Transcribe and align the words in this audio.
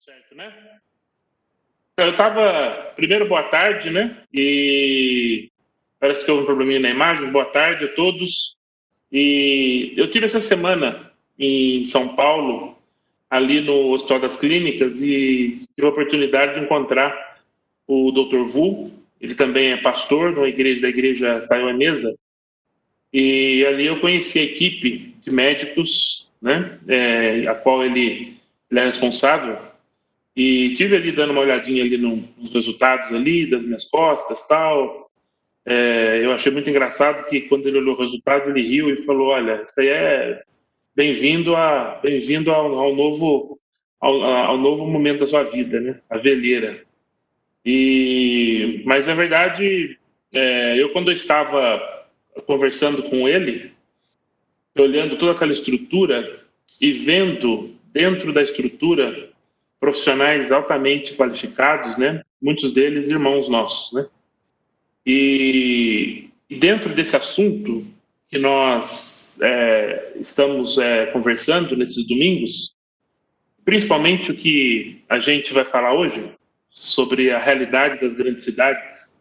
Certo, 0.00 0.34
né? 0.34 0.52
Eu 1.96 2.10
estava. 2.10 2.92
Primeiro, 2.94 3.28
boa 3.28 3.42
tarde, 3.42 3.90
né? 3.90 4.22
E 4.32 5.50
parece 5.98 6.24
que 6.24 6.30
houve 6.30 6.44
um 6.44 6.46
probleminha 6.46 6.78
na 6.78 6.90
imagem. 6.90 7.32
Boa 7.32 7.46
tarde 7.46 7.84
a 7.84 7.94
todos. 7.94 8.56
E 9.10 9.94
eu 9.96 10.08
tive 10.08 10.26
essa 10.26 10.40
semana 10.40 11.12
em 11.36 11.84
São 11.84 12.14
Paulo, 12.14 12.78
ali 13.28 13.60
no 13.60 13.90
Hospital 13.90 14.20
das 14.20 14.36
Clínicas, 14.38 15.02
e 15.02 15.58
tive 15.74 15.86
a 15.86 15.90
oportunidade 15.90 16.54
de 16.54 16.64
encontrar 16.64 17.40
o 17.86 18.12
Dr. 18.12 18.44
Vu. 18.44 18.92
Ele 19.20 19.34
também 19.34 19.72
é 19.72 19.78
pastor 19.78 20.32
da 20.32 20.48
igreja, 20.48 20.80
da 20.80 20.88
igreja 20.88 21.46
taiwanesa. 21.48 22.16
E 23.12 23.66
ali 23.66 23.86
eu 23.86 24.00
conheci 24.00 24.38
a 24.38 24.44
equipe 24.44 25.16
de 25.20 25.30
médicos, 25.32 26.30
né? 26.40 26.78
É, 26.86 27.48
a 27.48 27.54
qual 27.56 27.84
ele, 27.84 28.36
ele 28.70 28.80
é 28.80 28.84
responsável 28.84 29.67
e 30.38 30.72
tive 30.74 30.94
ali 30.94 31.10
dando 31.10 31.32
uma 31.32 31.40
olhadinha 31.40 31.82
ali 31.82 31.98
no, 31.98 32.22
nos 32.38 32.52
resultados 32.54 33.12
ali 33.12 33.50
das 33.50 33.64
minhas 33.64 33.86
costas 33.86 34.46
tal. 34.46 35.10
É, 35.66 36.20
eu 36.22 36.30
achei 36.30 36.52
muito 36.52 36.70
engraçado 36.70 37.28
que 37.28 37.40
quando 37.40 37.66
ele 37.66 37.78
olhou 37.78 37.96
o 37.96 37.98
resultado 37.98 38.48
ele 38.48 38.62
riu 38.62 38.88
e 38.88 39.02
falou: 39.02 39.30
olha, 39.30 39.64
isso 39.66 39.80
aí 39.80 39.88
é 39.88 40.40
bem-vindo 40.94 41.56
a 41.56 41.98
bem-vindo 42.00 42.52
ao, 42.52 42.72
ao, 42.78 42.94
novo 42.94 43.58
ao, 44.00 44.22
ao, 44.22 44.56
novo 44.56 44.86
momento 44.86 45.20
da 45.20 45.26
sua 45.26 45.42
vida, 45.42 45.80
né? 45.80 46.00
A 46.08 46.16
veleira. 46.18 46.84
E 47.66 48.80
mas 48.86 49.08
na 49.08 49.14
verdade 49.14 49.98
é, 50.32 50.80
eu 50.80 50.90
quando 50.90 51.10
eu 51.10 51.14
estava 51.14 51.82
conversando 52.46 53.02
com 53.02 53.28
ele, 53.28 53.72
olhando 54.78 55.16
toda 55.16 55.32
aquela 55.32 55.52
estrutura 55.52 56.44
e 56.80 56.92
vendo 56.92 57.74
dentro 57.92 58.32
da 58.32 58.40
estrutura 58.40 59.27
profissionais 59.80 60.50
altamente 60.50 61.14
qualificados, 61.14 61.96
né? 61.96 62.22
Muitos 62.40 62.72
deles 62.72 63.08
irmãos 63.08 63.48
nossos, 63.48 63.92
né? 63.92 64.06
E, 65.06 66.28
dentro 66.50 66.94
desse 66.94 67.16
assunto 67.16 67.86
que 68.28 68.38
nós 68.38 69.38
é, 69.40 70.12
estamos 70.20 70.78
é, 70.78 71.06
conversando 71.06 71.76
nesses 71.76 72.06
domingos, 72.06 72.76
principalmente 73.64 74.30
o 74.30 74.36
que 74.36 75.02
a 75.08 75.18
gente 75.18 75.52
vai 75.52 75.64
falar 75.64 75.94
hoje 75.94 76.30
sobre 76.68 77.30
a 77.30 77.38
realidade 77.38 78.00
das 78.00 78.14
grandes 78.14 78.44
cidades, 78.44 79.18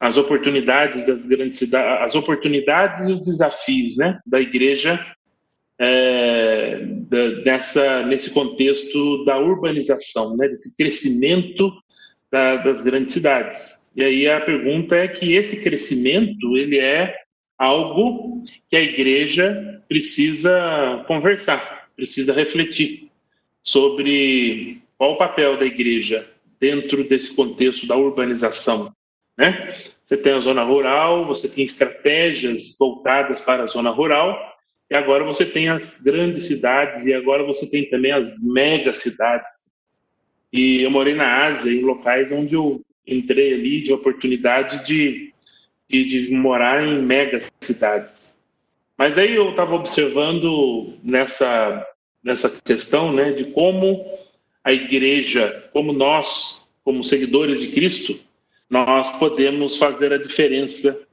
as 0.00 0.16
oportunidades 0.16 1.06
das 1.06 1.26
grandes 1.26 1.58
cidades, 1.58 2.04
as 2.04 2.14
oportunidades 2.14 3.08
e 3.08 3.12
os 3.12 3.20
desafios, 3.20 3.96
né, 3.96 4.18
da 4.26 4.40
igreja 4.40 4.98
é, 5.78 6.80
dessa, 7.44 8.02
nesse 8.04 8.30
contexto 8.30 9.24
da 9.24 9.38
urbanização, 9.38 10.36
né, 10.36 10.48
desse 10.48 10.76
crescimento 10.76 11.72
da, 12.30 12.56
das 12.56 12.82
grandes 12.82 13.12
cidades. 13.12 13.86
E 13.94 14.02
aí 14.02 14.28
a 14.28 14.40
pergunta 14.40 14.96
é 14.96 15.08
que 15.08 15.34
esse 15.34 15.62
crescimento 15.62 16.56
ele 16.56 16.78
é 16.78 17.14
algo 17.56 18.42
que 18.68 18.76
a 18.76 18.82
igreja 18.82 19.82
precisa 19.88 21.04
conversar, 21.06 21.88
precisa 21.96 22.32
refletir 22.32 23.08
sobre 23.62 24.80
qual 24.96 25.12
o 25.12 25.18
papel 25.18 25.56
da 25.56 25.66
igreja 25.66 26.28
dentro 26.60 27.04
desse 27.04 27.34
contexto 27.34 27.86
da 27.86 27.96
urbanização, 27.96 28.92
né? 29.36 29.74
Você 30.04 30.16
tem 30.16 30.32
a 30.32 30.40
zona 30.40 30.62
rural, 30.64 31.26
você 31.26 31.48
tem 31.48 31.64
estratégias 31.64 32.76
voltadas 32.78 33.42
para 33.42 33.64
a 33.64 33.66
zona 33.66 33.90
rural, 33.90 34.56
e 34.90 34.94
agora 34.94 35.24
você 35.24 35.44
tem 35.44 35.68
as 35.68 36.02
grandes 36.02 36.46
cidades 36.46 37.04
e 37.04 37.12
agora 37.12 37.44
você 37.44 37.68
tem 37.68 37.88
também 37.88 38.12
as 38.12 38.42
mega 38.42 38.94
cidades. 38.94 39.68
E 40.52 40.82
eu 40.82 40.90
morei 40.90 41.14
na 41.14 41.46
Ásia, 41.46 41.70
em 41.70 41.82
locais 41.82 42.32
onde 42.32 42.54
eu 42.54 42.80
entrei 43.06 43.54
ali 43.54 43.82
de 43.82 43.92
oportunidade 43.92 44.84
de, 44.86 45.32
de, 45.88 46.04
de 46.04 46.30
morar 46.32 46.82
em 46.82 47.02
mega 47.02 47.40
cidades. 47.60 48.38
Mas 48.96 49.18
aí 49.18 49.34
eu 49.34 49.50
estava 49.50 49.74
observando 49.74 50.94
nessa, 51.04 51.86
nessa 52.22 52.60
questão 52.62 53.12
né, 53.12 53.32
de 53.32 53.44
como 53.52 54.04
a 54.64 54.72
igreja, 54.72 55.68
como 55.72 55.92
nós, 55.92 56.66
como 56.82 57.04
seguidores 57.04 57.60
de 57.60 57.68
Cristo, 57.68 58.18
nós 58.68 59.18
podemos 59.18 59.76
fazer 59.76 60.12
a 60.12 60.18
diferença 60.18 61.06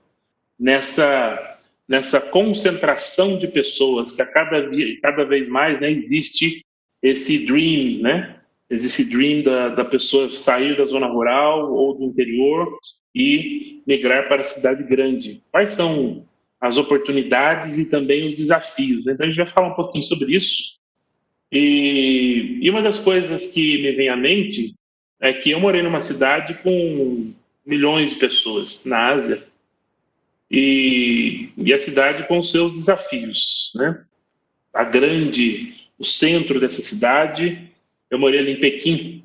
nessa 0.57 1.54
nessa 1.87 2.19
concentração 2.19 3.37
de 3.37 3.47
pessoas 3.47 4.13
que 4.13 4.21
a 4.21 4.25
cada, 4.25 4.69
cada 5.01 5.23
vez 5.23 5.47
mais 5.47 5.79
né, 5.79 5.91
existe 5.91 6.65
esse 7.01 7.45
dream, 7.45 8.01
né? 8.01 8.39
Existe 8.69 9.11
dream 9.11 9.43
da, 9.43 9.69
da 9.69 9.85
pessoa 9.85 10.29
sair 10.29 10.75
da 10.75 10.85
zona 10.85 11.05
rural 11.05 11.71
ou 11.71 11.95
do 11.95 12.05
interior 12.05 12.67
e 13.13 13.81
migrar 13.85 14.27
para 14.27 14.41
a 14.41 14.45
cidade 14.45 14.83
grande. 14.83 15.43
Quais 15.51 15.73
são 15.73 16.25
as 16.59 16.77
oportunidades 16.77 17.77
e 17.77 17.89
também 17.89 18.27
os 18.27 18.33
desafios? 18.33 19.05
Então 19.05 19.23
a 19.23 19.29
gente 19.29 19.37
vai 19.37 19.45
falar 19.45 19.67
um 19.67 19.75
pouquinho 19.75 20.03
sobre 20.03 20.35
isso. 20.35 20.79
E, 21.51 22.57
e 22.59 22.69
uma 22.71 22.81
das 22.81 22.99
coisas 22.99 23.53
que 23.53 23.81
me 23.83 23.91
vem 23.91 24.09
à 24.09 24.17
mente 24.17 24.73
é 25.21 25.31
que 25.31 25.51
eu 25.51 25.59
morei 25.59 25.83
numa 25.83 26.01
cidade 26.01 26.55
com 26.55 27.31
milhões 27.63 28.09
de 28.09 28.15
pessoas 28.15 28.83
na 28.85 29.09
Ásia 29.09 29.43
e, 30.49 31.49
e 31.57 31.73
a 31.73 31.77
cidade 31.77 32.27
com 32.27 32.41
seus 32.41 32.73
desafios, 32.73 33.71
né? 33.75 34.03
A 34.73 34.83
grande, 34.83 35.73
o 35.97 36.03
centro 36.03 36.59
dessa 36.59 36.81
cidade, 36.81 37.69
eu 38.09 38.19
morei 38.19 38.39
ali 38.39 38.51
em 38.53 38.59
Pequim 38.59 39.23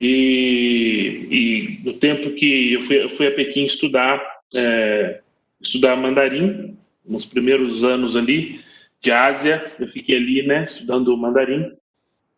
e, 0.00 1.26
e 1.30 1.80
no 1.84 1.92
tempo 1.94 2.30
que 2.30 2.72
eu 2.72 2.82
fui, 2.82 3.02
eu 3.02 3.10
fui 3.10 3.26
a 3.26 3.32
Pequim 3.32 3.64
estudar 3.64 4.20
é, 4.54 5.20
estudar 5.60 5.96
mandarim 5.96 6.76
nos 7.04 7.24
primeiros 7.24 7.84
anos 7.84 8.16
ali 8.16 8.60
de 9.00 9.10
Ásia, 9.10 9.64
eu 9.80 9.86
fiquei 9.88 10.16
ali, 10.16 10.42
né, 10.42 10.64
estudando 10.64 11.16
mandarim 11.16 11.72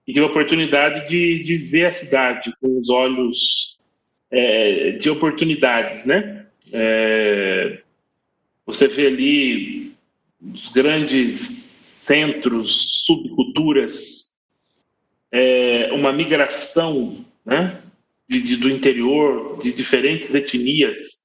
e 0.06 0.12
tive 0.12 0.24
a 0.24 0.28
oportunidade 0.28 1.08
de, 1.08 1.42
de 1.42 1.56
ver 1.56 1.86
a 1.86 1.92
cidade 1.92 2.52
com 2.60 2.78
os 2.78 2.88
olhos 2.90 3.78
é, 4.30 4.92
de 4.92 5.08
oportunidades, 5.08 6.04
né? 6.04 6.46
É, 6.72 7.80
você 8.66 8.88
vê 8.88 9.06
ali 9.06 9.94
os 10.40 10.68
grandes 10.68 11.34
centros, 11.34 13.04
subculturas, 13.04 14.38
é, 15.32 15.90
uma 15.92 16.12
migração 16.12 17.24
né, 17.44 17.82
de, 18.28 18.40
de, 18.40 18.56
do 18.56 18.70
interior, 18.70 19.58
de 19.62 19.72
diferentes 19.72 20.34
etnias. 20.34 21.24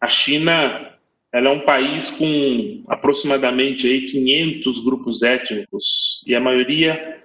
A 0.00 0.08
China 0.08 0.90
ela 1.32 1.48
é 1.48 1.52
um 1.52 1.64
país 1.64 2.10
com 2.10 2.82
aproximadamente 2.88 3.86
aí 3.86 4.06
500 4.06 4.84
grupos 4.84 5.22
étnicos 5.22 6.24
e 6.26 6.34
a 6.34 6.40
maioria 6.40 7.22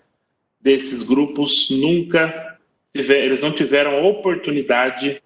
desses 0.61 1.01
grupos 1.03 1.69
nunca 1.71 2.59
tiver, 2.93 3.25
eles 3.25 3.41
não 3.41 3.51
tiveram 3.51 3.97
a 3.97 4.07
oportunidade 4.07 5.21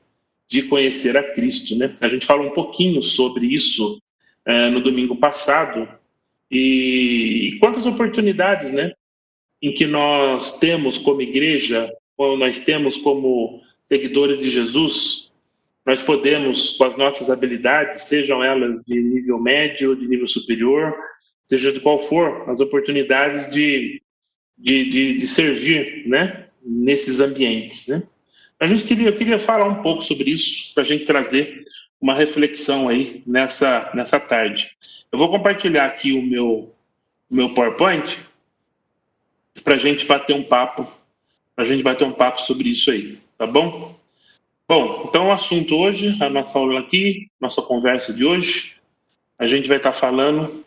de 0.47 0.63
conhecer 0.63 1.15
a 1.17 1.23
Cristo, 1.33 1.75
né? 1.75 1.95
A 2.01 2.07
gente 2.07 2.25
fala 2.25 2.41
um 2.41 2.51
pouquinho 2.51 3.01
sobre 3.03 3.53
isso 3.53 4.01
é, 4.45 4.69
no 4.69 4.81
domingo 4.81 5.15
passado. 5.15 5.87
E, 6.51 7.49
e, 7.49 7.59
quantas 7.59 7.85
oportunidades, 7.85 8.71
né? 8.71 8.93
Em 9.61 9.73
que 9.73 9.85
nós 9.85 10.59
temos 10.59 10.97
como 10.97 11.21
igreja, 11.21 11.91
ou 12.17 12.37
nós 12.37 12.63
temos 12.63 12.97
como 12.97 13.61
seguidores 13.83 14.39
de 14.39 14.49
Jesus, 14.49 15.31
nós 15.85 16.01
podemos, 16.01 16.71
com 16.77 16.83
as 16.85 16.97
nossas 16.97 17.29
habilidades, 17.29 18.03
sejam 18.03 18.43
elas 18.43 18.81
de 18.83 19.01
nível 19.01 19.39
médio, 19.39 19.95
de 19.95 20.07
nível 20.07 20.27
superior, 20.27 20.95
seja 21.45 21.71
de 21.71 21.79
qual 21.79 21.99
for, 21.99 22.49
as 22.49 22.59
oportunidades 22.59 23.49
de, 23.49 24.01
de, 24.57 24.89
de, 24.89 25.17
de 25.17 25.27
servir, 25.27 26.07
né? 26.07 26.47
Nesses 26.63 27.19
ambientes, 27.19 27.87
né? 27.87 28.03
A 28.59 28.67
gente 28.67 28.83
queria, 28.83 29.07
eu 29.07 29.15
queria 29.15 29.39
falar 29.39 29.65
um 29.65 29.81
pouco 29.81 30.01
sobre 30.01 30.31
isso, 30.31 30.73
para 30.73 30.83
a 30.83 30.85
gente 30.85 31.05
trazer 31.05 31.63
uma 32.01 32.13
reflexão 32.13 32.87
aí 32.87 33.21
nessa, 33.25 33.91
nessa 33.93 34.19
tarde. 34.19 34.75
Eu 35.11 35.19
vou 35.19 35.29
compartilhar 35.29 35.85
aqui 35.85 36.13
o 36.13 36.21
meu, 36.21 36.73
o 37.29 37.35
meu 37.35 37.53
PowerPoint 37.53 38.19
para 39.63 39.75
a 39.75 39.77
gente 39.77 40.05
bater 40.05 40.35
um 40.35 40.43
papo, 40.43 40.87
para 41.55 41.65
a 41.65 41.67
gente 41.67 41.83
bater 41.83 42.05
um 42.05 42.13
papo 42.13 42.41
sobre 42.41 42.69
isso 42.69 42.89
aí, 42.91 43.19
tá 43.37 43.45
bom? 43.45 43.95
Bom, 44.67 45.05
então 45.07 45.27
o 45.27 45.31
assunto 45.31 45.75
hoje, 45.75 46.15
a 46.21 46.29
nossa 46.29 46.59
aula 46.59 46.79
aqui, 46.79 47.29
nossa 47.41 47.61
conversa 47.61 48.13
de 48.13 48.23
hoje, 48.23 48.79
a 49.37 49.47
gente 49.47 49.67
vai 49.67 49.77
estar 49.77 49.91
falando 49.91 50.63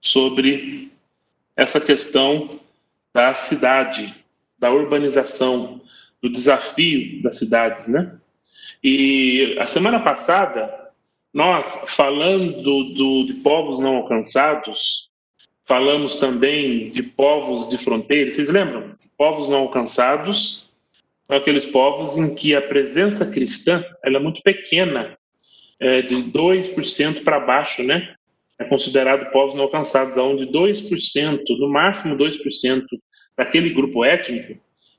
sobre 0.00 0.92
essa 1.56 1.80
questão 1.80 2.60
da 3.12 3.34
cidade, 3.34 4.14
da 4.58 4.70
urbanização, 4.70 5.80
do 6.22 6.30
desafio 6.30 7.22
das 7.22 7.38
cidades, 7.38 7.88
né? 7.88 8.18
E 8.82 9.56
a 9.58 9.66
semana 9.66 10.00
passada, 10.00 10.90
nós, 11.32 11.84
falando 11.88 12.62
do, 12.94 13.26
de 13.26 13.34
povos 13.34 13.78
não 13.80 13.96
alcançados, 13.96 15.10
falamos 15.64 16.16
também 16.16 16.90
de 16.90 17.02
povos 17.02 17.68
de 17.68 17.76
fronteira. 17.76 18.30
Vocês 18.30 18.48
lembram? 18.48 18.94
Povos 19.16 19.48
não 19.48 19.58
alcançados 19.58 20.68
são 21.28 21.36
aqueles 21.36 21.66
povos 21.66 22.16
em 22.16 22.34
que 22.34 22.54
a 22.54 22.62
presença 22.62 23.30
cristã 23.30 23.84
ela 24.02 24.16
é 24.16 24.20
muito 24.20 24.42
pequena, 24.42 25.16
é, 25.78 26.00
de 26.00 26.16
2% 26.16 27.22
para 27.22 27.38
baixo, 27.38 27.82
né? 27.82 28.14
É 28.58 28.64
considerado 28.64 29.30
povos 29.30 29.54
não 29.54 29.64
alcançados, 29.64 30.16
onde 30.16 30.46
2%, 30.46 31.42
no 31.60 31.68
máximo 31.68 32.16
2% 32.16 32.82
daquele 33.36 33.70
grupo 33.70 34.04
étnico 34.04 34.58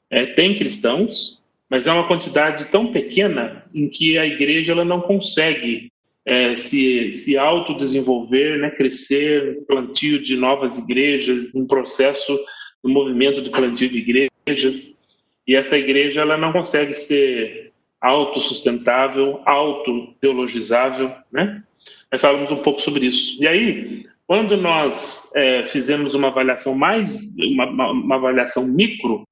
é, 0.09 0.27
tem 0.27 0.55
cristãos, 0.55 1.38
mas 1.69 1.87
é 1.87 1.91
uma 1.91 2.07
quantidade 2.07 2.65
tão 2.65 2.91
pequena 2.91 3.63
em 3.73 3.87
que 3.87 4.17
a 4.17 4.25
igreja 4.25 4.71
ela 4.71 4.83
não 4.83 5.01
consegue 5.01 5.91
é, 6.25 6.55
se, 6.55 7.11
se 7.11 7.37
autodesenvolver, 7.37 8.59
né, 8.59 8.69
crescer, 8.69 9.63
plantio 9.67 10.21
de 10.21 10.35
novas 10.35 10.77
igrejas, 10.77 11.53
um 11.53 11.65
processo 11.65 12.39
do 12.83 12.89
movimento 12.89 13.41
de 13.41 13.49
plantio 13.49 13.89
de 13.89 13.99
igrejas 13.99 14.99
e 15.47 15.55
essa 15.55 15.77
igreja 15.77 16.21
ela 16.21 16.37
não 16.37 16.51
consegue 16.51 16.93
ser 16.93 17.71
autossustentável, 18.01 19.41
autoteologizável, 19.45 21.11
né? 21.31 21.63
Nós 22.11 22.21
falamos 22.21 22.51
um 22.51 22.57
pouco 22.57 22.79
sobre 22.79 23.07
isso. 23.07 23.41
E 23.41 23.47
aí, 23.47 24.05
quando 24.27 24.55
nós 24.55 25.31
é, 25.35 25.65
fizemos 25.65 26.13
uma 26.13 26.27
avaliação 26.27 26.75
mais, 26.75 27.35
uma, 27.37 27.65
uma, 27.65 27.91
uma 27.91 28.15
avaliação 28.15 28.67
micro 28.67 29.23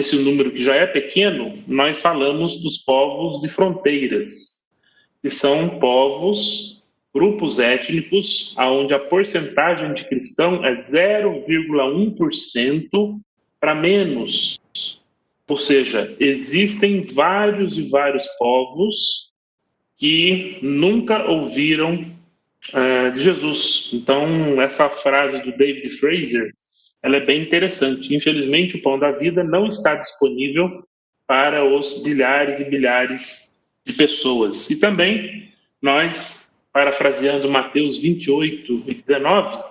desse 0.00 0.16
número 0.16 0.50
que 0.50 0.62
já 0.62 0.74
é 0.74 0.86
pequeno, 0.86 1.62
nós 1.66 2.00
falamos 2.00 2.62
dos 2.62 2.78
povos 2.78 3.42
de 3.42 3.48
fronteiras, 3.48 4.66
que 5.22 5.30
são 5.30 5.78
povos, 5.78 6.82
grupos 7.14 7.58
étnicos, 7.58 8.54
onde 8.58 8.94
a 8.94 8.98
porcentagem 8.98 9.92
de 9.92 10.08
cristão 10.08 10.64
é 10.64 10.72
0,1% 10.74 13.20
para 13.60 13.74
menos 13.74 14.58
ou 15.50 15.56
seja, 15.56 16.16
existem 16.20 17.02
vários 17.02 17.76
e 17.76 17.82
vários 17.88 18.24
povos 18.38 19.32
que 19.96 20.60
nunca 20.62 21.28
ouviram 21.28 22.06
uh, 22.68 23.12
de 23.12 23.20
Jesus. 23.20 23.90
Então, 23.92 24.62
essa 24.62 24.88
frase 24.88 25.42
do 25.42 25.50
David 25.56 25.90
Fraser, 25.90 26.54
ela 27.02 27.16
é 27.16 27.24
bem 27.24 27.42
interessante. 27.42 28.14
Infelizmente, 28.14 28.76
o 28.76 28.82
pão 28.82 28.98
da 28.98 29.10
vida 29.10 29.42
não 29.42 29.66
está 29.66 29.94
disponível 29.94 30.84
para 31.26 31.64
os 31.64 32.02
bilhares 32.02 32.60
e 32.60 32.68
bilhares 32.68 33.56
de 33.84 33.92
pessoas. 33.92 34.68
E 34.70 34.78
também, 34.78 35.52
nós, 35.80 36.60
parafraseando 36.72 37.48
Mateus 37.48 38.02
28 38.02 38.84
e 38.86 38.94
19, 38.94 39.70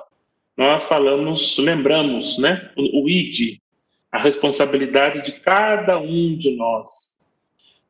nós 0.57 0.87
falamos, 0.87 1.57
lembramos, 1.57 2.37
né, 2.37 2.71
o, 2.75 3.03
o 3.03 3.09
id, 3.09 3.59
a 4.11 4.19
responsabilidade 4.19 5.23
de 5.23 5.33
cada 5.39 5.99
um 5.99 6.35
de 6.35 6.55
nós. 6.55 7.19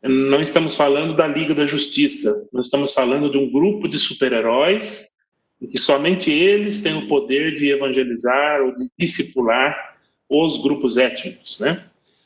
Não 0.01 0.41
estamos 0.41 0.75
falando 0.75 1.13
da 1.13 1.27
Liga 1.27 1.53
da 1.53 1.65
Justiça, 1.65 2.47
nós 2.53 2.65
estamos 2.65 2.93
falando 2.93 3.29
de 3.31 3.37
um 3.37 3.49
grupo 3.49 3.87
de 3.87 3.99
super-heróis 3.99 5.13
em 5.61 5.67
que 5.67 5.77
somente 5.77 6.31
eles 6.31 6.81
têm 6.81 6.95
o 6.95 7.07
poder 7.07 7.57
de 7.57 7.69
evangelizar 7.69 8.61
ou 8.61 8.75
de 8.75 8.89
discipular 8.97 9.95
os 10.29 10.61
grupos 10.61 10.97
étnicos, 10.97 11.59
né? 11.59 11.83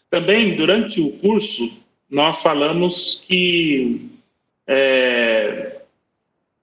Também, 0.10 0.56
durante 0.56 1.02
o 1.02 1.12
curso, 1.14 1.82
nós 2.10 2.42
falamos 2.44 3.24
que 3.28 4.12
é, 4.68 5.82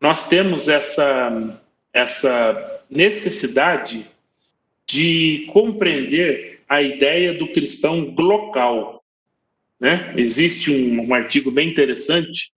nós 0.00 0.28
temos 0.28 0.69
essa, 0.69 1.61
essa 1.93 2.84
necessidade 2.88 4.06
de 4.87 5.46
compreender 5.52 6.61
a 6.69 6.81
ideia 6.81 7.34
do 7.34 7.49
cristão 7.49 8.14
local. 8.17 9.02
Né? 9.81 10.14
Existe 10.17 10.70
um, 10.70 11.08
um 11.08 11.14
artigo 11.14 11.50
bem 11.50 11.69
interessante, 11.69 12.52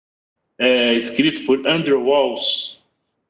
é, 0.58 0.94
escrito 0.96 1.46
por 1.46 1.66
Andrew 1.66 2.04
Walls, 2.04 2.81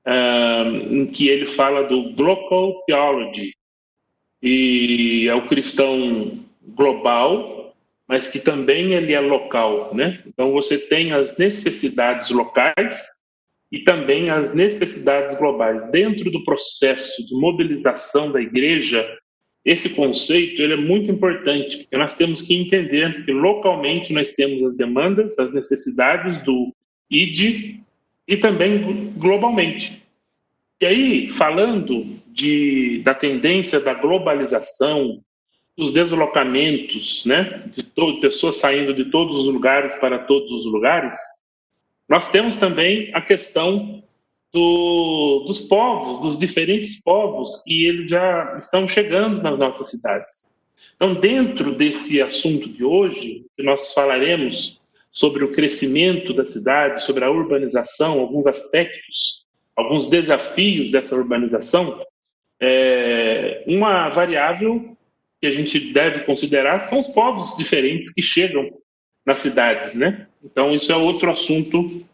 em 0.06 1.06
que 1.08 1.28
ele 1.28 1.46
fala 1.46 1.84
do 1.84 2.12
Global 2.14 2.74
Theology, 2.86 3.54
e 4.42 5.28
é 5.30 5.36
o 5.36 5.48
cristão 5.48 6.40
global, 6.62 7.76
mas 8.08 8.28
que 8.28 8.40
também 8.40 8.94
ele 8.94 9.14
é 9.14 9.20
local, 9.20 9.94
né? 9.94 10.22
Então 10.26 10.52
você 10.52 10.78
tem 10.78 11.12
as 11.12 11.38
necessidades 11.38 12.32
locais 12.32 13.04
e 13.72 13.80
também 13.80 14.30
as 14.30 14.54
necessidades 14.54 15.38
globais 15.38 15.92
dentro 15.92 16.32
do 16.32 16.44
processo 16.44 17.26
de 17.28 17.36
mobilização 17.36 18.32
da 18.32 18.42
igreja 18.42 19.08
esse 19.64 19.92
conceito 19.96 20.62
ele 20.62 20.74
é 20.74 20.78
muito 20.78 21.12
importante, 21.12 21.78
porque 21.80 21.96
nós 21.96 22.16
temos 22.16 22.42
que 22.42 22.56
entender 22.56 23.24
que 23.24 23.32
localmente 23.32 24.12
nós 24.12 24.34
temos 24.34 24.64
as 24.64 24.76
demandas, 24.76 25.38
as 25.38 25.54
necessidades 25.54 26.40
do 26.40 26.74
ID 27.10 27.80
e 28.28 28.38
também 28.38 29.12
globalmente. 29.18 30.04
E 30.80 30.86
aí, 30.86 31.30
falando 31.30 32.20
de, 32.28 33.02
da 33.04 33.14
tendência 33.14 33.80
da 33.80 33.94
globalização, 33.94 35.22
dos 35.78 35.94
deslocamentos, 35.94 37.26
né, 37.26 37.64
de 37.76 37.84
todo, 37.84 38.20
pessoas 38.20 38.58
saindo 38.58 38.94
de 38.94 39.06
todos 39.06 39.38
os 39.40 39.46
lugares 39.46 39.96
para 39.98 40.20
todos 40.20 40.52
os 40.52 40.66
lugares, 40.66 41.16
nós 42.10 42.30
temos 42.30 42.58
também 42.58 43.10
a 43.14 43.22
questão 43.22 44.04
do, 44.52 45.46
dos 45.48 45.60
povos, 45.60 46.22
dos 46.22 46.38
diferentes 46.38 47.02
povos, 47.02 47.64
e 47.66 47.86
eles 47.88 48.10
já 48.10 48.56
estão 48.58 48.88
chegando 48.88 49.42
nas 49.42 49.58
nossas 49.58 49.90
cidades. 49.90 50.54
Então, 50.96 51.14
dentro 51.14 51.74
desse 51.74 52.22
assunto 52.22 52.68
de 52.70 52.84
hoje, 52.84 53.46
que 53.56 53.64
nós 53.64 53.94
falaremos 53.94 54.81
sobre 55.12 55.44
o 55.44 55.52
crescimento 55.52 56.34
da 56.34 56.46
cidade, 56.46 57.04
sobre 57.04 57.26
a 57.26 57.30
urbanização, 57.30 58.20
alguns 58.20 58.48
aspectos, 58.48 59.46
alguns 59.76 60.10
desafios 60.10 60.92
dessa 60.92 61.16
urbanização, 61.16 62.02
é, 62.62 63.64
uma 63.68 64.10
variável 64.10 64.96
que 65.42 65.48
a 65.48 65.52
gente 65.52 65.92
deve 65.92 66.20
considerar 66.20 66.80
são 66.80 67.00
os 67.00 67.08
povos 67.08 67.58
diferentes 67.58 68.14
que 68.14 68.22
chegam 68.22 68.70
nas 69.26 69.40
cidades, 69.40 69.96
né? 69.96 70.28
Então, 70.44 70.74
isso 70.74 70.92
é 70.92 70.96
outro 70.96 71.30
assunto 71.32 72.06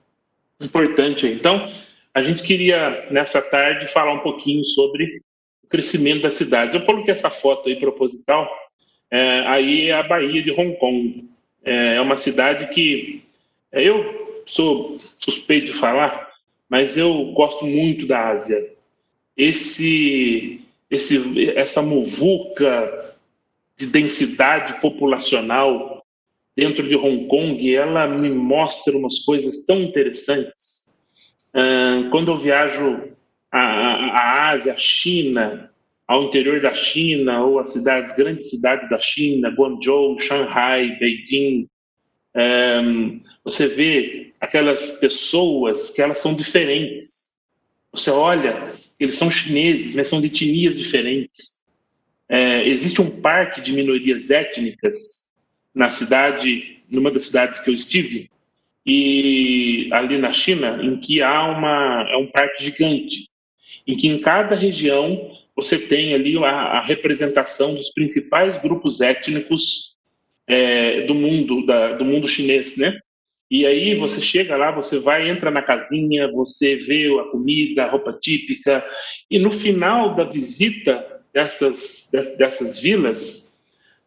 importante. 0.59 1.27
Então, 1.27 1.69
a 2.13 2.21
gente 2.21 2.41
queria, 2.43 3.07
nessa 3.11 3.41
tarde, 3.41 3.87
falar 3.87 4.13
um 4.13 4.19
pouquinho 4.19 4.63
sobre 4.63 5.21
o 5.63 5.67
crescimento 5.67 6.23
das 6.23 6.35
cidades. 6.35 6.73
Eu 6.73 6.85
coloquei 6.85 7.13
essa 7.13 7.29
foto 7.29 7.67
aí 7.67 7.75
proposital, 7.75 8.49
é, 9.11 9.41
aí 9.47 9.89
é 9.89 9.93
a 9.93 10.03
Bahia 10.03 10.41
de 10.41 10.51
Hong 10.51 10.75
Kong. 10.77 11.29
É, 11.67 11.95
é 11.95 12.01
uma 12.01 12.17
cidade 12.17 12.67
que 12.73 13.23
é, 13.71 13.87
eu 13.87 14.41
sou 14.45 14.99
suspeito 15.19 15.67
de 15.67 15.73
falar, 15.73 16.31
mas 16.69 16.97
eu 16.97 17.25
gosto 17.33 17.65
muito 17.65 18.05
da 18.05 18.29
Ásia. 18.29 18.57
Esse, 19.35 20.61
esse, 20.89 21.49
essa 21.51 21.81
muvuca 21.81 23.15
de 23.77 23.85
densidade 23.87 24.79
populacional 24.81 26.03
dentro 26.55 26.87
de 26.87 26.95
Hong 26.95 27.27
Kong, 27.27 27.75
ela 27.75 28.07
me 28.07 28.29
mostra 28.29 28.97
umas 28.97 29.19
coisas 29.19 29.65
tão 29.65 29.83
interessantes 29.83 30.91
quando 32.11 32.31
eu 32.31 32.37
viajo 32.37 33.15
à, 33.51 34.51
Ásia, 34.51 34.73
à 34.73 34.77
China, 34.77 35.71
ao 36.07 36.23
interior 36.23 36.61
da 36.61 36.73
China 36.73 37.43
ou 37.43 37.59
às 37.59 37.73
cidades, 37.73 38.15
grandes 38.15 38.49
cidades 38.49 38.89
da 38.89 38.99
China, 38.99 39.49
Guangzhou, 39.49 40.17
Shanghai, 40.17 40.97
Beijing, 40.99 41.67
um, 42.35 43.19
você 43.43 43.67
vê 43.67 44.31
aquelas 44.39 44.93
pessoas 44.93 45.91
que 45.91 46.01
elas 46.01 46.19
são 46.19 46.35
diferentes. 46.35 47.35
Você 47.91 48.11
olha, 48.11 48.73
eles 48.99 49.17
são 49.17 49.29
chineses, 49.29 49.95
mas 49.95 50.07
são 50.07 50.21
de 50.21 50.27
etnias 50.27 50.77
diferentes. 50.77 51.63
É, 52.29 52.67
existe 52.67 53.01
um 53.01 53.21
parque 53.21 53.59
de 53.59 53.73
minorias 53.73 54.29
étnicas 54.29 55.29
na 55.73 55.89
cidade, 55.89 56.83
numa 56.89 57.11
das 57.11 57.25
cidades 57.25 57.59
que 57.59 57.69
eu 57.69 57.73
estive, 57.73 58.29
e 58.85 59.89
ali 59.91 60.17
na 60.17 60.31
China, 60.31 60.79
em 60.81 60.97
que 60.97 61.21
há 61.21 61.45
uma, 61.45 62.07
é 62.09 62.17
um 62.17 62.27
parque 62.27 62.63
gigante, 62.63 63.29
em 63.85 63.97
que 63.97 64.07
em 64.07 64.19
cada 64.19 64.55
região 64.55 65.36
você 65.57 65.79
tem 65.79 66.13
ali 66.13 66.37
a, 66.37 66.49
a 66.49 66.81
representação 66.83 67.73
dos 67.73 67.91
principais 67.91 68.61
grupos 68.61 69.01
étnicos 69.01 69.97
é, 70.47 71.01
do 71.01 71.15
mundo, 71.15 71.65
da, 71.65 71.93
do 71.93 72.05
mundo 72.05 72.27
chinês, 72.27 72.77
né? 72.77 72.97
E 73.49 73.65
aí 73.65 73.95
você 73.95 74.21
chega 74.21 74.55
lá, 74.55 74.71
você 74.71 74.99
vai, 74.99 75.29
entra 75.29 75.49
na 75.49 75.63
casinha, 75.63 76.29
você 76.29 76.75
vê 76.75 77.07
a 77.19 77.23
comida, 77.31 77.83
a 77.83 77.89
roupa 77.89 78.13
típica, 78.13 78.85
e 79.31 79.39
no 79.39 79.51
final 79.51 80.13
da 80.13 80.25
visita 80.25 81.23
dessas, 81.33 82.09
dessas 82.37 82.77
vilas, 82.77 83.51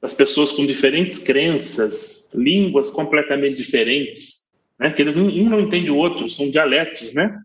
das 0.01 0.15
pessoas 0.15 0.53
com 0.53 0.65
diferentes 0.65 1.19
crenças, 1.19 2.31
línguas 2.35 2.91
completamente 2.91 3.57
diferentes, 3.57 4.51
né? 4.79 4.91
que 4.93 5.03
eles, 5.03 5.17
um 5.17 5.49
não 5.49 5.61
entende 5.61 5.91
o 5.91 5.97
outro, 5.97 6.31
são 6.31 6.51
dialetos, 6.51 7.13
né? 7.13 7.39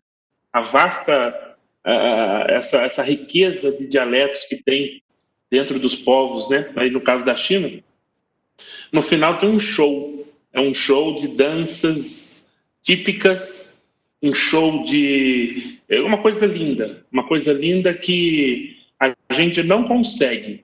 A 0.54 0.62
vasta, 0.62 1.55
essa, 1.86 2.82
essa 2.84 3.04
riqueza 3.04 3.72
de 3.78 3.88
dialetos 3.88 4.44
que 4.44 4.62
tem 4.64 5.02
dentro 5.50 5.80
dos 5.80 5.96
povos, 5.96 6.50
né? 6.50 6.72
Aí 6.76 6.90
no 6.90 7.00
caso 7.00 7.24
da 7.24 7.36
China, 7.36 7.70
no 8.92 9.02
final 9.02 9.38
tem 9.38 9.50
um 9.50 9.60
show. 9.60 10.28
é 10.52 10.60
um 10.60 10.74
show 10.74 11.16
de 11.16 11.28
danças 11.28 12.48
típicas, 12.82 13.82
um 14.22 14.34
show 14.34 14.84
de. 14.84 15.80
É 15.88 16.02
uma 16.02 16.22
coisa 16.22 16.46
linda, 16.46 17.06
uma 17.12 17.26
coisa 17.28 17.54
linda 17.54 17.94
que 17.94 18.78
a 19.00 19.14
gente 19.34 19.62
não 19.62 19.84
consegue 19.84 20.64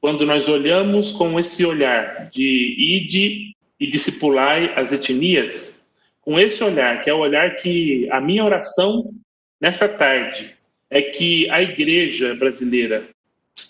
quando 0.00 0.24
nós 0.24 0.48
olhamos 0.48 1.12
com 1.12 1.38
esse 1.38 1.64
olhar 1.64 2.30
de 2.30 2.42
ide 2.78 3.54
e 3.78 3.90
discipular 3.90 4.78
as 4.78 4.92
etnias, 4.92 5.84
com 6.22 6.38
esse 6.38 6.62
olhar, 6.64 7.02
que 7.02 7.10
é 7.10 7.14
o 7.14 7.18
olhar 7.18 7.56
que 7.56 8.08
a 8.10 8.20
minha 8.20 8.44
oração 8.44 9.12
nessa 9.60 9.88
tarde 9.88 10.54
é 10.90 11.00
que 11.00 11.48
a 11.50 11.62
igreja 11.62 12.34
brasileira, 12.34 13.08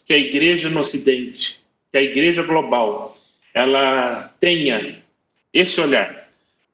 que 0.06 0.14
a 0.14 0.18
igreja 0.18 0.70
no 0.70 0.80
Ocidente, 0.80 1.60
que 1.92 1.98
a 1.98 2.02
igreja 2.02 2.42
global, 2.42 3.18
ela 3.52 4.34
tenha 4.40 5.02
esse 5.52 5.80
olhar 5.80 6.28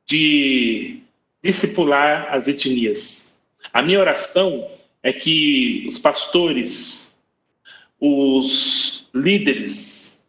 de 0.06 1.00
discipular 1.42 2.32
as 2.32 2.48
etnias. 2.48 3.38
A 3.72 3.82
minha 3.82 4.00
oração 4.00 4.70
é 5.02 5.12
que 5.12 5.84
os 5.88 5.98
pastores, 5.98 7.16
os 8.00 9.08
líderes, 9.14 10.20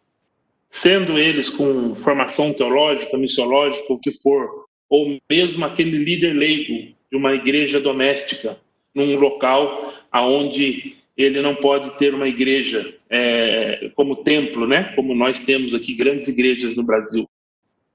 sendo 0.70 1.18
eles 1.18 1.50
com 1.50 1.96
formação 1.96 2.54
teológica, 2.54 3.18
missiológica, 3.18 3.94
o 3.94 4.00
que 4.00 4.12
for, 4.12 4.66
ou 4.90 5.20
mesmo 5.30 5.66
aquele 5.66 5.98
líder 5.98 6.34
leigo 6.34 6.96
de 7.12 7.18
uma 7.18 7.34
igreja 7.34 7.80
doméstica, 7.80 8.58
num 8.94 9.16
local 9.18 9.94
aonde 10.18 10.96
ele 11.16 11.42
não 11.42 11.56
pode 11.56 11.98
ter 11.98 12.14
uma 12.14 12.28
igreja 12.28 12.96
é, 13.10 13.92
como 13.96 14.18
templo, 14.18 14.68
né? 14.68 14.94
Como 14.96 15.16
nós 15.16 15.44
temos 15.44 15.74
aqui 15.74 15.94
grandes 15.94 16.28
igrejas 16.28 16.76
no 16.76 16.84
Brasil. 16.84 17.28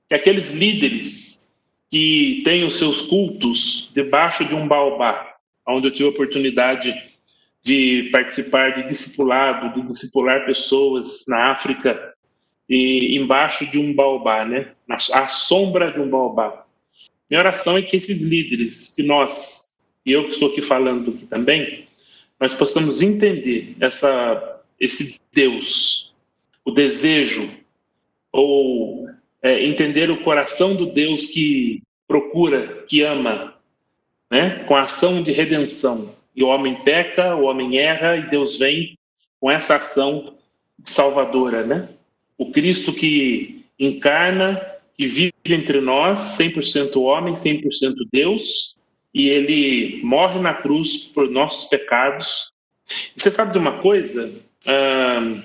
Que 0.08 0.14
aqueles 0.14 0.50
líderes 0.50 1.46
que 1.90 2.42
têm 2.44 2.64
os 2.64 2.76
seus 2.76 3.02
cultos 3.02 3.90
debaixo 3.94 4.44
de 4.44 4.54
um 4.54 4.66
baobá, 4.66 5.34
onde 5.66 5.88
eu 5.88 5.92
tive 5.92 6.08
a 6.08 6.12
oportunidade 6.12 6.94
de 7.62 8.08
participar 8.12 8.74
de 8.74 8.88
discipulado, 8.88 9.72
de 9.80 9.86
discipular 9.86 10.44
pessoas 10.44 11.24
na 11.28 11.52
África 11.52 12.12
e 12.68 13.16
embaixo 13.16 13.70
de 13.70 13.78
um 13.78 13.94
baobá, 13.94 14.44
né? 14.44 14.72
À 15.12 15.26
sombra 15.28 15.92
de 15.92 16.00
um 16.00 16.08
baobá. 16.08 16.66
Minha 17.30 17.40
oração 17.40 17.76
é 17.76 17.82
que 17.82 17.96
esses 17.96 18.20
líderes, 18.20 18.94
que 18.94 19.02
nós, 19.02 19.78
e 20.04 20.12
eu 20.12 20.24
que 20.24 20.30
estou 20.30 20.50
aqui 20.50 20.60
falando 20.60 21.12
aqui 21.12 21.24
também, 21.26 21.81
nós 22.42 22.54
possamos 22.54 23.02
entender 23.02 23.76
essa, 23.78 24.60
esse 24.80 25.20
Deus, 25.32 26.12
o 26.64 26.72
desejo, 26.72 27.48
ou 28.32 29.08
é, 29.40 29.64
entender 29.64 30.10
o 30.10 30.24
coração 30.24 30.74
do 30.74 30.86
Deus 30.86 31.26
que 31.26 31.84
procura, 32.04 32.82
que 32.88 33.02
ama, 33.02 33.54
né? 34.28 34.64
com 34.64 34.74
a 34.74 34.80
ação 34.80 35.22
de 35.22 35.30
redenção. 35.30 36.16
E 36.34 36.42
o 36.42 36.48
homem 36.48 36.82
peca, 36.82 37.36
o 37.36 37.44
homem 37.44 37.78
erra, 37.78 38.16
e 38.16 38.28
Deus 38.28 38.58
vem 38.58 38.98
com 39.38 39.48
essa 39.48 39.76
ação 39.76 40.34
salvadora. 40.82 41.64
Né? 41.64 41.90
O 42.36 42.50
Cristo 42.50 42.92
que 42.92 43.64
encarna, 43.78 44.60
que 44.96 45.06
vive 45.06 45.32
entre 45.46 45.80
nós, 45.80 46.18
100% 46.40 47.00
homem, 47.00 47.34
100% 47.34 47.94
Deus, 48.10 48.76
e 49.14 49.28
ele 49.28 50.00
morre 50.02 50.40
na 50.40 50.54
cruz 50.54 51.06
por 51.06 51.30
nossos 51.30 51.68
pecados. 51.68 52.52
E 53.16 53.22
você 53.22 53.30
sabe 53.30 53.52
de 53.52 53.58
uma 53.58 53.80
coisa? 53.80 54.32
Ah, 54.66 55.42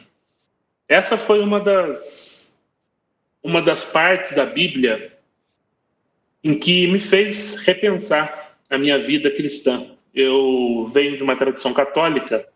essa 0.87 1.17
foi 1.17 1.39
uma 1.39 1.59
das 1.59 2.55
uma 3.43 3.61
das 3.61 3.85
partes 3.91 4.35
da 4.35 4.45
Bíblia 4.45 5.13
em 6.43 6.57
que 6.57 6.87
me 6.87 6.99
fez 6.99 7.57
repensar 7.59 8.55
a 8.69 8.77
minha 8.77 8.99
vida 8.99 9.31
cristã. 9.31 9.85
Eu 10.13 10.89
venho 10.91 11.17
de 11.17 11.23
uma 11.23 11.35
tradição 11.35 11.73
católica 11.73 12.47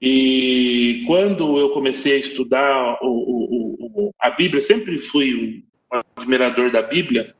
e 0.00 1.04
quando 1.06 1.58
eu 1.58 1.70
comecei 1.70 2.14
a 2.14 2.18
estudar 2.18 2.98
o, 3.02 3.08
o, 3.08 4.06
o, 4.06 4.14
a 4.18 4.30
Bíblia, 4.30 4.62
sempre 4.62 4.98
fui 4.98 5.62
um 5.92 6.00
admirador 6.16 6.72
da 6.72 6.80
Bíblia. 6.80 7.34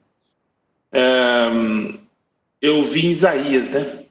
Eu 2.60 2.84
vi 2.84 3.06
em 3.06 3.10
Isaías, 3.10 3.72
né? 3.72 4.04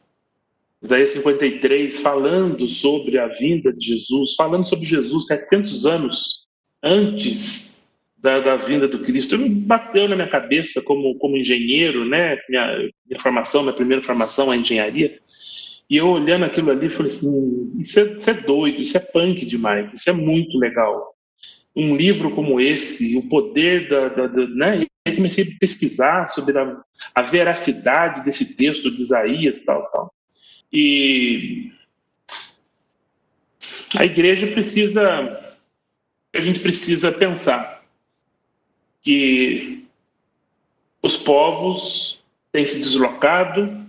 Isaías 0.81 1.09
53, 1.11 1.99
falando 1.99 2.67
sobre 2.67 3.19
a 3.19 3.27
vinda 3.27 3.73
de 3.73 3.85
Jesus, 3.85 4.35
falando 4.35 4.67
sobre 4.67 4.85
Jesus 4.85 5.25
700 5.25 5.85
anos 5.85 6.47
antes 6.81 7.83
da, 8.17 8.39
da 8.39 8.55
vinda 8.55 8.87
do 8.87 8.99
Cristo. 8.99 9.37
Bateu 9.37 10.07
na 10.07 10.15
minha 10.15 10.29
cabeça 10.29 10.81
como, 10.83 11.15
como 11.15 11.37
engenheiro, 11.37 12.05
né? 12.05 12.37
Minha, 12.47 12.89
minha 13.07 13.19
formação, 13.19 13.63
minha 13.63 13.75
primeira 13.75 14.01
formação 14.01 14.51
é 14.53 14.57
engenharia. 14.57 15.19
E 15.89 15.97
eu 15.97 16.07
olhando 16.07 16.45
aquilo 16.45 16.71
ali, 16.71 16.89
falei 16.89 17.11
assim: 17.11 17.73
isso 17.79 17.99
é, 17.99 18.13
isso 18.13 18.29
é 18.29 18.33
doido, 18.33 18.81
isso 18.81 18.95
é 18.95 18.99
punk 18.99 19.45
demais, 19.45 19.93
isso 19.93 20.09
é 20.09 20.13
muito 20.13 20.57
legal. 20.57 21.15
Um 21.75 21.95
livro 21.95 22.31
como 22.31 22.59
esse, 22.61 23.17
o 23.17 23.27
poder 23.27 23.89
da. 23.89 24.07
da, 24.09 24.27
da 24.27 24.47
né? 24.47 24.85
E 25.09 25.15
comecei 25.15 25.43
a 25.43 25.59
pesquisar 25.59 26.25
sobre 26.25 26.57
a, 26.57 26.77
a 27.15 27.21
veracidade 27.23 28.23
desse 28.23 28.53
texto 28.55 28.93
de 28.93 29.01
Isaías, 29.01 29.65
tal, 29.65 29.89
tal. 29.89 30.13
E 30.71 31.71
a 33.97 34.05
igreja 34.05 34.45
precisa, 34.47 35.03
a 36.33 36.39
gente 36.39 36.59
precisa 36.59 37.11
pensar 37.11 37.83
que 39.01 39.87
os 41.01 41.17
povos 41.17 42.23
têm 42.51 42.67
se 42.67 42.77
deslocado, 42.77 43.85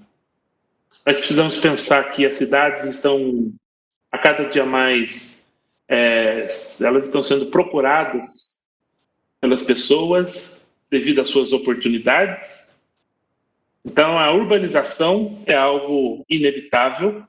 nós 1.04 1.18
precisamos 1.18 1.56
pensar 1.56 2.12
que 2.12 2.24
as 2.24 2.38
cidades 2.38 2.84
estão 2.84 3.52
a 4.10 4.18
cada 4.18 4.48
dia 4.48 4.64
mais, 4.64 5.44
é, 5.88 6.46
elas 6.80 7.04
estão 7.04 7.22
sendo 7.22 7.46
procuradas 7.46 8.64
pelas 9.40 9.62
pessoas 9.62 10.59
devido 10.90 11.20
às 11.20 11.28
suas 11.28 11.52
oportunidades, 11.52 12.74
então, 13.84 14.18
a 14.18 14.30
urbanização 14.32 15.42
é 15.46 15.54
algo 15.54 16.24
inevitável. 16.28 17.22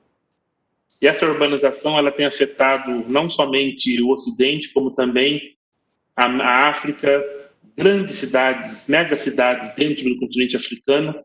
E 1.02 1.08
essa 1.08 1.26
urbanização 1.26 1.98
ela 1.98 2.12
tem 2.12 2.26
afetado 2.26 2.92
não 3.08 3.30
somente 3.30 4.02
o 4.02 4.10
Ocidente, 4.10 4.70
como 4.74 4.92
também 4.92 5.56
a, 6.16 6.26
a 6.26 6.70
África, 6.70 7.24
grandes 7.76 8.16
cidades, 8.16 8.88
megacidades 8.88 9.74
dentro 9.74 10.04
do 10.04 10.20
continente 10.20 10.56
africano, 10.56 11.24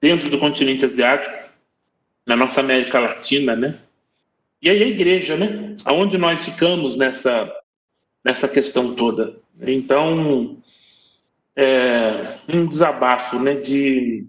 dentro 0.00 0.30
do 0.30 0.38
continente 0.38 0.84
asiático, 0.84 1.48
na 2.26 2.34
nossa 2.34 2.60
América 2.60 2.98
Latina, 2.98 3.54
né? 3.54 3.78
E 4.60 4.68
aí 4.68 4.82
a 4.82 4.88
igreja, 4.88 5.36
né? 5.36 5.76
Aonde 5.84 6.18
nós 6.18 6.44
ficamos 6.44 6.96
nessa 6.96 7.54
nessa 8.24 8.48
questão 8.48 8.94
toda. 8.94 9.36
Então, 9.62 10.60
é 11.60 12.38
um 12.48 12.66
desabafo, 12.66 13.40
né? 13.40 13.54
De 13.54 14.24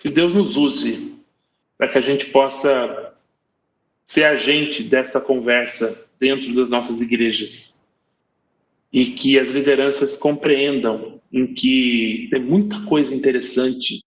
que 0.00 0.08
Deus 0.08 0.32
nos 0.32 0.56
use 0.56 1.16
para 1.76 1.88
que 1.88 1.98
a 1.98 2.00
gente 2.00 2.26
possa 2.26 3.12
ser 4.06 4.24
agente 4.24 4.84
dessa 4.84 5.20
conversa 5.20 6.06
dentro 6.20 6.54
das 6.54 6.70
nossas 6.70 7.00
igrejas 7.00 7.82
e 8.92 9.06
que 9.06 9.36
as 9.38 9.50
lideranças 9.50 10.16
compreendam 10.16 11.20
em 11.32 11.52
que 11.52 12.28
tem 12.30 12.40
muita 12.40 12.80
coisa 12.86 13.12
interessante 13.14 14.04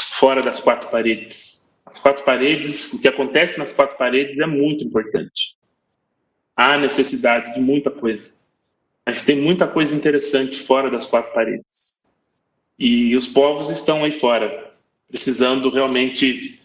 fora 0.00 0.40
das 0.40 0.58
quatro 0.58 0.88
paredes. 0.88 1.74
As 1.84 1.98
quatro 1.98 2.24
paredes, 2.24 2.94
o 2.94 3.02
que 3.02 3.08
acontece 3.08 3.58
nas 3.58 3.72
quatro 3.72 3.98
paredes 3.98 4.40
é 4.40 4.46
muito 4.46 4.82
importante. 4.82 5.54
Há 6.56 6.78
necessidade 6.78 7.52
de 7.52 7.60
muita 7.60 7.90
coisa, 7.90 8.34
mas 9.06 9.24
tem 9.24 9.40
muita 9.40 9.68
coisa 9.68 9.94
interessante 9.94 10.58
fora 10.58 10.90
das 10.90 11.06
quatro 11.06 11.32
paredes. 11.32 12.04
E 12.76 13.16
os 13.16 13.28
povos 13.28 13.70
estão 13.70 14.02
aí 14.04 14.10
fora 14.10 14.74
precisando 15.08 15.70
realmente 15.70 16.60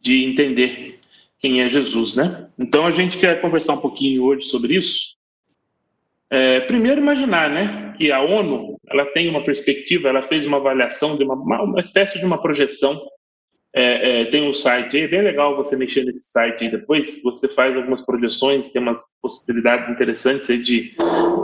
de 0.00 0.24
entender 0.24 0.98
quem 1.38 1.62
é 1.62 1.68
Jesus, 1.68 2.14
né? 2.16 2.48
Então 2.58 2.86
a 2.86 2.90
gente 2.90 3.16
quer 3.16 3.40
conversar 3.40 3.74
um 3.74 3.80
pouquinho 3.80 4.24
hoje 4.24 4.46
sobre 4.48 4.76
isso. 4.76 5.16
É, 6.28 6.60
primeiro 6.60 7.00
imaginar, 7.00 7.48
né, 7.48 7.92
que 7.96 8.10
a 8.10 8.20
ONU 8.20 8.76
ela 8.88 9.04
tem 9.12 9.28
uma 9.28 9.42
perspectiva, 9.42 10.08
ela 10.08 10.22
fez 10.22 10.44
uma 10.46 10.56
avaliação 10.56 11.16
de 11.16 11.22
uma, 11.24 11.62
uma 11.62 11.80
espécie 11.80 12.18
de 12.18 12.24
uma 12.24 12.40
projeção. 12.40 13.00
É, 13.76 14.22
é, 14.22 14.24
tem 14.26 14.48
um 14.48 14.54
site, 14.54 15.00
é 15.00 15.08
bem 15.08 15.22
legal 15.22 15.56
você 15.56 15.76
mexer 15.76 16.04
nesse 16.04 16.30
site 16.30 16.64
aí 16.64 16.70
depois. 16.70 17.20
Você 17.24 17.48
faz 17.48 17.76
algumas 17.76 18.02
projeções, 18.02 18.70
tem 18.70 18.80
umas 18.80 19.02
possibilidades 19.20 19.90
interessantes 19.90 20.48
aí 20.48 20.58
de, 20.58 20.94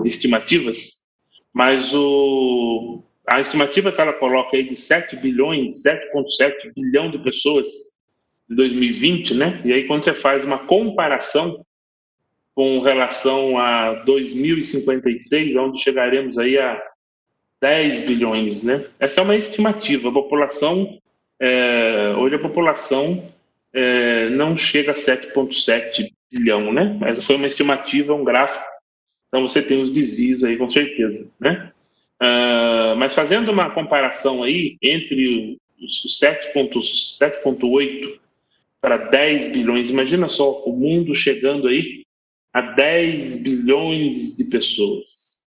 de 0.02 0.08
estimativas. 0.08 1.04
Mas 1.52 1.92
o, 1.92 3.02
a 3.26 3.40
estimativa 3.40 3.90
que 3.90 4.00
ela 4.00 4.12
coloca 4.12 4.56
aí 4.56 4.62
de 4.62 4.76
7 4.76 5.16
bilhões, 5.16 5.82
7,7 5.84 6.72
bilhão 6.74 7.10
de 7.10 7.18
pessoas 7.18 7.66
de 8.48 8.54
2020, 8.54 9.34
né? 9.34 9.60
E 9.64 9.72
aí 9.72 9.86
quando 9.88 10.04
você 10.04 10.14
faz 10.14 10.44
uma 10.44 10.58
comparação 10.58 11.64
com 12.54 12.80
relação 12.80 13.58
a 13.58 13.94
2056, 14.04 15.56
onde 15.56 15.82
chegaremos 15.82 16.38
aí 16.38 16.58
a 16.58 16.80
10 17.60 18.06
bilhões, 18.06 18.62
né? 18.62 18.84
Essa 18.98 19.20
é 19.20 19.24
uma 19.24 19.36
estimativa. 19.36 20.08
A 20.08 20.12
população, 20.12 20.98
é, 21.40 22.14
hoje 22.16 22.34
a 22.34 22.38
população 22.38 23.32
é, 23.72 24.28
não 24.28 24.56
chega 24.56 24.92
a 24.92 24.94
7,7 24.94 26.12
bilhão, 26.30 26.72
né? 26.72 26.98
Essa 27.02 27.22
foi 27.22 27.36
uma 27.36 27.46
estimativa, 27.46 28.14
um 28.14 28.24
gráfico. 28.24 28.64
Então 29.28 29.48
você 29.48 29.62
tem 29.62 29.80
os 29.80 29.92
desvios 29.92 30.44
aí, 30.44 30.56
com 30.56 30.68
certeza, 30.68 31.32
né? 31.40 31.72
Uh, 32.22 32.94
mas 32.96 33.14
fazendo 33.14 33.50
uma 33.50 33.70
comparação 33.70 34.42
aí 34.42 34.76
entre 34.82 35.56
os 35.80 36.20
7,8 36.20 38.20
para 38.80 38.98
10 38.98 39.52
bilhões, 39.52 39.88
imagina 39.88 40.28
só 40.28 40.62
o 40.64 40.76
mundo 40.76 41.14
chegando 41.14 41.66
aí 41.66 42.02
a 42.52 42.60
10 42.60 43.42
bilhões 43.42 44.36
de 44.36 44.44
pessoas. 44.44 45.44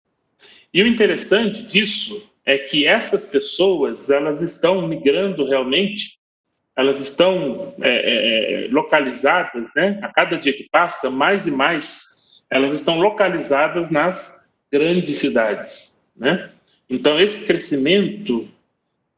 E 0.72 0.82
o 0.82 0.86
interessante 0.86 1.62
disso 1.64 2.29
é 2.44 2.58
que 2.58 2.86
essas 2.86 3.26
pessoas 3.26 4.10
elas 4.10 4.42
estão 4.42 4.86
migrando 4.86 5.46
realmente, 5.46 6.18
elas 6.76 7.00
estão 7.00 7.74
é, 7.80 7.90
é, 7.90 8.64
é, 8.64 8.68
localizadas, 8.70 9.72
né? 9.76 9.98
A 10.02 10.08
cada 10.08 10.36
dia 10.36 10.52
que 10.52 10.68
passa, 10.70 11.10
mais 11.10 11.46
e 11.46 11.50
mais, 11.50 12.42
elas 12.48 12.74
estão 12.74 12.98
localizadas 12.98 13.90
nas 13.90 14.48
grandes 14.72 15.18
cidades, 15.18 16.02
né? 16.16 16.50
Então 16.88 17.20
esse 17.20 17.46
crescimento, 17.46 18.48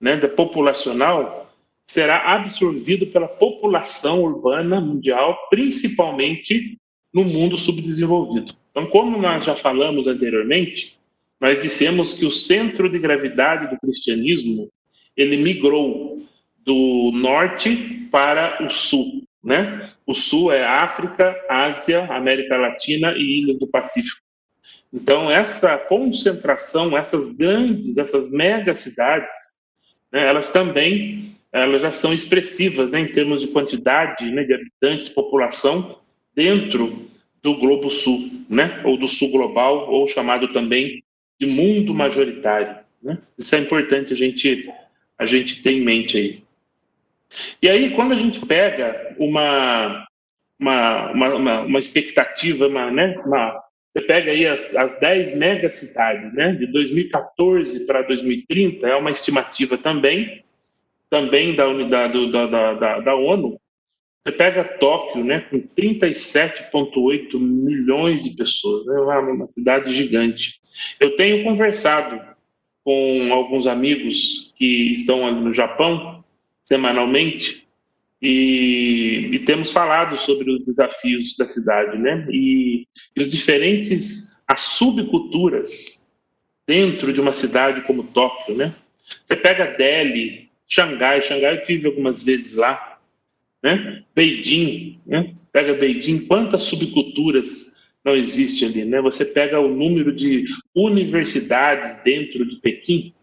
né, 0.01 0.17
da 0.17 0.29
populacional 0.29 1.43
será 1.87 2.33
absorvido 2.33 3.07
pela 3.07 3.29
população 3.29 4.23
urbana 4.23 4.81
mundial, 4.81 5.39
principalmente 5.49 6.79
no 7.13 7.25
mundo 7.25 7.57
subdesenvolvido. 7.57 8.55
Então, 8.71 8.87
como 8.87 9.19
nós 9.19 9.45
já 9.45 9.55
falamos 9.55 10.07
anteriormente, 10.07 10.99
nós 11.43 11.61
dissemos 11.61 12.15
que 12.15 12.25
o 12.25 12.31
centro 12.31 12.89
de 12.89 13.01
gravidade 13.01 13.69
do 13.69 13.81
cristianismo 13.81 14.71
ele 15.17 15.37
migrou 15.37 16.23
do 16.65 17.11
norte 17.13 18.07
para 18.13 18.65
o 18.65 18.71
sul, 18.71 19.25
né? 19.43 19.91
O 20.07 20.15
sul 20.15 20.53
é 20.53 20.63
África, 20.63 21.35
Ásia, 21.51 22.05
América 22.05 22.57
Latina 22.57 23.13
e 23.17 23.41
Ilhas 23.41 23.59
do 23.59 23.67
Pacífico. 23.67 24.21
Então 24.95 25.29
essa 25.29 25.77
concentração, 25.77 26.97
essas 26.97 27.37
grandes, 27.37 27.99
essas 27.99 28.31
mega 28.31 28.73
cidades, 28.77 29.35
né, 30.13 30.25
elas 30.25 30.53
também 30.53 31.35
elas 31.53 31.83
já 31.83 31.91
são 31.91 32.15
expressivas, 32.15 32.93
né, 32.93 33.01
em 33.01 33.11
termos 33.11 33.43
de 33.43 33.49
quantidade, 33.49 34.31
né, 34.31 34.45
de 34.45 34.55
habitantes, 34.55 35.09
população 35.09 35.99
dentro 36.37 37.11
do 37.43 37.57
globo 37.57 37.91
sul, 37.91 38.31
né, 38.49 38.81
ou 38.85 38.97
do 38.97 39.09
sul 39.09 39.33
global, 39.33 39.91
ou 39.91 40.07
chamado 40.07 40.53
também 40.53 41.03
de 41.43 41.47
mundo 41.47 41.93
majoritário. 41.93 42.77
Né? 43.03 43.19
Isso 43.37 43.55
é 43.57 43.59
importante 43.59 44.13
a 44.13 44.17
gente, 44.17 44.73
a 45.19 45.27
gente 45.27 45.61
ter 45.61 45.73
em 45.73 45.81
mente 45.81 46.17
aí. 46.17 46.43
E 47.61 47.69
aí, 47.69 47.91
quando 47.91 48.13
a 48.13 48.17
gente 48.17 48.45
pega 48.47 49.17
uma, 49.19 50.07
uma, 50.61 51.11
uma, 51.11 51.61
uma 51.63 51.79
expectativa, 51.81 52.69
uma, 52.69 52.91
né, 52.93 53.17
uma, 53.27 53.61
você 53.93 54.05
pega 54.05 54.31
aí 54.31 54.47
as, 54.47 54.75
as 54.77 55.01
10 55.01 55.37
megacidades, 55.37 56.33
né, 56.33 56.53
de 56.53 56.67
2014 56.67 57.85
para 57.87 58.03
2030, 58.03 58.87
é 58.87 58.95
uma 58.95 59.11
estimativa 59.11 59.77
também, 59.77 60.45
também 61.11 61.57
da, 61.57 61.67
da, 61.73 62.07
da, 62.07 62.75
da, 62.75 63.01
da 63.01 63.15
ONU, 63.17 63.59
você 64.25 64.33
pega 64.33 64.63
Tóquio, 64.63 65.25
né, 65.25 65.41
com 65.51 65.59
37,8 65.61 67.39
milhões 67.39 68.23
de 68.23 68.31
pessoas, 68.31 68.87
é 68.87 68.93
né, 68.93 69.33
uma, 69.33 69.49
cidade 69.49 69.93
gigante. 69.93 70.61
Eu 71.01 71.17
tenho 71.17 71.43
conversado 71.43 72.21
com 72.85 73.33
alguns 73.33 73.67
amigos 73.67 74.55
que 74.57 74.93
estão 74.93 75.27
ali 75.27 75.41
no 75.41 75.53
Japão 75.53 76.23
semanalmente 76.65 77.67
e, 78.21 79.31
e, 79.33 79.39
temos 79.41 79.73
falado 79.73 80.17
sobre 80.17 80.49
os 80.53 80.63
desafios 80.63 81.37
da 81.37 81.47
cidade, 81.47 81.99
né? 81.99 82.25
E, 82.31 82.87
e, 83.17 83.21
os 83.21 83.29
diferentes 83.29 84.37
as 84.47 84.61
subculturas 84.61 86.07
dentro 86.65 87.13
de 87.13 87.21
uma 87.21 87.33
cidade 87.33 87.81
como 87.83 88.05
Tóquio, 88.05 88.55
né? 88.55 88.73
Você 89.25 89.35
pega 89.35 89.77
Delhi, 89.77 90.49
Xangai, 90.69 91.21
Xangai 91.21 91.57
eu 91.57 91.67
tive 91.67 91.89
algumas 91.89 92.23
vezes 92.23 92.55
lá 92.55 92.92
né? 93.63 94.03
Beijing, 94.15 95.01
né? 95.07 95.31
pega 95.53 95.75
Beijing, 95.75 96.27
quantas 96.27 96.63
subculturas 96.63 97.77
não 98.05 98.17
existe 98.17 98.65
ali, 98.65 98.85
né? 98.85 99.01
Você 99.01 99.25
pega 99.25 99.61
o 99.61 99.69
número 99.69 100.13
de 100.13 100.45
universidades 100.75 102.03
dentro 102.03 102.45
de 102.45 102.57
Pequim, 102.57 103.15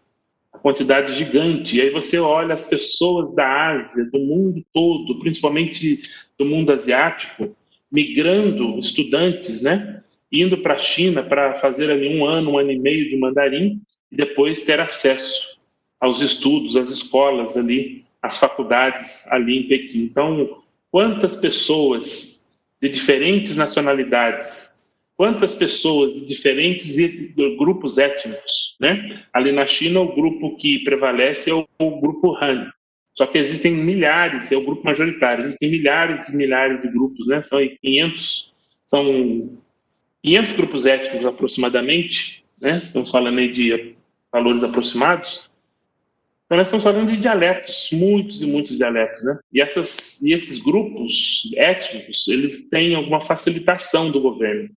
a 0.52 0.58
quantidade 0.58 1.12
gigante, 1.12 1.76
e 1.76 1.82
aí 1.82 1.90
você 1.90 2.18
olha 2.18 2.54
as 2.54 2.64
pessoas 2.64 3.36
da 3.36 3.72
Ásia, 3.72 4.08
do 4.10 4.18
mundo 4.18 4.64
todo, 4.72 5.20
principalmente 5.20 6.00
do 6.38 6.46
mundo 6.46 6.72
asiático, 6.72 7.54
migrando, 7.92 8.78
estudantes, 8.78 9.62
né? 9.62 10.02
Indo 10.32 10.58
para 10.58 10.74
a 10.74 10.78
China 10.78 11.22
para 11.22 11.54
fazer 11.54 11.90
ali 11.90 12.16
um 12.16 12.24
ano, 12.24 12.52
um 12.52 12.58
ano 12.58 12.70
e 12.70 12.78
meio 12.78 13.08
de 13.08 13.18
mandarim, 13.18 13.82
e 14.10 14.16
depois 14.16 14.60
ter 14.60 14.80
acesso 14.80 15.60
aos 16.00 16.22
estudos, 16.22 16.76
às 16.76 16.88
escolas 16.88 17.56
ali 17.58 18.04
as 18.22 18.38
faculdades 18.38 19.26
ali 19.30 19.58
em 19.58 19.66
Pequim. 19.66 20.02
Então, 20.02 20.62
quantas 20.90 21.36
pessoas 21.36 22.48
de 22.80 22.88
diferentes 22.88 23.56
nacionalidades, 23.56 24.80
quantas 25.16 25.54
pessoas 25.54 26.14
de 26.14 26.24
diferentes 26.24 26.96
grupos 27.58 27.98
étnicos, 27.98 28.76
né? 28.80 29.22
Ali 29.32 29.52
na 29.52 29.66
China, 29.66 30.00
o 30.00 30.14
grupo 30.14 30.56
que 30.56 30.78
prevalece 30.78 31.50
é 31.50 31.54
o, 31.54 32.00
grupo 32.00 32.34
Han. 32.42 32.70
Só 33.14 33.26
que 33.26 33.36
existem 33.36 33.74
milhares, 33.74 34.50
é 34.50 34.56
o 34.56 34.64
grupo 34.64 34.82
majoritário, 34.84 35.44
existem 35.44 35.70
milhares 35.70 36.28
e 36.30 36.36
milhares 36.36 36.80
de 36.80 36.88
grupos, 36.88 37.26
né? 37.26 37.42
São 37.42 37.60
500, 37.82 38.54
são 38.86 39.58
500 40.22 40.52
grupos 40.54 40.86
étnicos 40.86 41.26
aproximadamente, 41.26 42.44
né? 42.62 42.80
Estamos 42.82 43.10
falando 43.10 43.38
aí 43.40 43.52
de 43.52 43.94
valores 44.32 44.64
aproximados. 44.64 45.49
Então, 46.50 46.58
nós 46.58 46.66
estamos 46.66 46.82
falando 46.82 47.08
de 47.08 47.16
dialetos, 47.16 47.90
muitos 47.92 48.42
e 48.42 48.46
muitos 48.46 48.76
dialetos, 48.76 49.22
né? 49.22 49.38
E, 49.52 49.60
essas, 49.60 50.20
e 50.20 50.32
esses 50.32 50.58
grupos 50.60 51.48
étnicos, 51.54 52.26
eles 52.26 52.68
têm 52.68 52.96
alguma 52.96 53.20
facilitação 53.20 54.10
do 54.10 54.20
governo. 54.20 54.68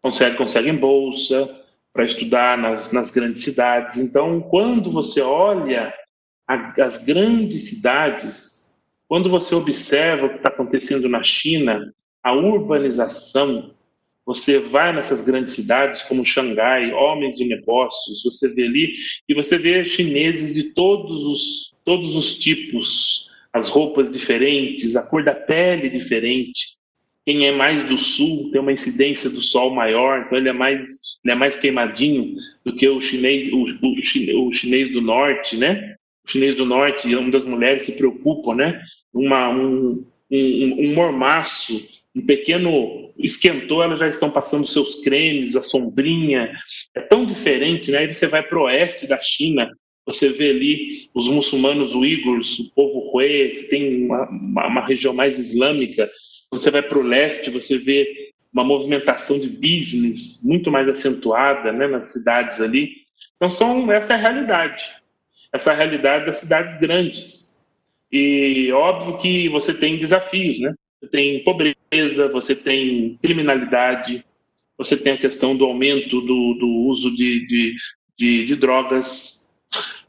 Conseguem, 0.00 0.36
conseguem 0.36 0.76
bolsa 0.76 1.60
para 1.92 2.04
estudar 2.04 2.56
nas, 2.56 2.92
nas 2.92 3.10
grandes 3.10 3.42
cidades. 3.42 3.96
Então, 3.96 4.40
quando 4.40 4.92
você 4.92 5.20
olha 5.20 5.92
a, 6.46 6.72
as 6.80 7.04
grandes 7.04 7.68
cidades, 7.68 8.72
quando 9.08 9.28
você 9.28 9.56
observa 9.56 10.26
o 10.26 10.30
que 10.30 10.36
está 10.36 10.50
acontecendo 10.50 11.08
na 11.08 11.24
China, 11.24 11.92
a 12.22 12.32
urbanização, 12.32 13.74
você 14.28 14.58
vai 14.58 14.94
nessas 14.94 15.22
grandes 15.22 15.54
cidades 15.54 16.02
como 16.02 16.22
Xangai, 16.22 16.92
homens 16.92 17.36
de 17.36 17.46
negócios, 17.46 18.22
você 18.22 18.54
vê 18.54 18.64
ali 18.64 18.94
e 19.26 19.32
você 19.32 19.56
vê 19.56 19.82
chineses 19.86 20.54
de 20.54 20.74
todos 20.74 21.24
os 21.24 21.74
todos 21.82 22.14
os 22.14 22.38
tipos, 22.38 23.30
as 23.54 23.70
roupas 23.70 24.12
diferentes, 24.12 24.96
a 24.96 25.02
cor 25.02 25.24
da 25.24 25.34
pele 25.34 25.88
diferente. 25.88 26.76
Quem 27.24 27.46
é 27.46 27.52
mais 27.52 27.84
do 27.84 27.96
sul 27.96 28.50
tem 28.50 28.60
uma 28.60 28.72
incidência 28.72 29.30
do 29.30 29.40
sol 29.40 29.74
maior, 29.74 30.24
então 30.26 30.36
ele 30.36 30.50
é 30.50 30.52
mais 30.52 31.18
ele 31.24 31.32
é 31.32 31.34
mais 31.34 31.56
queimadinho 31.56 32.34
do 32.62 32.76
que 32.76 32.86
o 32.86 33.00
chinês 33.00 33.50
o, 33.50 33.64
o, 33.64 34.46
o 34.46 34.52
chinês 34.52 34.92
do 34.92 35.00
norte, 35.00 35.56
né? 35.56 35.94
O 36.22 36.30
chinês 36.30 36.54
do 36.54 36.66
norte, 36.66 37.16
uma 37.16 37.30
das 37.30 37.46
mulheres 37.46 37.84
se 37.84 37.96
preocupam, 37.96 38.54
né? 38.54 38.78
Uma, 39.10 39.48
um, 39.48 40.04
um, 40.30 40.76
um 40.80 40.94
mormaço 40.94 41.82
um 42.14 42.26
pequeno 42.26 43.07
esquentou, 43.18 43.82
elas 43.82 43.98
já 43.98 44.08
estão 44.08 44.30
passando 44.30 44.66
seus 44.66 44.96
cremes, 45.02 45.56
a 45.56 45.62
sombrinha. 45.62 46.52
É 46.94 47.00
tão 47.00 47.26
diferente, 47.26 47.90
né? 47.90 47.98
Aí 47.98 48.14
você 48.14 48.26
vai 48.26 48.42
para 48.42 48.58
o 48.58 48.62
oeste 48.62 49.06
da 49.06 49.18
China, 49.20 49.68
você 50.08 50.30
vê 50.30 50.48
ali 50.48 51.10
os 51.12 51.28
muçulmanos 51.28 51.94
uigurs, 51.94 52.58
o 52.58 52.74
povo 52.74 53.10
Hui, 53.14 53.52
tem 53.68 54.06
uma, 54.06 54.26
uma, 54.30 54.66
uma 54.66 54.86
região 54.86 55.12
mais 55.12 55.38
islâmica. 55.38 56.10
Você 56.50 56.70
vai 56.70 56.80
para 56.80 56.98
o 56.98 57.02
leste, 57.02 57.50
você 57.50 57.76
vê 57.76 58.32
uma 58.50 58.64
movimentação 58.64 59.38
de 59.38 59.50
business 59.50 60.42
muito 60.42 60.70
mais 60.70 60.88
acentuada 60.88 61.72
né, 61.72 61.86
nas 61.86 62.10
cidades 62.10 62.58
ali. 62.58 62.90
Então, 63.36 63.50
são, 63.50 63.92
essa 63.92 64.14
é 64.14 64.16
a 64.16 64.18
realidade. 64.18 64.82
Essa 65.52 65.72
é 65.72 65.74
a 65.74 65.76
realidade 65.76 66.24
das 66.24 66.38
cidades 66.38 66.78
grandes. 66.78 67.62
E 68.10 68.72
óbvio 68.72 69.18
que 69.18 69.48
você 69.50 69.74
tem 69.74 69.98
desafios, 69.98 70.58
né? 70.58 70.72
Você 71.00 71.08
tem 71.10 71.44
pobreza, 71.44 72.28
você 72.28 72.54
tem 72.54 73.18
criminalidade, 73.22 74.24
você 74.76 74.96
tem 74.96 75.12
a 75.12 75.18
questão 75.18 75.56
do 75.56 75.64
aumento 75.64 76.20
do, 76.20 76.54
do 76.54 76.68
uso 76.86 77.14
de, 77.14 77.44
de, 77.46 77.76
de, 78.16 78.46
de 78.46 78.56
drogas, 78.56 79.50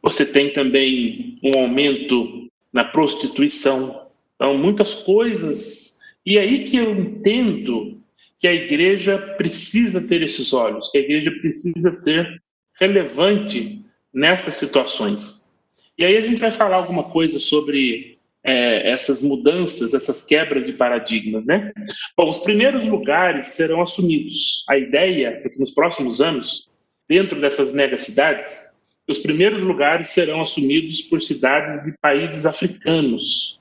você 0.02 0.26
tem 0.26 0.54
também 0.54 1.38
um 1.44 1.60
aumento 1.60 2.50
na 2.72 2.84
prostituição. 2.84 4.10
Então, 4.36 4.58
muitas 4.58 4.96
coisas. 4.96 6.00
E 6.26 6.38
aí 6.38 6.66
que 6.66 6.78
eu 6.78 6.96
entendo 6.96 8.00
que 8.40 8.48
a 8.48 8.54
igreja 8.54 9.18
precisa 9.38 10.02
ter 10.08 10.22
esses 10.22 10.54
olhos, 10.54 10.90
que 10.90 10.98
a 10.98 11.02
igreja 11.02 11.32
precisa 11.32 11.92
ser 11.92 12.42
relevante 12.80 13.82
nessas 14.14 14.56
situações. 14.56 15.52
E 15.98 16.06
aí 16.06 16.16
a 16.16 16.22
gente 16.22 16.40
vai 16.40 16.52
falar 16.52 16.78
alguma 16.78 17.04
coisa 17.04 17.40
sobre 17.40 18.19
é, 18.44 18.90
essas 18.90 19.22
mudanças, 19.22 19.94
essas 19.94 20.24
quebras 20.24 20.66
de 20.66 20.74
paradigmas, 20.74 21.46
né? 21.46 21.72
Bom, 22.16 22.30
os 22.30 22.40
primeiros 22.40 22.86
lugares 22.88 23.48
serão 23.48 23.82
assumidos. 23.82 24.66
A 24.70 24.78
ideia 24.78 25.42
é 25.44 25.50
que 25.50 25.60
nos 25.60 25.72
próximos 25.72 26.22
anos, 26.22 26.70
dentro 27.08 27.40
dessas 27.42 27.74
megacidades, 27.74 28.76
os 29.08 29.20
primeiros 29.20 29.62
lugares 29.64 30.10
serão 30.10 30.42
assumidos 30.42 31.02
por 31.02 31.22
cidades 31.22 31.84
de 31.84 31.98
países 32.00 32.46
africanos. 32.46 33.60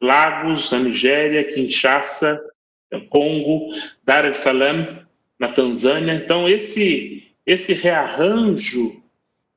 Lagos, 0.00 0.72
a 0.72 0.78
Nigéria, 0.78 1.44
Kinshasa, 1.52 2.40
Congo, 3.10 3.74
Dar 4.04 4.24
es 4.24 4.38
Salaam, 4.38 5.06
na 5.38 5.52
Tanzânia. 5.52 6.14
Então, 6.14 6.48
esse, 6.48 7.30
esse 7.46 7.74
rearranjo 7.74 9.02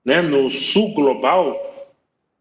né, 0.04 0.22
no 0.22 0.52
sul 0.52 0.94
global 0.94 1.74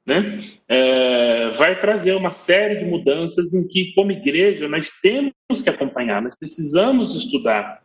né, 0.04 0.44
é, 0.68 1.50
vai 1.50 1.78
trazer 1.78 2.14
uma 2.14 2.32
série 2.32 2.76
de 2.76 2.84
mudanças 2.84 3.54
em 3.54 3.66
que, 3.66 3.92
como 3.94 4.12
igreja, 4.12 4.68
nós 4.68 5.00
temos 5.00 5.62
que 5.62 5.70
acompanhar, 5.70 6.22
nós 6.22 6.36
precisamos 6.36 7.14
estudar. 7.14 7.82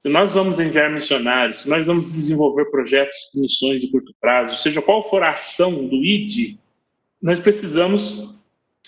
Se 0.00 0.08
nós 0.08 0.34
vamos 0.34 0.58
enviar 0.58 0.90
missionários, 0.90 1.62
se 1.62 1.68
nós 1.68 1.86
vamos 1.86 2.12
desenvolver 2.12 2.66
projetos 2.70 3.16
de 3.34 3.40
missões 3.40 3.80
de 3.80 3.90
curto 3.90 4.14
prazo, 4.20 4.62
seja 4.62 4.80
qual 4.80 5.02
for 5.04 5.22
a 5.22 5.30
ação 5.30 5.86
do 5.86 5.96
ID, 5.96 6.56
nós 7.20 7.38
precisamos 7.38 8.34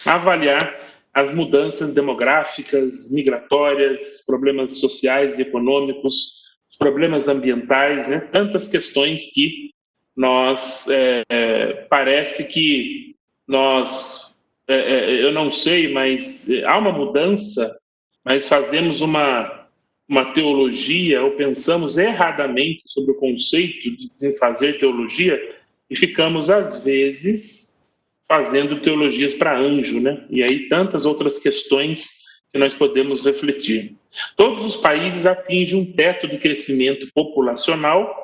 avaliar 0.06 0.80
as 1.12 1.32
mudanças 1.32 1.92
demográficas, 1.92 3.11
migratórias, 3.12 4.24
problemas 4.26 4.80
sociais 4.80 5.38
e 5.38 5.42
econômicos, 5.42 6.40
os 6.70 6.78
problemas 6.78 7.28
ambientais, 7.28 8.08
né? 8.08 8.20
tantas 8.20 8.68
questões 8.68 9.32
que 9.35 9.70
nós 10.16 10.88
é, 10.88 11.22
é, 11.28 11.72
parece 11.90 12.50
que 12.50 13.12
nós 13.52 14.34
é, 14.66 14.74
é 14.74 15.24
eu 15.24 15.32
não 15.32 15.50
sei, 15.50 15.92
mas 15.92 16.48
é, 16.50 16.64
há 16.64 16.78
uma 16.78 16.92
mudança, 16.92 17.78
mas 18.24 18.48
fazemos 18.48 19.00
uma 19.00 19.60
uma 20.08 20.32
teologia 20.34 21.22
ou 21.22 21.30
pensamos 21.30 21.96
erradamente 21.96 22.82
sobre 22.84 23.12
o 23.12 23.18
conceito 23.18 23.88
de 23.96 24.38
fazer 24.38 24.76
teologia 24.76 25.40
e 25.88 25.96
ficamos 25.96 26.50
às 26.50 26.80
vezes 26.80 27.80
fazendo 28.28 28.80
teologias 28.80 29.32
para 29.34 29.58
anjo, 29.58 30.00
né? 30.00 30.24
E 30.28 30.42
aí 30.42 30.68
tantas 30.68 31.06
outras 31.06 31.38
questões 31.38 32.24
que 32.52 32.58
nós 32.58 32.74
podemos 32.74 33.24
refletir. 33.24 33.94
Todos 34.36 34.64
os 34.64 34.76
países 34.76 35.26
atingem 35.26 35.80
um 35.80 35.92
teto 35.92 36.28
de 36.28 36.36
crescimento 36.36 37.08
populacional, 37.14 38.14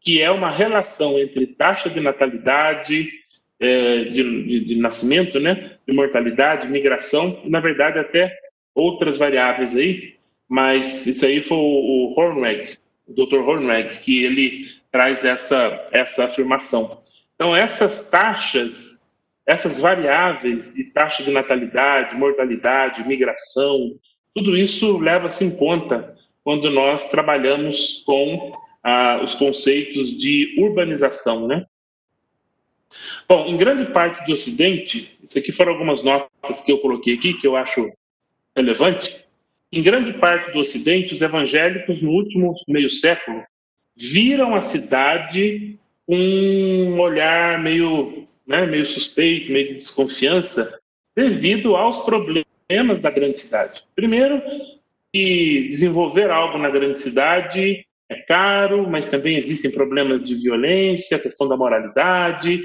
que 0.00 0.20
é 0.20 0.30
uma 0.30 0.50
relação 0.50 1.18
entre 1.18 1.46
taxa 1.46 1.88
de 1.88 2.00
natalidade, 2.00 3.08
é, 3.60 4.04
de, 4.04 4.44
de, 4.44 4.60
de, 4.60 4.76
nascimento, 4.76 5.38
né? 5.40 5.72
De 5.86 5.94
mortalidade, 5.94 6.68
migração, 6.68 7.40
e 7.44 7.50
na 7.50 7.60
verdade 7.60 7.98
até 7.98 8.32
outras 8.74 9.18
variáveis 9.18 9.76
aí, 9.76 10.14
mas 10.48 11.06
isso 11.06 11.26
aí 11.26 11.42
foi 11.42 11.58
o, 11.58 11.60
o 11.60 12.14
Hornweg, 12.16 12.76
o 13.06 13.12
Dr. 13.12 13.38
Hornweg, 13.38 13.98
que 13.98 14.24
ele 14.24 14.66
traz 14.90 15.24
essa, 15.24 15.86
essa 15.92 16.24
afirmação. 16.24 17.02
Então, 17.34 17.54
essas 17.54 18.08
taxas 18.08 18.98
essas 19.48 19.80
variáveis 19.80 20.74
de 20.74 20.84
taxa 20.92 21.24
de 21.24 21.30
natalidade, 21.30 22.14
mortalidade, 22.14 23.08
migração, 23.08 23.94
tudo 24.34 24.54
isso 24.54 24.98
leva-se 24.98 25.42
em 25.42 25.56
conta 25.56 26.14
quando 26.44 26.70
nós 26.70 27.10
trabalhamos 27.10 28.02
com 28.04 28.52
ah, 28.84 29.22
os 29.24 29.34
conceitos 29.34 30.10
de 30.18 30.54
urbanização, 30.58 31.46
né? 31.48 31.64
Bom, 33.28 33.46
em 33.46 33.56
grande 33.56 33.92
parte 33.92 34.24
do 34.24 34.32
Ocidente, 34.32 35.18
isso 35.22 35.38
aqui 35.38 35.52
foram 35.52 35.72
algumas 35.72 36.02
notas 36.02 36.62
que 36.64 36.72
eu 36.72 36.78
coloquei 36.78 37.14
aqui 37.14 37.34
que 37.34 37.46
eu 37.46 37.56
acho 37.56 37.86
relevante. 38.56 39.24
Em 39.70 39.82
grande 39.82 40.14
parte 40.14 40.50
do 40.50 40.60
Ocidente, 40.60 41.12
os 41.12 41.20
evangélicos 41.20 42.00
no 42.00 42.10
último 42.10 42.54
meio 42.66 42.90
século 42.90 43.44
viram 43.94 44.54
a 44.54 44.62
cidade 44.62 45.78
com 46.06 46.16
um 46.16 46.98
olhar 47.00 47.62
meio 47.62 48.26
né, 48.48 48.64
meio 48.64 48.86
suspeito, 48.86 49.52
meio 49.52 49.68
de 49.68 49.74
desconfiança, 49.74 50.80
devido 51.14 51.76
aos 51.76 51.98
problemas 51.98 53.02
da 53.02 53.10
grande 53.10 53.38
cidade. 53.38 53.82
Primeiro, 53.94 54.40
que 55.12 55.68
desenvolver 55.68 56.30
algo 56.30 56.56
na 56.56 56.70
grande 56.70 56.98
cidade 56.98 57.84
é 58.08 58.16
caro, 58.22 58.88
mas 58.88 59.04
também 59.04 59.36
existem 59.36 59.70
problemas 59.70 60.22
de 60.22 60.34
violência, 60.34 61.18
a 61.18 61.20
questão 61.20 61.46
da 61.46 61.58
moralidade, 61.58 62.62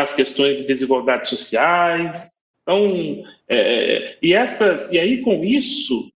as 0.00 0.14
questões 0.14 0.56
de 0.56 0.64
desigualdades 0.64 1.28
sociais. 1.28 2.40
Então, 2.62 3.24
é, 3.48 4.16
e 4.22 4.32
essas, 4.32 4.90
e 4.90 4.98
aí 4.98 5.20
com 5.22 5.44
isso, 5.44 6.10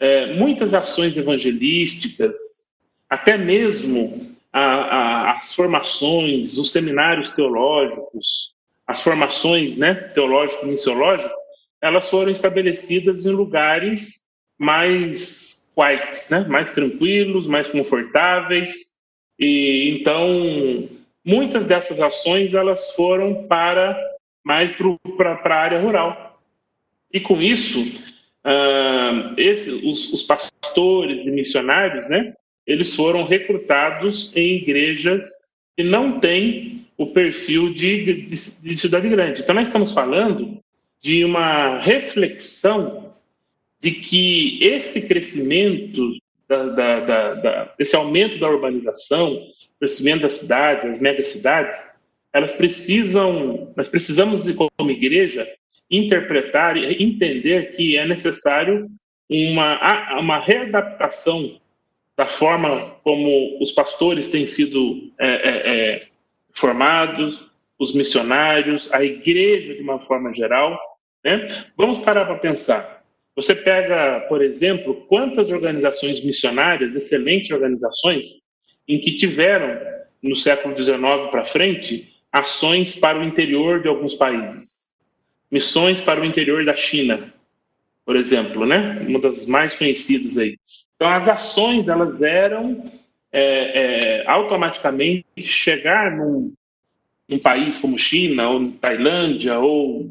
é, 0.00 0.34
muitas 0.34 0.74
ações 0.74 1.16
evangelísticas, 1.16 2.70
até 3.08 3.36
mesmo 3.36 4.34
a, 4.52 4.60
a, 4.60 5.30
as 5.38 5.54
formações, 5.54 6.56
os 6.56 6.72
seminários 6.72 7.30
teológicos, 7.30 8.54
as 8.86 9.02
formações 9.02 9.76
né, 9.76 9.94
teológico-missiológico, 9.94 11.34
elas 11.80 12.08
foram 12.08 12.30
estabelecidas 12.30 13.26
em 13.26 13.30
lugares 13.30 14.24
mais 14.58 15.72
quiets, 15.74 16.30
né, 16.30 16.46
mais 16.48 16.72
tranquilos, 16.72 17.46
mais 17.46 17.68
confortáveis. 17.68 18.94
E 19.38 19.98
então 19.98 20.88
muitas 21.24 21.66
dessas 21.66 22.00
ações 22.00 22.54
elas 22.54 22.92
foram 22.94 23.46
para 23.46 23.98
mais 24.44 24.70
para 25.16 25.54
a 25.54 25.62
área 25.62 25.80
rural. 25.80 26.40
E 27.12 27.18
com 27.18 27.40
isso, 27.40 27.80
uh, 28.44 29.34
esse, 29.38 29.70
os, 29.70 30.12
os, 30.12 30.22
pastores 30.22 31.26
e 31.26 31.32
missionários, 31.32 32.08
né, 32.08 32.34
eles 32.66 32.94
foram 32.94 33.24
recrutados 33.24 34.34
em 34.36 34.56
igrejas 34.56 35.52
que 35.76 35.82
não 35.82 36.20
têm 36.20 36.86
o 36.96 37.06
perfil 37.06 37.72
de, 37.72 38.04
de, 38.04 38.26
de 38.26 38.78
cidade 38.78 39.08
grande. 39.08 39.40
Então, 39.40 39.54
nós 39.54 39.68
estamos 39.68 39.92
falando 39.92 40.58
de 41.00 41.24
uma 41.24 41.78
reflexão 41.80 43.12
de 43.80 43.90
que 43.90 44.58
esse 44.62 45.06
crescimento, 45.06 46.16
da, 46.48 46.64
da, 46.66 47.00
da, 47.00 47.34
da, 47.34 47.74
esse 47.78 47.94
aumento 47.94 48.38
da 48.38 48.48
urbanização, 48.48 49.44
crescimento 49.84 50.22
das 50.22 50.34
cidades, 50.34 50.84
das 50.84 50.98
megacidades, 50.98 51.94
elas 52.32 52.52
precisam, 52.52 53.72
nós 53.76 53.88
precisamos, 53.88 54.50
como 54.50 54.90
igreja, 54.90 55.46
interpretar 55.90 56.76
e 56.76 57.02
entender 57.02 57.76
que 57.76 57.96
é 57.96 58.06
necessário 58.06 58.88
uma, 59.30 60.18
uma 60.18 60.40
readaptação 60.40 61.60
da 62.16 62.24
forma 62.24 62.96
como 63.02 63.62
os 63.62 63.72
pastores 63.72 64.28
têm 64.28 64.46
sido 64.46 65.12
é, 65.18 65.26
é, 65.26 65.50
é, 65.94 66.06
formados, 66.52 67.50
os 67.78 67.92
missionários, 67.92 68.90
a 68.92 69.04
igreja 69.04 69.74
de 69.74 69.82
uma 69.82 70.00
forma 70.00 70.32
geral. 70.32 70.78
Né? 71.22 71.48
Vamos 71.76 71.98
parar 71.98 72.24
para 72.24 72.38
pensar. 72.38 73.04
Você 73.36 73.54
pega, 73.54 74.20
por 74.28 74.42
exemplo, 74.42 74.94
quantas 75.08 75.50
organizações 75.50 76.24
missionárias, 76.24 76.94
excelentes 76.94 77.50
organizações, 77.50 78.44
em 78.88 79.00
que 79.00 79.12
tiveram, 79.12 79.80
no 80.22 80.36
século 80.36 80.80
XIX 80.80 81.28
para 81.30 81.44
frente, 81.44 82.14
ações 82.32 82.98
para 82.98 83.18
o 83.18 83.24
interior 83.24 83.80
de 83.80 83.88
alguns 83.88 84.14
países. 84.14 84.94
Missões 85.50 86.00
para 86.00 86.20
o 86.20 86.24
interior 86.24 86.64
da 86.64 86.74
China, 86.74 87.32
por 88.04 88.16
exemplo, 88.16 88.66
né? 88.66 89.04
Uma 89.06 89.20
das 89.20 89.46
mais 89.46 89.76
conhecidas 89.76 90.36
aí. 90.36 90.58
Então, 90.96 91.08
as 91.08 91.28
ações 91.28 91.88
elas 91.88 92.22
eram 92.22 92.90
é, 93.32 94.20
é, 94.22 94.26
automaticamente 94.26 95.26
chegar 95.42 96.10
num, 96.16 96.52
num, 97.28 97.38
país 97.38 97.78
como 97.78 97.98
China, 97.98 98.50
ou 98.50 98.70
Tailândia, 98.72 99.58
ou, 99.58 100.10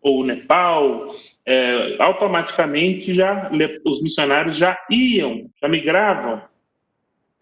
ou 0.00 0.24
Nepal, 0.24 1.14
é, 1.46 1.96
automaticamente 1.98 3.12
já 3.12 3.50
os 3.84 4.02
missionários 4.02 4.56
já 4.56 4.78
iam, 4.90 5.50
já 5.60 5.68
migravam 5.68 6.42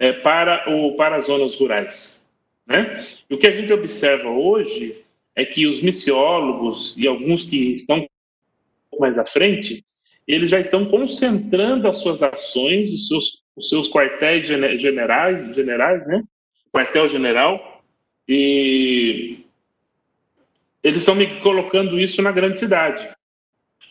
é, 0.02 0.12
para, 0.12 0.68
o, 0.68 0.96
para 0.96 1.16
as 1.16 1.26
zonas 1.26 1.54
rurais. 1.54 2.28
Né? 2.66 3.06
E 3.30 3.34
o 3.34 3.38
que 3.38 3.46
a 3.46 3.52
gente 3.52 3.72
observa 3.72 4.28
hoje 4.28 5.04
é 5.36 5.44
que 5.44 5.64
os 5.64 5.80
missiólogos 5.80 6.96
e 6.98 7.06
alguns 7.06 7.44
que 7.44 7.72
estão 7.72 8.04
mais 8.98 9.16
à 9.16 9.24
frente, 9.24 9.84
eles 10.26 10.50
já 10.50 10.58
estão 10.58 10.86
concentrando 10.86 11.86
as 11.86 11.98
suas 11.98 12.20
ações, 12.20 12.92
os 12.92 13.06
seus, 13.06 13.44
os 13.54 13.68
seus 13.68 13.88
quartéis 13.88 14.48
generais, 14.48 15.54
generais, 15.54 16.04
né? 16.08 16.20
Quartel-general, 16.72 17.84
e 18.26 19.38
eles 20.82 20.98
estão 20.98 21.14
me 21.14 21.38
colocando 21.40 21.98
isso 22.00 22.20
na 22.22 22.32
grande 22.32 22.58
cidade, 22.58 23.08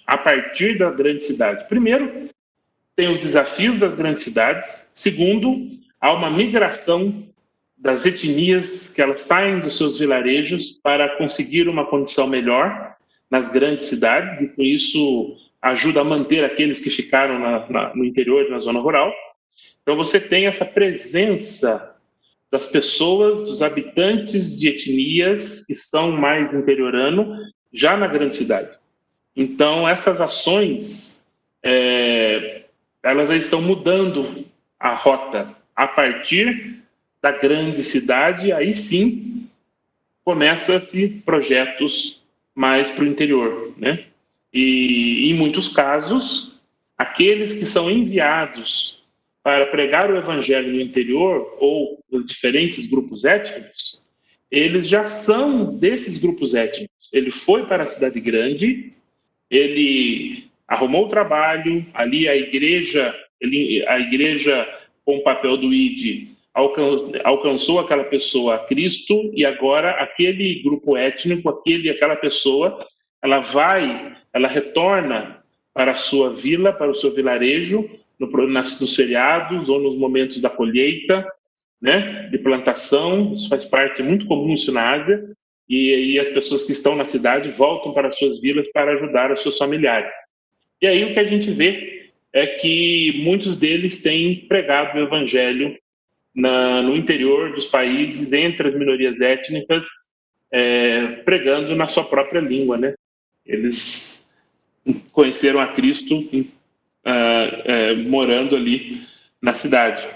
a 0.06 0.18
partir 0.18 0.78
da 0.78 0.92
grande 0.92 1.26
cidade. 1.26 1.68
Primeiro, 1.70 2.30
tem 2.98 3.10
os 3.10 3.20
desafios 3.20 3.80
das 3.80 3.96
grandes 3.96 4.24
cidades. 4.24 4.90
Segundo, 4.92 5.80
há 6.02 6.14
uma 6.14 6.30
migração 6.30 7.28
das 7.78 8.06
etnias 8.06 8.92
que 8.94 9.02
elas 9.02 9.22
saem 9.22 9.60
dos 9.60 9.78
seus 9.78 10.00
vilarejos 10.00 10.80
para 10.84 11.18
conseguir 11.18 11.68
uma 11.68 11.86
condição 11.86 12.28
melhor 12.28 12.96
nas 13.30 13.50
grandes 13.50 13.86
cidades 13.86 14.42
e 14.42 14.56
com 14.56 14.64
isso 14.64 15.38
ajuda 15.62 16.02
a 16.02 16.04
manter 16.04 16.44
aqueles 16.44 16.82
que 16.82 16.90
ficaram 16.90 17.40
na, 17.40 17.70
na, 17.70 17.96
no 17.96 18.04
interior, 18.04 18.50
na 18.50 18.60
zona 18.60 18.80
rural. 18.80 19.14
Então 19.82 19.96
você 19.96 20.20
tem 20.20 20.48
essa 20.48 20.66
presença 20.66 21.96
das 22.52 22.68
pessoas, 22.68 23.42
dos 23.42 23.64
habitantes 23.64 24.60
de 24.60 24.70
etnias 24.70 25.66
que 25.66 25.74
são 25.74 26.12
mais 26.12 26.54
interiorano, 26.54 27.38
já 27.72 27.96
na 27.96 28.08
grande 28.08 28.36
cidade. 28.36 28.78
Então 29.36 29.88
essas 29.88 30.20
ações, 30.20 31.26
é, 31.64 32.64
elas 33.02 33.30
estão 33.30 33.62
mudando 33.62 34.46
a 34.80 34.94
rota 34.94 35.61
a 35.76 35.88
partir 35.88 36.82
da 37.22 37.32
grande 37.32 37.84
cidade, 37.84 38.52
aí 38.52 38.74
sim 38.74 39.48
começa-se 40.24 41.22
projetos 41.26 42.22
mais 42.54 42.90
para 42.90 43.04
o 43.04 43.08
interior, 43.08 43.74
né? 43.78 44.06
E 44.54 45.32
em 45.32 45.34
muitos 45.34 45.70
casos, 45.70 46.60
aqueles 46.98 47.54
que 47.54 47.66
são 47.66 47.90
enviados 47.90 49.04
para 49.44 49.68
pregar 49.68 50.12
o 50.12 50.18
evangelho 50.18 50.74
no 50.74 50.82
interior 50.82 51.58
ou 51.60 52.00
os 52.12 52.26
diferentes 52.26 52.86
grupos 52.86 53.26
étnicos, 53.26 54.02
eles 54.52 54.88
já 54.88 55.08
são 55.08 55.78
desses 55.78 56.18
grupos 56.18 56.54
étnicos. 56.54 57.12
Ele 57.14 57.32
foi 57.32 57.66
para 57.66 57.84
a 57.84 57.88
cidade 57.88 58.20
grande, 58.20 58.92
ele 59.50 60.46
arrumou 60.68 61.06
o 61.06 61.10
trabalho, 61.10 61.86
ali 61.94 62.28
a 62.28 62.36
igreja, 62.36 63.16
ele, 63.40 63.84
a 63.88 64.00
igreja 64.00 64.68
com 65.12 65.18
o 65.18 65.24
papel 65.24 65.58
do 65.58 65.74
ID 65.74 66.32
alcançou 67.24 67.80
aquela 67.80 68.04
pessoa 68.06 68.56
a 68.56 68.60
Cristo 68.60 69.32
e 69.34 69.46
agora 69.46 69.92
aquele 69.92 70.62
grupo 70.62 70.98
étnico, 70.98 71.50
aquele 71.50 71.90
aquela 71.90 72.16
pessoa, 72.16 72.78
ela 73.22 73.40
vai, 73.40 74.14
ela 74.34 74.48
retorna 74.48 75.42
para 75.74 75.92
a 75.92 75.96
sua 75.96 76.32
vila, 76.32 76.74
para 76.74 76.92
o 76.92 76.96
seu 76.96 77.14
vilarejo, 77.14 77.90
no, 78.20 78.28
nos 78.28 78.96
feriados 78.96 79.70
ou 79.70 79.80
nos 79.80 79.96
momentos 79.96 80.42
da 80.42 80.50
colheita, 80.50 81.26
né, 81.82 82.28
de 82.30 82.38
plantação, 82.38 83.34
isso 83.34 83.50
faz 83.50 83.66
parte 83.66 84.04
muito 84.04 84.26
comum 84.28 84.54
isso 84.54 84.74
na 84.74 84.94
Ásia, 84.94 85.24
e 85.70 85.94
aí 85.94 86.20
as 86.20 86.30
pessoas 86.30 86.64
que 86.64 86.74
estão 86.74 86.96
na 86.96 87.06
cidade 87.06 87.50
voltam 87.50 87.94
para 87.94 88.10
as 88.10 88.18
suas 88.18 88.42
vilas 88.42 88.70
para 88.72 88.92
ajudar 88.92 89.32
os 89.32 89.42
seus 89.42 89.58
familiares. 89.58 90.14
E 90.82 90.88
aí 90.88 91.06
o 91.06 91.14
que 91.14 91.20
a 91.20 91.24
gente 91.24 91.50
vê 91.50 92.01
é 92.34 92.48
que 92.48 93.22
muitos 93.24 93.56
deles 93.56 94.02
têm 94.02 94.48
pregado 94.48 94.98
o 94.98 95.02
evangelho 95.02 95.78
na, 96.34 96.82
no 96.82 96.96
interior 96.96 97.54
dos 97.54 97.68
países, 97.68 98.32
entre 98.32 98.70
as 98.70 98.74
minorias 98.74 99.20
étnicas, 99.20 99.86
é, 100.52 101.08
pregando 101.26 101.76
na 101.76 101.88
sua 101.88 102.04
própria 102.04 102.40
língua, 102.40 102.78
né? 102.78 102.94
Eles 103.46 104.26
conheceram 105.12 105.60
a 105.60 105.68
Cristo 105.68 106.16
uh, 106.16 106.40
uh, 107.06 108.10
morando 108.10 108.56
ali 108.56 109.02
na 109.42 109.54
cidade. 109.54 110.08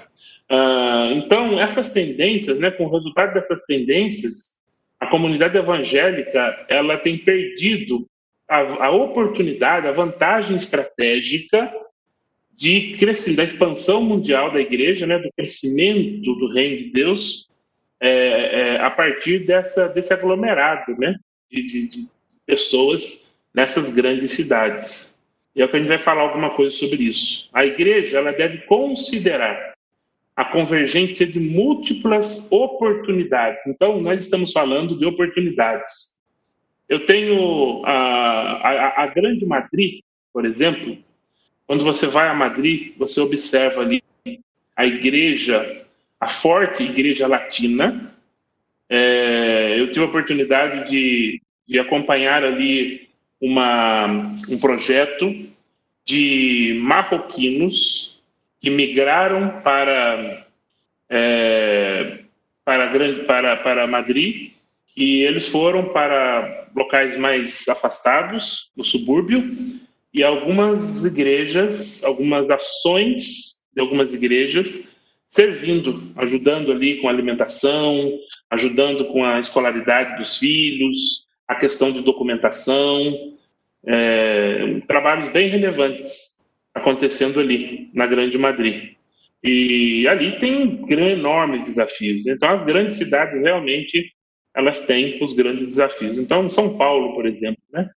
Uh, 0.49 1.13
então, 1.15 1.60
essas 1.60 1.91
tendências, 1.91 2.60
né, 2.60 2.71
com 2.71 2.86
o 2.86 2.91
resultado 2.91 3.34
dessas 3.34 3.65
tendências, 3.65 4.60
a 4.99 5.08
comunidade 5.08 5.58
evangélica 5.58 6.65
ela 6.69 6.97
tem 6.97 7.17
perdido 7.17 8.08
a, 8.47 8.86
a 8.86 8.91
oportunidade, 8.91 9.88
a 9.88 9.91
vantagem 9.91 10.56
estratégica 10.56 11.71
de 12.56 12.94
crescimento, 12.98 13.38
da 13.38 13.44
expansão 13.44 14.02
mundial 14.02 14.52
da 14.52 14.60
igreja, 14.60 15.06
né, 15.06 15.20
do 15.20 15.30
crescimento 15.36 16.34
do 16.36 16.48
reino 16.52 16.78
de 16.78 16.91
Deus 16.91 17.50
é, 18.00 18.10
é, 18.10 18.82
a 18.82 18.89
partir 18.89 19.46
dessa, 19.46 19.88
desse 19.89 20.13
aglomerado 20.13 20.96
né, 20.98 21.15
de, 21.52 21.63
de, 21.63 21.88
de, 21.88 22.08
pessoas 22.46 23.30
nessas 23.54 23.94
grandes 23.94 24.32
cidades. 24.32 25.18
E 25.56 25.62
é 25.62 25.65
o 25.65 25.70
que 25.70 25.78
a 25.78 25.80
gente 25.80 25.88
vai 25.88 25.98
falar 25.98 26.22
alguma 26.22 26.56
coisa 26.56 26.76
sobre 26.76 27.04
isso. 27.04 27.50
A 27.54 27.65
igreja 27.65 28.20
ela 28.20 28.32
deve 28.32 28.60
considerar 28.65 29.74
a 30.36 30.46
convergência 30.46 31.26
de 31.26 31.39
múltiplas 31.39 32.52
oportunidades. 32.52 33.65
Então, 33.65 34.02
nós 34.02 34.24
estamos 34.24 34.52
falando 34.52 34.98
de 34.98 35.06
oportunidades. 35.06 36.20
Eu 36.89 37.06
tenho 37.06 37.82
a, 37.86 37.91
a, 37.91 39.04
a 39.04 39.08
Grande 39.08 39.46
Madrid, 39.46 40.02
por 40.34 40.46
exemplo, 40.46 40.98
quando 41.67 41.84
você 41.84 42.08
vai 42.08 42.28
a 42.28 42.34
Madrid, 42.34 42.93
você 42.97 43.19
observa 43.21 43.82
ali 43.82 44.04
a 44.75 44.86
igreja, 44.86 45.84
a 46.19 46.28
forte 46.28 46.84
igreja 46.84 47.28
latina. 47.28 48.13
É, 48.89 49.80
eu 49.80 49.91
tive 49.91 50.06
a 50.06 50.10
oportunidade 50.10 50.89
de, 50.89 51.41
de 51.67 51.80
acompanhar 51.80 52.43
ali 52.43 53.10
uma, 53.41 54.06
um 54.49 54.60
projeto 54.60 55.34
de 56.06 56.80
marroquinos 56.84 58.19
que 58.62 58.69
migraram 58.69 59.62
para, 59.62 60.45
é, 61.10 62.19
para, 62.63 63.23
para, 63.25 63.58
para 63.58 63.88
Madrid 63.88 64.51
e 64.95 65.23
eles 65.23 65.47
foram 65.47 65.89
para 65.89 66.67
locais 66.75 67.17
mais 67.17 67.67
afastados, 67.67 68.71
no 68.75 68.84
subúrbio, 68.84 69.43
e 70.15 70.23
algumas 70.23 71.04
igrejas, 71.04 72.01
algumas 72.06 72.49
ações 72.49 73.65
de 73.75 73.82
algumas 73.82 74.13
igrejas 74.13 74.95
servindo, 75.28 76.13
ajudando 76.15 76.71
ali 76.71 77.01
com 77.01 77.10
a 77.10 77.12
alimentação, 77.12 78.17
ajudando 78.49 79.04
com 79.08 79.25
a 79.25 79.38
escolaridade 79.38 80.15
dos 80.15 80.38
filhos, 80.38 81.28
a 81.45 81.56
questão 81.56 81.91
de 81.91 82.01
documentação, 82.01 83.36
é, 83.86 84.80
trabalhos 84.88 85.28
bem 85.28 85.49
relevantes 85.49 86.41
acontecendo 86.73 87.41
ali 87.41 87.89
na 87.93 88.08
Grande 88.08 88.38
Madrid. 88.38 88.93
E 89.43 90.08
ali 90.08 90.39
tem 90.39 90.86
enormes 90.89 91.65
desafios. 91.65 92.25
Então, 92.25 92.49
as 92.49 92.63
grandes 92.63 92.95
cidades 92.95 93.41
realmente 93.41 94.13
elas 94.56 94.80
têm 94.86 95.21
os 95.21 95.34
grandes 95.34 95.67
desafios. 95.67 96.17
Então, 96.17 96.49
São 96.49 96.78
Paulo, 96.78 97.13
por 97.13 97.25
exemplo, 97.25 97.62
né? 97.73 97.89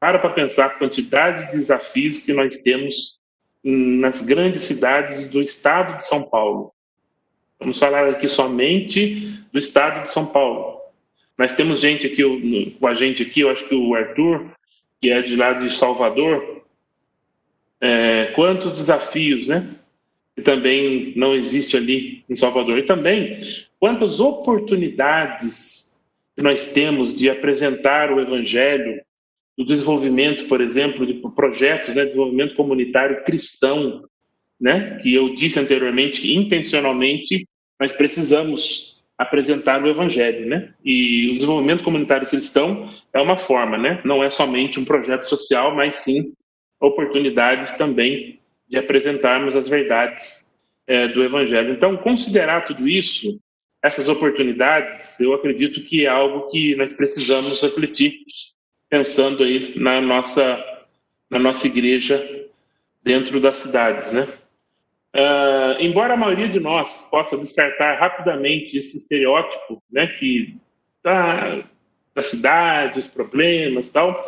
Para 0.00 0.18
para 0.18 0.30
pensar 0.30 0.66
a 0.66 0.70
quantidade 0.70 1.50
de 1.50 1.58
desafios 1.58 2.20
que 2.20 2.32
nós 2.32 2.62
temos 2.62 3.20
nas 3.62 4.22
grandes 4.22 4.62
cidades 4.62 5.28
do 5.28 5.42
estado 5.42 5.98
de 5.98 6.06
São 6.06 6.22
Paulo. 6.22 6.72
Vamos 7.58 7.78
falar 7.78 8.08
aqui 8.08 8.26
somente 8.26 9.38
do 9.52 9.58
estado 9.58 10.04
de 10.04 10.12
São 10.12 10.24
Paulo. 10.24 10.80
Nós 11.36 11.52
temos 11.52 11.80
gente 11.80 12.06
aqui, 12.06 12.76
com 12.80 12.86
a 12.86 12.94
gente 12.94 13.22
aqui, 13.22 13.42
eu 13.42 13.50
acho 13.50 13.68
que 13.68 13.74
o 13.74 13.94
Arthur, 13.94 14.50
que 15.00 15.10
é 15.10 15.20
de 15.20 15.36
lá 15.36 15.52
de 15.52 15.70
Salvador, 15.70 16.64
é, 17.78 18.26
quantos 18.34 18.72
desafios, 18.72 19.46
né? 19.46 19.68
Que 20.34 20.40
também 20.40 21.12
não 21.14 21.34
existe 21.34 21.76
ali 21.76 22.24
em 22.28 22.36
Salvador. 22.36 22.78
E 22.78 22.84
também 22.84 23.40
quantas 23.78 24.18
oportunidades 24.18 25.98
que 26.34 26.42
nós 26.42 26.72
temos 26.72 27.14
de 27.14 27.28
apresentar 27.28 28.10
o 28.10 28.20
Evangelho 28.20 29.02
do 29.60 29.66
desenvolvimento, 29.66 30.46
por 30.46 30.62
exemplo, 30.62 31.04
de 31.04 31.12
projetos, 31.36 31.94
né, 31.94 32.06
desenvolvimento 32.06 32.54
comunitário 32.54 33.22
cristão, 33.22 34.08
né, 34.58 34.98
que 35.02 35.12
eu 35.12 35.34
disse 35.34 35.60
anteriormente, 35.60 36.34
intencionalmente, 36.34 37.46
nós 37.78 37.92
precisamos 37.92 39.04
apresentar 39.18 39.84
o 39.84 39.88
evangelho, 39.88 40.46
né? 40.46 40.72
E 40.82 41.28
o 41.28 41.34
desenvolvimento 41.34 41.84
comunitário 41.84 42.26
cristão 42.26 42.88
é 43.12 43.20
uma 43.20 43.36
forma, 43.36 43.76
né? 43.76 44.00
Não 44.02 44.24
é 44.24 44.30
somente 44.30 44.80
um 44.80 44.84
projeto 44.84 45.24
social, 45.24 45.74
mas 45.76 45.96
sim 45.96 46.32
oportunidades 46.80 47.72
também 47.72 48.40
de 48.66 48.78
apresentarmos 48.78 49.56
as 49.56 49.68
verdades 49.68 50.50
é, 50.86 51.08
do 51.08 51.22
evangelho. 51.22 51.74
Então, 51.74 51.98
considerar 51.98 52.64
tudo 52.64 52.88
isso, 52.88 53.38
essas 53.84 54.08
oportunidades, 54.08 55.20
eu 55.20 55.34
acredito 55.34 55.84
que 55.84 56.06
é 56.06 56.08
algo 56.08 56.48
que 56.48 56.74
nós 56.76 56.94
precisamos 56.94 57.60
refletir 57.60 58.22
pensando 58.90 59.44
aí 59.44 59.72
na 59.78 60.00
nossa, 60.00 60.62
na 61.30 61.38
nossa 61.38 61.66
igreja 61.68 62.20
dentro 63.02 63.40
das 63.40 63.58
cidades, 63.58 64.12
né? 64.12 64.28
Uh, 65.14 65.80
embora 65.80 66.14
a 66.14 66.16
maioria 66.16 66.48
de 66.48 66.60
nós 66.60 67.08
possa 67.10 67.36
descartar 67.38 67.98
rapidamente 67.98 68.76
esse 68.76 68.96
estereótipo, 68.96 69.82
né, 69.90 70.06
que 70.06 70.56
da, 71.02 71.64
da 72.14 72.22
cidade, 72.22 72.98
os 72.98 73.08
problemas, 73.08 73.90
tal, 73.90 74.24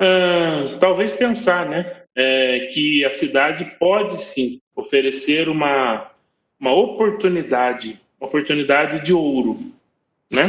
uh, 0.00 0.78
talvez 0.78 1.14
pensar, 1.14 1.70
né, 1.70 2.02
é, 2.14 2.70
que 2.74 3.02
a 3.06 3.10
cidade 3.12 3.64
pode 3.78 4.22
sim 4.22 4.60
oferecer 4.76 5.48
uma 5.48 6.10
uma 6.60 6.72
oportunidade, 6.74 8.00
uma 8.20 8.28
oportunidade 8.28 9.04
de 9.04 9.12
ouro, 9.12 9.58
né, 10.30 10.44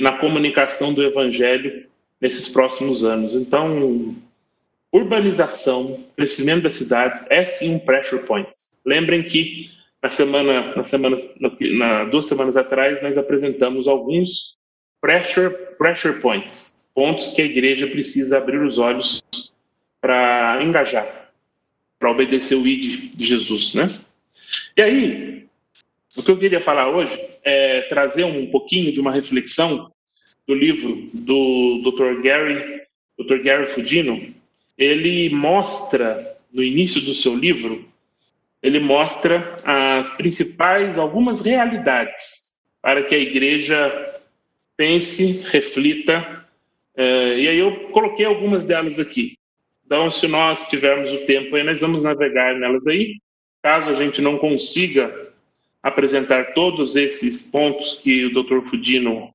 na 0.00 0.18
comunicação 0.18 0.92
do 0.92 1.04
evangelho 1.04 1.88
nesses 2.20 2.48
próximos 2.48 3.04
anos. 3.04 3.34
Então, 3.34 4.14
urbanização, 4.92 6.04
crescimento 6.16 6.64
das 6.64 6.74
cidades 6.74 7.24
é 7.30 7.44
sim 7.44 7.74
um 7.74 7.78
pressure 7.78 8.24
point. 8.24 8.50
Lembrem 8.84 9.22
que 9.22 9.70
Na 10.02 10.08
semana, 10.08 10.74
na 10.74 10.82
semana, 10.82 11.16
na, 11.38 12.04
duas 12.06 12.26
semanas 12.26 12.56
atrás, 12.56 13.02
nós 13.02 13.18
apresentamos 13.18 13.86
alguns 13.86 14.58
pressure, 14.98 15.54
pressure 15.76 16.20
points, 16.22 16.80
pontos 16.94 17.34
que 17.34 17.42
a 17.42 17.44
igreja 17.44 17.86
precisa 17.86 18.38
abrir 18.38 18.62
os 18.62 18.78
olhos 18.78 19.22
para 20.00 20.58
engajar, 20.62 21.30
para 21.98 22.10
obedecer 22.10 22.54
o 22.54 22.66
ID 22.66 23.14
de 23.14 23.26
Jesus, 23.26 23.74
né? 23.74 23.90
E 24.74 24.82
aí, 24.82 25.46
o 26.16 26.22
que 26.22 26.30
eu 26.30 26.38
queria 26.38 26.62
falar 26.62 26.88
hoje 26.88 27.20
é 27.44 27.82
trazer 27.82 28.24
um 28.24 28.50
pouquinho 28.50 28.92
de 28.92 29.00
uma 29.00 29.12
reflexão 29.12 29.92
do 30.46 30.54
livro 30.54 31.10
do 31.12 31.82
Dr. 31.84 32.22
Gary, 32.22 32.82
Dr. 33.18 33.42
Gary 33.42 33.66
Fudino. 33.66 34.34
Ele 34.76 35.28
mostra 35.30 36.36
no 36.52 36.62
início 36.62 37.00
do 37.02 37.14
seu 37.14 37.36
livro, 37.36 37.84
ele 38.62 38.78
mostra 38.78 39.56
as 39.64 40.16
principais 40.16 40.98
algumas 40.98 41.44
realidades 41.44 42.58
para 42.82 43.04
que 43.04 43.14
a 43.14 43.18
igreja 43.18 44.20
pense, 44.76 45.42
reflita. 45.50 46.44
É, 46.96 47.38
e 47.38 47.48
aí 47.48 47.58
eu 47.58 47.90
coloquei 47.90 48.26
algumas 48.26 48.66
delas 48.66 48.98
aqui. 48.98 49.36
Então, 49.84 50.10
se 50.10 50.26
nós 50.28 50.68
tivermos 50.68 51.12
o 51.12 51.26
tempo 51.26 51.56
aí, 51.56 51.62
nós 51.62 51.80
vamos 51.80 52.02
navegar 52.02 52.54
nelas 52.58 52.86
aí. 52.86 53.16
Caso 53.62 53.90
a 53.90 53.94
gente 53.94 54.22
não 54.22 54.38
consiga 54.38 55.30
apresentar 55.82 56.54
todos 56.54 56.96
esses 56.96 57.42
pontos 57.42 57.94
que 57.94 58.26
o 58.26 58.42
Dr. 58.42 58.62
Fudino 58.64 59.34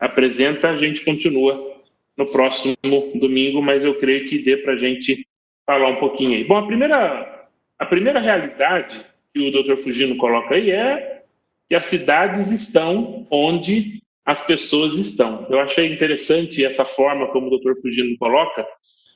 apresenta, 0.00 0.70
a 0.70 0.76
gente 0.76 1.04
continua 1.04 1.76
no 2.16 2.26
próximo 2.26 2.74
domingo, 3.14 3.62
mas 3.62 3.84
eu 3.84 3.94
creio 3.94 4.26
que 4.26 4.38
dê 4.38 4.56
para 4.56 4.72
a 4.72 4.76
gente 4.76 5.26
falar 5.66 5.88
um 5.88 5.96
pouquinho 5.96 6.36
aí. 6.36 6.44
Bom, 6.44 6.56
a 6.56 6.66
primeira, 6.66 7.48
a 7.78 7.86
primeira 7.86 8.20
realidade 8.20 9.00
que 9.32 9.40
o 9.40 9.52
Dr. 9.52 9.80
Fugino 9.80 10.16
coloca 10.16 10.54
aí 10.54 10.70
é 10.70 11.22
que 11.68 11.74
as 11.74 11.86
cidades 11.86 12.50
estão 12.50 13.26
onde 13.30 14.00
as 14.24 14.44
pessoas 14.44 14.98
estão. 14.98 15.46
Eu 15.48 15.60
achei 15.60 15.92
interessante 15.92 16.64
essa 16.64 16.84
forma 16.84 17.28
como 17.28 17.46
o 17.46 17.58
Dr. 17.58 17.72
Fugino 17.80 18.16
coloca, 18.18 18.66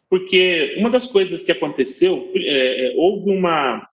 porque 0.09 0.77
uma 0.79 0.91
das 0.91 1.07
coisas 1.07 1.43
que 1.43 1.53
aconteceu, 1.53 2.31
é, 2.37 2.87
é, 2.87 2.95
houve, 2.97 3.31
uma, 3.31 3.89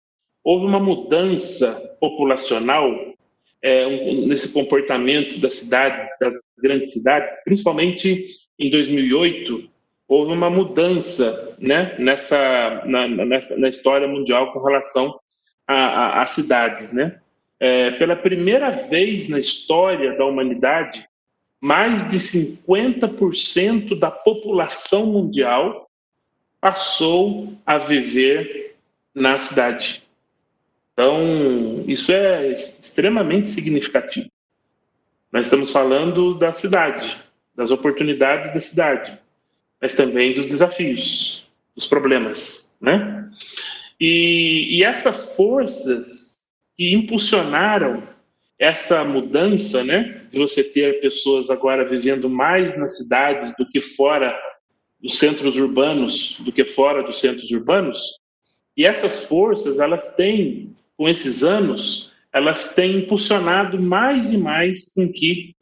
houve 0.42 0.66
uma 0.66 0.80
mudança 0.80 1.96
populacional 2.00 3.14
é, 3.62 3.86
um, 3.86 4.26
nesse 4.26 4.52
comportamento 4.52 5.40
das 5.40 5.54
cidades, 5.54 6.06
das 6.20 6.34
grandes 6.62 6.92
cidades, 6.92 7.42
principalmente 7.44 8.26
em 8.58 8.70
2008, 8.70 9.68
houve 10.06 10.32
uma 10.32 10.48
mudança 10.48 11.54
né, 11.58 11.94
nessa, 11.98 12.82
na, 12.86 13.06
nessa, 13.08 13.56
na 13.58 13.68
história 13.68 14.08
mundial 14.08 14.52
com 14.52 14.62
relação 14.62 15.18
às 15.66 16.30
cidades. 16.30 16.92
Né? 16.92 17.20
É, 17.60 17.90
pela 17.92 18.16
primeira 18.16 18.70
vez 18.70 19.28
na 19.28 19.38
história 19.38 20.16
da 20.16 20.24
humanidade, 20.24 21.06
mais 21.60 22.08
de 22.08 22.18
50% 22.18 23.98
da 23.98 24.10
população 24.10 25.06
mundial 25.06 25.88
passou 26.60 27.52
a 27.66 27.78
viver 27.78 28.76
na 29.14 29.38
cidade. 29.38 30.02
Então, 30.98 31.84
isso 31.86 32.10
é 32.10 32.50
extremamente 32.50 33.48
significativo. 33.50 34.28
Nós 35.30 35.46
estamos 35.46 35.70
falando 35.70 36.34
da 36.34 36.52
cidade, 36.52 37.16
das 37.54 37.70
oportunidades 37.70 38.52
da 38.52 38.58
cidade 38.58 39.16
mas 39.80 39.94
também 39.94 40.34
dos 40.34 40.46
desafios, 40.46 41.48
dos 41.72 41.86
problemas, 41.86 42.74
né? 42.80 43.30
E, 44.00 44.78
e 44.78 44.82
essas 44.84 45.36
forças 45.36 46.50
que 46.76 46.92
impulsionaram 46.92 48.02
essa 48.58 49.04
mudança, 49.04 49.84
né, 49.84 50.26
de 50.32 50.38
você 50.38 50.64
ter 50.64 51.00
pessoas 51.00 51.48
agora 51.48 51.88
vivendo 51.88 52.28
mais 52.28 52.76
nas 52.76 52.96
cidades 52.96 53.56
do 53.56 53.64
que 53.64 53.80
fora 53.80 54.36
dos 55.00 55.16
centros 55.16 55.56
urbanos, 55.56 56.40
do 56.40 56.50
que 56.50 56.64
fora 56.64 57.04
dos 57.04 57.20
centros 57.20 57.52
urbanos, 57.52 58.00
e 58.76 58.84
essas 58.84 59.24
forças, 59.26 59.78
elas 59.78 60.14
têm, 60.16 60.76
com 60.98 61.08
esses 61.08 61.44
anos, 61.44 62.12
elas 62.32 62.74
têm 62.74 62.98
impulsionado 62.98 63.80
mais 63.80 64.34
e 64.34 64.36
mais 64.36 64.92
com 64.92 65.10
que, 65.10 65.54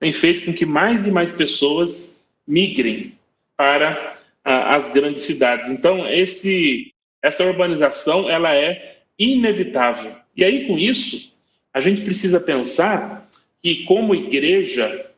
tem 0.00 0.12
feito 0.12 0.46
com 0.46 0.52
que 0.54 0.64
mais 0.64 1.06
e 1.06 1.10
mais 1.10 1.32
pessoas 1.32 2.18
migrem 2.46 3.12
para 3.54 4.16
as 4.42 4.90
grandes 4.92 5.24
cidades. 5.24 5.70
Então, 5.70 6.08
esse, 6.08 6.94
essa 7.22 7.44
urbanização 7.44 8.30
ela 8.30 8.54
é 8.54 8.96
inevitável. 9.18 10.12
E 10.34 10.42
aí, 10.42 10.66
com 10.66 10.78
isso, 10.78 11.34
a 11.74 11.80
gente 11.80 12.00
precisa 12.02 12.40
pensar 12.40 13.28
que, 13.62 13.84
como 13.84 14.14
igreja, 14.14 15.10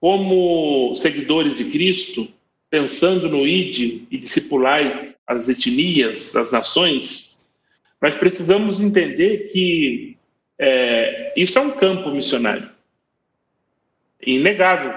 como 0.00 0.94
seguidores 0.96 1.56
de 1.56 1.64
Cristo, 1.66 2.28
pensando 2.68 3.28
no 3.28 3.46
ID 3.46 4.02
e 4.10 4.18
discipular 4.18 5.14
as 5.26 5.48
etnias, 5.48 6.36
as 6.36 6.52
nações, 6.52 7.37
nós 8.00 8.16
precisamos 8.16 8.80
entender 8.80 9.48
que 9.50 10.16
é, 10.58 11.32
isso 11.36 11.58
é 11.58 11.62
um 11.62 11.70
campo 11.70 12.10
missionário. 12.10 12.68
Inegável. 14.24 14.92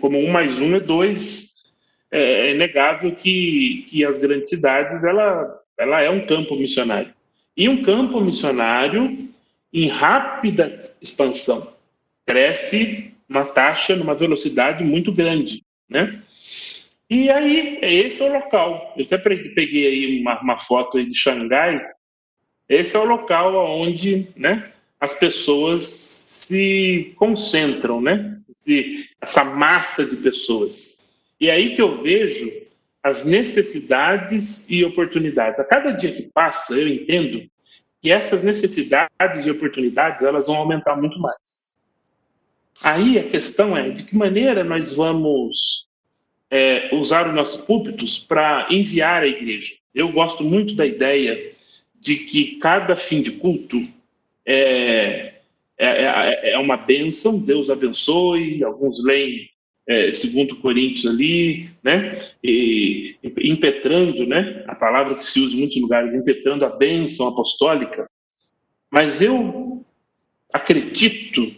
Como 0.00 0.18
um 0.18 0.30
mais 0.30 0.58
um 0.58 0.74
é 0.74 0.80
dois, 0.80 1.64
é, 2.10 2.48
é 2.48 2.54
inegável 2.54 3.14
que, 3.14 3.86
que 3.88 4.04
as 4.04 4.18
grandes 4.18 4.48
cidades 4.48 5.04
ela, 5.04 5.60
ela 5.78 6.02
é 6.02 6.10
um 6.10 6.26
campo 6.26 6.56
missionário. 6.56 7.12
E 7.56 7.68
um 7.68 7.82
campo 7.82 8.20
missionário 8.20 9.28
em 9.72 9.88
rápida 9.88 10.92
expansão. 11.00 11.74
Cresce 12.26 13.12
uma 13.28 13.44
taxa, 13.44 13.96
numa 13.96 14.14
velocidade 14.14 14.84
muito 14.84 15.10
grande, 15.12 15.62
né? 15.88 16.22
E 17.12 17.28
aí, 17.28 17.78
esse 17.82 18.22
é 18.22 18.24
o 18.24 18.32
local. 18.32 18.94
Eu 18.96 19.04
até 19.04 19.18
peguei 19.18 19.86
aí 19.86 20.20
uma, 20.22 20.40
uma 20.40 20.56
foto 20.56 20.96
aí 20.96 21.04
de 21.04 21.14
Xangai. 21.14 21.78
Esse 22.66 22.96
é 22.96 22.98
o 22.98 23.04
local 23.04 23.54
onde 23.54 24.28
né, 24.34 24.72
as 24.98 25.12
pessoas 25.18 25.82
se 25.82 27.12
concentram, 27.16 28.00
né? 28.00 28.40
esse, 28.56 29.10
essa 29.20 29.44
massa 29.44 30.06
de 30.06 30.16
pessoas. 30.16 31.04
E 31.38 31.50
aí 31.50 31.76
que 31.76 31.82
eu 31.82 32.00
vejo 32.00 32.50
as 33.02 33.26
necessidades 33.26 34.66
e 34.70 34.82
oportunidades. 34.82 35.60
A 35.60 35.66
cada 35.66 35.90
dia 35.90 36.12
que 36.12 36.30
passa, 36.32 36.72
eu 36.72 36.88
entendo 36.88 37.46
que 38.00 38.10
essas 38.10 38.42
necessidades 38.42 39.44
e 39.44 39.50
oportunidades 39.50 40.24
elas 40.24 40.46
vão 40.46 40.56
aumentar 40.56 40.96
muito 40.96 41.20
mais. 41.20 41.74
Aí 42.82 43.18
a 43.18 43.24
questão 43.24 43.76
é 43.76 43.90
de 43.90 44.02
que 44.02 44.16
maneira 44.16 44.64
nós 44.64 44.96
vamos 44.96 45.91
é, 46.52 46.90
usar 46.92 47.26
os 47.26 47.34
nossos 47.34 47.56
púlpitos 47.64 48.18
para 48.18 48.68
enviar 48.70 49.22
a 49.22 49.26
igreja. 49.26 49.74
Eu 49.94 50.12
gosto 50.12 50.44
muito 50.44 50.74
da 50.74 50.84
ideia 50.84 51.52
de 51.98 52.16
que 52.16 52.56
cada 52.56 52.94
fim 52.94 53.22
de 53.22 53.30
culto 53.32 53.82
é, 54.44 55.32
é, 55.78 55.86
é, 55.86 56.50
é 56.52 56.58
uma 56.58 56.76
bênção, 56.76 57.40
Deus 57.40 57.70
abençoe, 57.70 58.62
alguns 58.62 59.02
leem 59.02 59.48
é, 59.88 60.12
segundo 60.12 60.56
Coríntios 60.56 61.06
ali, 61.06 61.70
né, 61.82 62.20
e, 62.44 63.16
impetrando, 63.42 64.26
né, 64.26 64.62
a 64.68 64.74
palavra 64.74 65.14
que 65.14 65.24
se 65.24 65.40
usa 65.40 65.56
em 65.56 65.60
muitos 65.60 65.80
lugares, 65.80 66.14
impetrando 66.14 66.66
a 66.66 66.68
bênção 66.68 67.28
apostólica, 67.28 68.06
mas 68.90 69.22
eu 69.22 69.82
acredito 70.52 71.50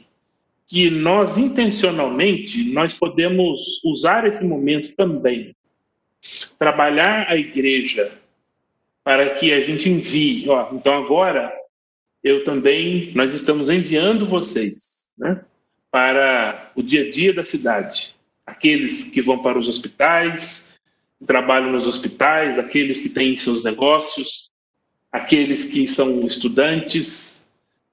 que 0.66 0.90
nós 0.90 1.36
intencionalmente 1.36 2.72
nós 2.72 2.96
podemos 2.96 3.82
usar 3.84 4.26
esse 4.26 4.44
momento 4.44 4.94
também 4.96 5.54
trabalhar 6.58 7.26
a 7.28 7.36
igreja 7.36 8.12
para 9.02 9.34
que 9.34 9.52
a 9.52 9.60
gente 9.60 9.88
envie, 9.88 10.48
ó, 10.48 10.70
então 10.72 10.94
agora 10.94 11.52
eu 12.22 12.42
também, 12.42 13.12
nós 13.14 13.34
estamos 13.34 13.68
enviando 13.68 14.24
vocês 14.24 15.12
né, 15.18 15.44
para 15.90 16.72
o 16.74 16.82
dia 16.82 17.06
a 17.06 17.10
dia 17.10 17.34
da 17.34 17.44
cidade. 17.44 18.14
Aqueles 18.46 19.10
que 19.10 19.20
vão 19.20 19.42
para 19.42 19.58
os 19.58 19.68
hospitais, 19.68 20.78
trabalham 21.26 21.70
nos 21.70 21.86
hospitais, 21.86 22.58
aqueles 22.58 23.02
que 23.02 23.10
têm 23.10 23.36
seus 23.36 23.62
negócios, 23.62 24.50
aqueles 25.12 25.72
que 25.72 25.86
são 25.86 26.26
estudantes, 26.26 27.43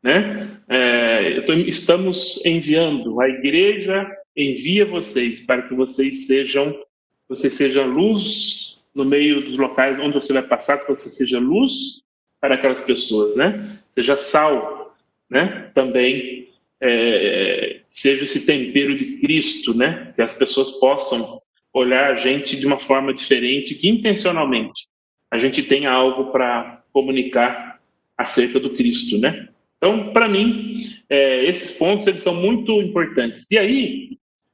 né? 0.02 0.50
É, 0.68 1.44
estamos 1.68 2.44
enviando, 2.46 3.20
a 3.22 3.30
igreja 3.30 4.10
envia 4.36 4.86
vocês 4.86 5.42
para 5.42 5.64
que 5.64 5.74
vocês 5.74 6.26
sejam, 6.26 6.80
vocês 7.28 7.54
sejam 7.54 7.86
luz 7.88 8.82
no 8.94 9.06
meio 9.06 9.42
dos 9.42 9.58
locais 9.58 10.00
onde 10.00 10.16
você 10.16 10.34
vai 10.34 10.44
passar, 10.44 10.80
que 10.80 10.88
você 10.88 11.10
seja 11.10 11.40
luz 11.40 12.04
para 12.40 12.56
aquelas 12.56 12.82
pessoas, 12.82 13.36
né? 13.36 13.78
Seja 13.90 14.18
sal, 14.18 14.96
né? 15.30 15.70
Também 15.74 16.50
é, 16.80 17.82
seja 17.94 18.24
esse 18.24 18.46
tempero 18.46 18.96
de 18.96 19.18
Cristo, 19.18 19.74
né? 19.74 20.12
Que 20.16 20.22
as 20.22 20.34
pessoas 20.36 20.72
possam 20.72 21.40
olhar 21.74 22.12
a 22.12 22.16
gente 22.16 22.60
de 22.60 22.66
uma 22.66 22.80
forma 22.80 23.14
diferente, 23.14 23.76
que 23.76 23.88
intencionalmente 23.88 24.88
a 25.30 25.38
gente 25.38 25.64
tenha 25.64 25.92
algo 25.92 26.32
para 26.32 26.84
comunicar 26.92 27.80
acerca 28.18 28.60
do 28.60 28.72
Cristo, 28.72 29.18
né? 29.20 29.48
Então, 29.82 30.14
para 30.14 30.28
mim, 30.28 30.84
é, 31.10 31.44
esses 31.46 31.76
pontos 31.80 32.06
eles 32.06 32.22
são 32.22 32.36
muito 32.36 32.80
importantes. 32.80 33.50
E 33.50 33.58
aí, 33.58 34.12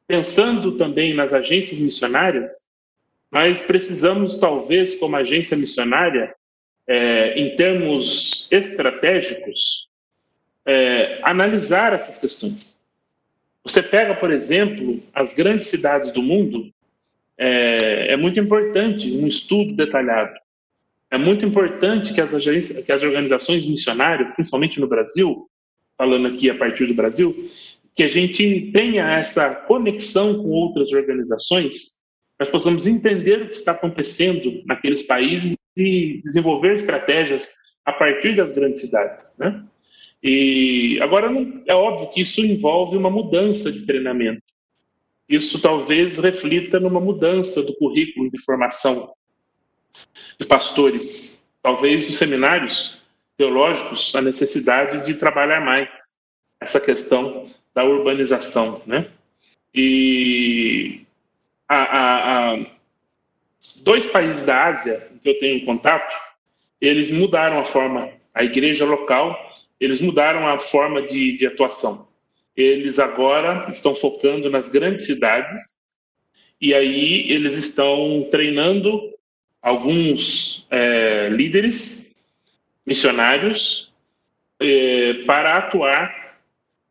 pensando 0.08 0.78
também 0.78 1.14
nas 1.14 1.34
agências 1.34 1.82
missionárias, 1.82 2.50
nós 3.30 3.62
precisamos, 3.64 4.38
talvez, 4.38 4.96
como 4.96 5.18
agência 5.18 5.58
missionária, 5.58 6.34
é, 6.88 7.38
em 7.38 7.58
termos 7.58 8.50
estratégicos, 8.50 9.90
é, 10.66 11.20
analisar 11.24 11.92
essas 11.92 12.18
questões. 12.18 12.78
Você 13.66 13.84
pega, 13.84 14.16
por 14.16 14.32
exemplo, 14.32 15.04
as 15.14 15.36
grandes 15.36 15.68
cidades 15.68 16.14
do 16.14 16.24
mundo, 16.24 16.72
é, 17.38 18.14
é 18.14 18.16
muito 18.16 18.40
importante 18.40 19.12
um 19.12 19.28
estudo 19.28 19.76
detalhado. 19.76 20.40
É 21.10 21.18
muito 21.18 21.46
importante 21.46 22.14
que 22.14 22.20
as, 22.20 22.34
agências, 22.34 22.84
que 22.84 22.92
as 22.92 23.02
organizações 23.02 23.66
missionárias, 23.66 24.32
principalmente 24.34 24.80
no 24.80 24.88
Brasil, 24.88 25.48
falando 25.98 26.28
aqui 26.28 26.50
a 26.50 26.56
partir 26.56 26.86
do 26.86 26.94
Brasil, 26.94 27.50
que 27.96 28.04
a 28.04 28.08
gente 28.08 28.72
tenha 28.72 29.18
essa 29.18 29.56
conexão 29.56 30.36
com 30.36 30.50
outras 30.50 30.92
organizações, 30.92 31.98
nós 32.40 32.50
possamos 32.50 32.86
entender 32.86 33.42
o 33.42 33.50
que 33.50 33.56
está 33.56 33.72
acontecendo 33.72 34.62
naqueles 34.66 35.04
países 35.04 35.58
e 35.78 36.22
desenvolver 36.24 36.76
estratégias 36.76 37.54
a 37.86 37.94
partir 37.94 38.36
das 38.36 38.52
grandes 38.52 38.82
cidades, 38.82 39.36
né? 39.40 39.64
E 40.22 41.00
agora 41.02 41.32
é 41.68 41.74
óbvio 41.74 42.10
que 42.10 42.22
isso 42.22 42.44
envolve 42.46 42.98
uma 42.98 43.10
mudança 43.10 43.72
de 43.72 43.86
treinamento. 43.86 44.42
Isso 45.30 45.62
talvez 45.62 46.18
reflita 46.18 46.80
numa 46.80 47.00
mudança 47.00 47.64
do 47.64 47.74
currículo 47.76 48.30
de 48.30 48.42
formação 48.44 49.12
de 50.40 50.46
pastores, 50.46 51.44
talvez 51.62 52.06
nos 52.08 52.18
seminários 52.18 53.02
teológicos, 53.38 54.16
a 54.16 54.22
necessidade 54.22 55.06
de 55.06 55.14
trabalhar 55.14 55.62
mais 55.62 56.18
essa 56.60 56.80
questão 56.80 57.50
da 57.74 57.84
urbanização, 57.84 58.82
né? 58.86 59.08
E 59.74 61.02
a, 61.68 61.76
a, 61.76 62.54
a 62.54 62.66
dois 63.78 64.08
países 64.08 64.46
da 64.46 64.66
Ásia 64.66 65.08
que 65.22 65.30
eu 65.30 65.40
tenho 65.40 65.66
contato, 65.66 66.16
eles 66.82 67.12
mudaram 67.12 67.60
a 67.60 67.66
forma, 67.66 68.10
a 68.34 68.44
igreja 68.44 68.86
local, 68.86 69.38
eles 69.80 70.02
mudaram 70.02 70.48
a 70.48 70.60
forma 70.60 71.02
de, 71.02 71.38
de 71.38 71.46
atuação. 71.46 72.08
Eles 72.56 72.98
agora 72.98 73.70
estão 73.70 73.96
focando 73.96 74.50
nas 74.50 74.70
grandes 74.70 75.06
cidades 75.06 75.78
e 76.60 76.74
aí 76.74 77.32
eles 77.32 77.56
estão 77.56 78.28
treinando 78.32 79.14
alguns 79.68 80.66
é, 80.72 81.28
líderes 81.30 82.16
missionários 82.86 83.94
é, 84.62 85.26
para 85.26 85.58
atuar 85.58 86.38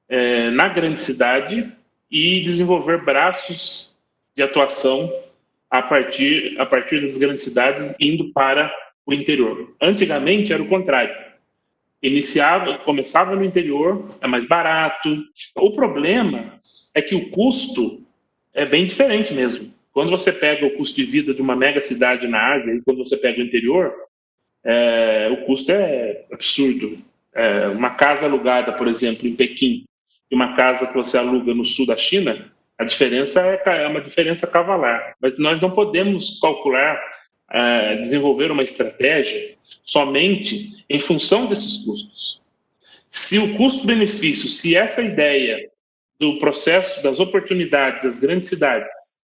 é, 0.06 0.50
na 0.50 0.68
grande 0.68 1.00
cidade 1.00 1.72
e 2.10 2.40
desenvolver 2.42 3.02
braços 3.02 3.96
de 4.36 4.42
atuação 4.42 5.10
a 5.70 5.80
partir, 5.80 6.60
a 6.60 6.66
partir 6.66 7.00
das 7.00 7.16
grandes 7.16 7.44
cidades, 7.44 7.96
indo 7.98 8.30
para 8.32 8.70
o 9.06 9.14
interior. 9.14 9.74
Antigamente 9.80 10.52
era 10.52 10.62
o 10.62 10.68
contrário. 10.68 11.16
Iniciava, 12.02 12.76
começava 12.80 13.34
no 13.34 13.42
interior, 13.42 14.14
é 14.20 14.26
mais 14.26 14.46
barato. 14.46 15.24
O 15.56 15.70
problema 15.72 16.52
é 16.92 17.00
que 17.00 17.14
o 17.14 17.30
custo 17.30 18.04
é 18.52 18.66
bem 18.66 18.84
diferente 18.86 19.32
mesmo. 19.32 19.72
Quando 19.96 20.10
você 20.10 20.30
pega 20.30 20.66
o 20.66 20.72
custo 20.72 20.94
de 20.94 21.04
vida 21.04 21.32
de 21.32 21.40
uma 21.40 21.56
mega 21.56 21.80
cidade 21.80 22.28
na 22.28 22.52
Ásia 22.52 22.74
e 22.74 22.82
quando 22.82 22.98
você 22.98 23.16
pega 23.16 23.40
o 23.40 23.42
interior, 23.42 23.94
é, 24.62 25.30
o 25.32 25.46
custo 25.46 25.72
é 25.72 26.22
absurdo. 26.30 26.98
É, 27.34 27.68
uma 27.68 27.94
casa 27.94 28.26
alugada, 28.26 28.74
por 28.74 28.88
exemplo, 28.88 29.26
em 29.26 29.34
Pequim, 29.34 29.86
e 30.30 30.34
uma 30.34 30.54
casa 30.54 30.86
que 30.86 30.92
você 30.92 31.16
aluga 31.16 31.54
no 31.54 31.64
sul 31.64 31.86
da 31.86 31.96
China, 31.96 32.52
a 32.76 32.84
diferença 32.84 33.40
é, 33.40 33.84
é 33.84 33.88
uma 33.88 34.02
diferença 34.02 34.46
cavalar. 34.46 35.16
Mas 35.18 35.38
nós 35.38 35.58
não 35.62 35.70
podemos 35.70 36.38
calcular, 36.40 37.00
é, 37.50 37.96
desenvolver 37.96 38.50
uma 38.50 38.64
estratégia 38.64 39.56
somente 39.82 40.84
em 40.90 41.00
função 41.00 41.46
desses 41.46 41.78
custos. 41.78 42.42
Se 43.08 43.38
o 43.38 43.56
custo-benefício, 43.56 44.46
se 44.46 44.76
essa 44.76 45.00
ideia 45.00 45.70
do 46.20 46.38
processo 46.38 47.02
das 47.02 47.18
oportunidades 47.18 48.04
das 48.04 48.18
grandes 48.18 48.50
cidades 48.50 49.24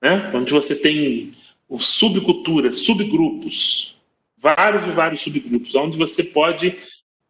né? 0.00 0.30
onde 0.34 0.52
você 0.52 0.74
tem 0.74 1.34
subculturas, 1.78 2.78
subgrupos, 2.78 3.96
vários 4.36 4.84
e 4.84 4.90
vários 4.90 5.22
subgrupos, 5.22 5.74
onde 5.74 5.96
você 5.96 6.24
pode, 6.24 6.76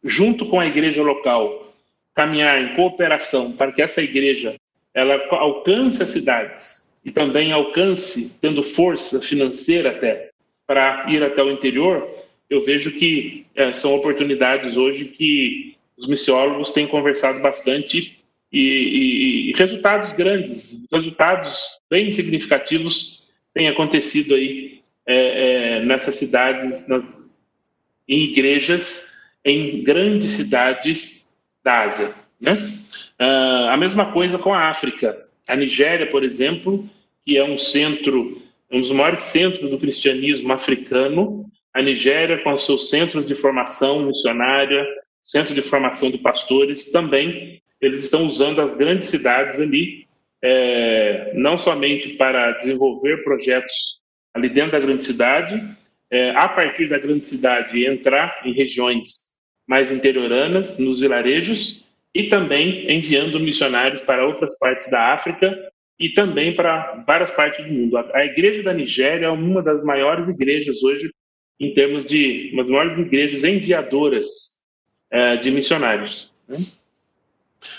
junto 0.04 0.46
com 0.46 0.60
a 0.60 0.66
igreja 0.66 1.02
local, 1.02 1.72
caminhar 2.14 2.60
em 2.60 2.74
cooperação 2.74 3.52
para 3.52 3.72
que 3.72 3.82
essa 3.82 4.02
igreja 4.02 4.56
ela 4.94 5.20
alcance 5.30 6.02
as 6.02 6.10
cidades 6.10 6.94
e 7.04 7.10
também 7.10 7.52
alcance, 7.52 8.36
tendo 8.40 8.62
força 8.62 9.20
financeira 9.20 9.90
até, 9.90 10.30
para 10.66 11.06
ir 11.08 11.22
até 11.22 11.42
o 11.42 11.50
interior, 11.50 12.08
eu 12.48 12.64
vejo 12.64 12.92
que 12.98 13.46
é, 13.54 13.72
são 13.72 13.94
oportunidades 13.94 14.76
hoje 14.76 15.06
que 15.06 15.76
os 15.96 16.08
missiólogos 16.08 16.72
têm 16.72 16.86
conversado 16.86 17.40
bastante 17.40 18.15
e, 18.52 19.50
e, 19.50 19.52
resultados 19.56 20.12
grandes, 20.12 20.86
resultados 20.92 21.80
bem 21.90 22.12
significativos 22.12 23.24
têm 23.52 23.68
acontecido 23.68 24.34
aí 24.34 24.80
é, 25.06 25.78
é, 25.78 25.84
nessas 25.84 26.16
cidades, 26.16 26.88
nas, 26.88 27.34
em 28.08 28.24
igrejas, 28.24 29.12
em 29.44 29.82
grandes 29.82 30.30
cidades 30.32 31.32
da 31.62 31.82
Ásia. 31.82 32.12
Né? 32.40 32.52
Uh, 33.20 33.68
a 33.70 33.76
mesma 33.76 34.12
coisa 34.12 34.38
com 34.38 34.52
a 34.52 34.68
África. 34.68 35.26
A 35.46 35.56
Nigéria, 35.56 36.06
por 36.06 36.24
exemplo, 36.24 36.88
que 37.24 37.36
é 37.36 37.44
um 37.44 37.56
centro, 37.56 38.42
um 38.70 38.80
dos 38.80 38.90
maiores 38.90 39.20
centros 39.20 39.70
do 39.70 39.78
cristianismo 39.78 40.52
africano, 40.52 41.46
a 41.72 41.82
Nigéria, 41.82 42.42
com 42.42 42.56
seus 42.58 42.90
centros 42.90 43.24
de 43.24 43.34
formação 43.34 44.02
missionária, 44.02 44.84
centro 45.22 45.54
de 45.54 45.62
formação 45.62 46.10
de 46.10 46.18
pastores, 46.18 46.90
também 46.90 47.60
eles 47.86 48.04
estão 48.04 48.26
usando 48.26 48.60
as 48.60 48.76
grandes 48.76 49.08
cidades 49.08 49.60
ali, 49.60 50.06
é, 50.42 51.32
não 51.34 51.56
somente 51.56 52.10
para 52.10 52.52
desenvolver 52.52 53.22
projetos 53.22 54.00
ali 54.34 54.48
dentro 54.48 54.72
da 54.72 54.80
grande 54.80 55.04
cidade, 55.04 55.62
é, 56.10 56.30
a 56.30 56.48
partir 56.48 56.88
da 56.88 56.98
grande 56.98 57.26
cidade 57.26 57.84
entrar 57.84 58.42
em 58.44 58.52
regiões 58.52 59.36
mais 59.66 59.90
interioranas, 59.90 60.78
nos 60.78 61.00
vilarejos, 61.00 61.84
e 62.14 62.24
também 62.24 62.90
enviando 62.90 63.38
missionários 63.38 64.00
para 64.00 64.26
outras 64.26 64.58
partes 64.58 64.90
da 64.90 65.12
África 65.12 65.70
e 65.98 66.10
também 66.10 66.54
para 66.54 67.04
várias 67.06 67.30
partes 67.30 67.64
do 67.64 67.72
mundo. 67.72 67.96
A, 67.98 68.24
igreja 68.24 68.62
da 68.62 68.72
Nigéria 68.72 69.26
é 69.26 69.30
uma 69.30 69.62
das 69.62 69.82
maiores 69.84 70.28
igrejas 70.28 70.82
hoje 70.82 71.10
em 71.60 71.72
termos 71.74 72.04
de 72.04 72.50
uma 72.52 72.62
das 72.62 72.70
maiores 72.70 72.98
igrejas 72.98 73.44
enviadoras 73.44 74.64
é, 75.10 75.36
de 75.36 75.50
missionários. 75.50 76.34
Né? 76.48 76.58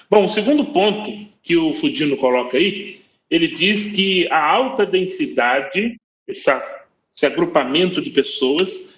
Bom, 0.09 0.25
o 0.25 0.29
segundo 0.29 0.65
ponto 0.65 1.11
que 1.43 1.55
o 1.55 1.73
Fudino 1.73 2.17
coloca 2.17 2.57
aí, 2.57 3.01
ele 3.29 3.47
diz 3.49 3.93
que 3.93 4.27
a 4.29 4.39
alta 4.39 4.85
densidade, 4.85 5.99
essa, 6.27 6.85
esse 7.15 7.25
agrupamento 7.25 8.01
de 8.01 8.09
pessoas, 8.09 8.95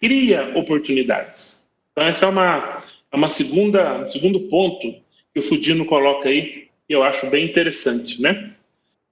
cria 0.00 0.52
oportunidades. 0.56 1.66
Então, 1.92 2.06
essa 2.06 2.26
é 2.26 2.28
uma, 2.28 2.82
é 3.12 3.16
uma 3.16 3.28
segunda, 3.28 4.04
um 4.04 4.10
segundo 4.10 4.40
ponto 4.48 4.94
que 5.32 5.40
o 5.40 5.42
Fudino 5.42 5.84
coloca 5.84 6.28
aí, 6.28 6.68
que 6.88 6.94
eu 6.94 7.02
acho 7.02 7.30
bem 7.30 7.44
interessante, 7.44 8.20
né? 8.20 8.52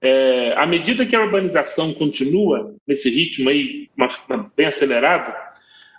É, 0.01 0.53
à 0.55 0.65
medida 0.65 1.05
que 1.05 1.15
a 1.15 1.21
urbanização 1.21 1.93
continua 1.93 2.73
nesse 2.87 3.09
ritmo 3.09 3.49
aí, 3.49 3.89
uma, 3.95 4.07
uma, 4.29 4.51
bem 4.55 4.65
acelerado, 4.65 5.35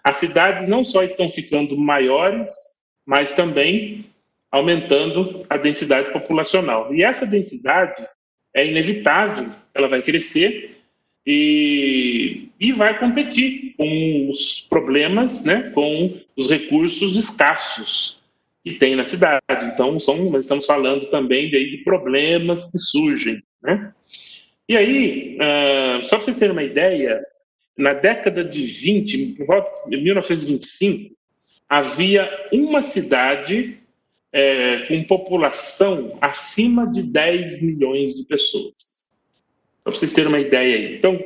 as 0.03 0.17
cidades 0.17 0.67
não 0.67 0.83
só 0.83 1.03
estão 1.03 1.31
ficando 1.31 1.77
maiores, 1.77 2.81
mas 3.05 3.35
também 3.35 4.07
aumentando 4.51 5.45
a 5.49 5.57
densidade 5.57 6.13
populacional. 6.13 6.95
E 6.95 7.03
essa 7.03 7.27
densidade 7.27 8.05
é 8.55 8.67
inevitável, 8.67 9.49
ela 9.75 9.89
vai 9.89 10.03
crescer 10.03 10.77
e, 11.27 12.49
e 12.59 12.73
vai 12.73 12.99
competir 12.99 13.75
com 13.77 14.29
os 14.31 14.67
problemas, 14.69 15.45
né, 15.45 15.71
com 15.75 16.19
os 16.37 16.51
recursos 16.51 17.17
escassos 17.17 18.21
que 18.65 18.73
tem 18.75 18.97
na 18.97 19.05
cidade. 19.05 19.41
Então, 19.63 19.99
são, 20.01 20.31
nós 20.31 20.45
estamos 20.45 20.67
falando 20.67 21.07
também 21.07 21.51
de, 21.51 21.71
de 21.71 21.79
problemas 21.79 22.71
que 22.71 22.79
surgem. 22.79 23.41
Né? 23.63 23.93
E 24.69 24.77
aí, 24.77 25.37
uh, 25.37 26.05
só 26.05 26.17
para 26.17 26.25
vocês 26.25 26.39
terem 26.39 26.53
uma 26.53 26.63
ideia, 26.63 27.21
na 27.77 27.95
década 27.95 28.45
de 28.45 28.63
20, 28.65 29.35
por 29.37 29.47
volta 29.47 29.71
de 29.89 29.97
1925, 29.97 31.15
havia 31.69 32.29
uma 32.53 32.83
cidade 32.83 33.80
é, 34.33 34.87
com 34.87 35.03
população 35.05 36.17
acima 36.21 36.87
de 36.87 37.03
10 37.03 37.63
milhões 37.63 38.15
de 38.15 38.25
pessoas. 38.25 39.09
Para 39.83 39.93
vocês 39.93 40.13
terem 40.13 40.29
uma 40.29 40.41
ideia 40.41 40.77
aí. 40.77 40.97
Então, 40.97 41.19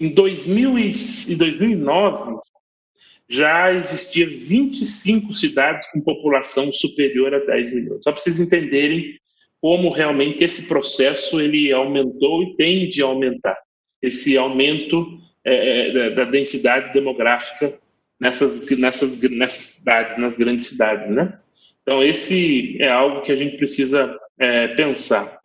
em 0.00 0.08
2000 0.08 0.78
e 0.78 1.36
2009, 1.36 2.40
já 3.28 3.72
existia 3.72 4.28
25 4.28 5.32
cidades 5.32 5.90
com 5.90 6.00
população 6.00 6.72
superior 6.72 7.34
a 7.34 7.38
10 7.38 7.74
milhões. 7.74 8.04
Só 8.04 8.12
para 8.12 8.20
vocês 8.20 8.40
entenderem 8.40 9.18
como 9.60 9.90
realmente 9.90 10.42
esse 10.42 10.66
processo 10.68 11.40
ele 11.40 11.72
aumentou 11.72 12.42
e 12.42 12.56
tende 12.56 13.00
a 13.00 13.06
aumentar. 13.06 13.56
Esse 14.02 14.36
aumento 14.36 15.20
é, 15.44 15.88
é 15.88 15.92
da, 15.92 16.24
da, 16.24 16.30
densidade 16.30 16.92
demográfica 16.92 17.78
nessas, 18.18 18.68
nessas, 18.76 19.22
nessas 19.22 19.64
cidades, 19.64 20.18
nas 20.18 20.36
grandes 20.36 20.66
cidades, 20.66 21.08
né? 21.08 21.38
Então, 21.82 22.02
esse 22.02 22.80
é 22.80 22.88
algo 22.88 23.22
que 23.22 23.32
a 23.32 23.36
gente 23.36 23.56
precisa 23.56 24.16
é, 24.38 24.68
pensar. 24.68 25.40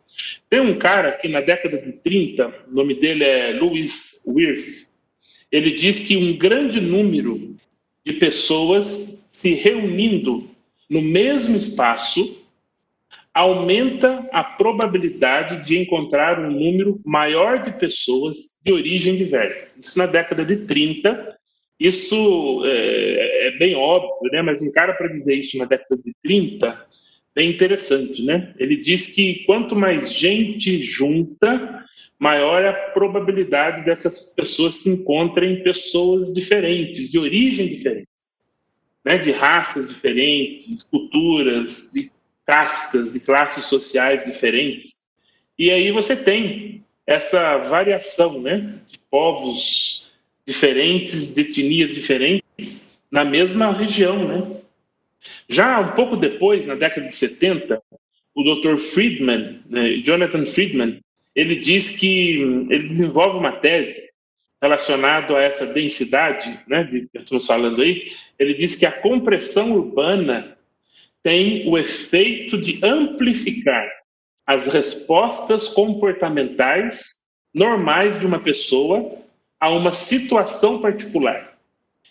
Tem 0.48 0.60
um 0.60 0.78
cara 0.78 1.12
que 1.12 1.28
na 1.28 1.40
década 1.40 1.78
de 1.78 1.92
30, 1.92 2.66
o 2.68 2.74
nome 2.74 2.94
dele 2.94 3.24
é 3.24 3.52
Louis 3.52 4.24
Wirth, 4.26 4.88
ele 5.50 5.72
diz 5.72 6.00
que 6.00 6.16
um 6.16 6.36
grande 6.36 6.80
número 6.80 7.56
de 8.04 8.14
pessoas 8.14 9.24
se 9.28 9.54
reunindo 9.54 10.48
no 10.88 11.02
mesmo 11.02 11.56
espaço 11.56 12.38
aumenta 13.32 14.28
a 14.32 14.42
probabilidade 14.42 15.64
de 15.64 15.78
encontrar 15.78 16.40
um 16.40 16.50
número 16.50 17.00
maior 17.04 17.62
de 17.62 17.70
pessoas 17.72 18.58
de 18.64 18.72
origem 18.72 19.16
diversa. 19.16 19.78
Isso 19.78 19.98
na 19.98 20.06
década 20.06 20.44
de 20.44 20.56
30. 20.66 21.37
Isso 21.78 22.62
é, 22.64 23.48
é 23.48 23.50
bem 23.58 23.74
óbvio, 23.76 24.30
né? 24.32 24.42
mas 24.42 24.62
um 24.62 24.72
cara 24.72 24.94
para 24.94 25.08
dizer 25.08 25.36
isso 25.36 25.56
na 25.58 25.64
década 25.64 25.96
de 26.04 26.12
30 26.22 26.86
é 27.36 27.44
interessante. 27.44 28.24
Né? 28.24 28.52
Ele 28.58 28.76
diz 28.76 29.06
que 29.08 29.44
quanto 29.46 29.76
mais 29.76 30.12
gente 30.12 30.82
junta, 30.82 31.84
maior 32.18 32.62
é 32.62 32.68
a 32.68 32.90
probabilidade 32.90 33.84
de 33.84 33.96
que 33.96 34.06
essas 34.06 34.34
pessoas 34.34 34.76
se 34.76 34.90
encontrem 34.90 35.62
pessoas 35.62 36.32
diferentes, 36.32 37.10
de 37.10 37.18
origem 37.18 37.68
diferente, 37.68 38.08
né? 39.04 39.18
de 39.18 39.30
raças 39.30 39.88
diferentes, 39.88 40.78
de 40.78 40.84
culturas, 40.86 41.92
de 41.94 42.10
castas, 42.44 43.12
de 43.12 43.20
classes 43.20 43.66
sociais 43.66 44.24
diferentes. 44.24 45.06
E 45.56 45.70
aí 45.70 45.92
você 45.92 46.16
tem 46.16 46.84
essa 47.06 47.56
variação 47.58 48.40
né? 48.40 48.80
de 48.88 48.98
povos 49.08 50.07
diferentes, 50.48 51.34
de 51.34 51.42
etnias 51.42 51.94
diferentes, 51.94 52.98
na 53.10 53.22
mesma 53.22 53.70
região. 53.70 54.26
Né? 54.26 54.56
Já 55.46 55.78
um 55.78 55.92
pouco 55.92 56.16
depois, 56.16 56.66
na 56.66 56.74
década 56.74 57.06
de 57.06 57.14
70, 57.14 57.82
o 58.34 58.42
Dr. 58.42 58.78
Friedman, 58.78 59.60
né, 59.68 60.00
Jonathan 60.02 60.46
Friedman, 60.46 61.00
ele 61.36 61.56
diz 61.56 61.98
que 61.98 62.40
ele 62.70 62.88
desenvolve 62.88 63.36
uma 63.36 63.52
tese 63.52 64.10
relacionada 64.60 65.36
a 65.36 65.42
essa 65.42 65.66
densidade, 65.66 66.58
né, 66.66 66.82
de 66.82 67.02
que 67.08 67.18
estamos 67.18 67.46
falando 67.46 67.82
aí. 67.82 68.06
Ele 68.38 68.54
diz 68.54 68.74
que 68.74 68.86
a 68.86 68.92
compressão 68.92 69.72
urbana 69.72 70.56
tem 71.22 71.68
o 71.68 71.76
efeito 71.76 72.56
de 72.58 72.80
amplificar 72.82 73.86
as 74.46 74.66
respostas 74.66 75.68
comportamentais 75.68 77.22
normais 77.52 78.18
de 78.18 78.26
uma 78.26 78.40
pessoa 78.40 79.27
a 79.60 79.70
uma 79.70 79.92
situação 79.92 80.80
particular. 80.80 81.56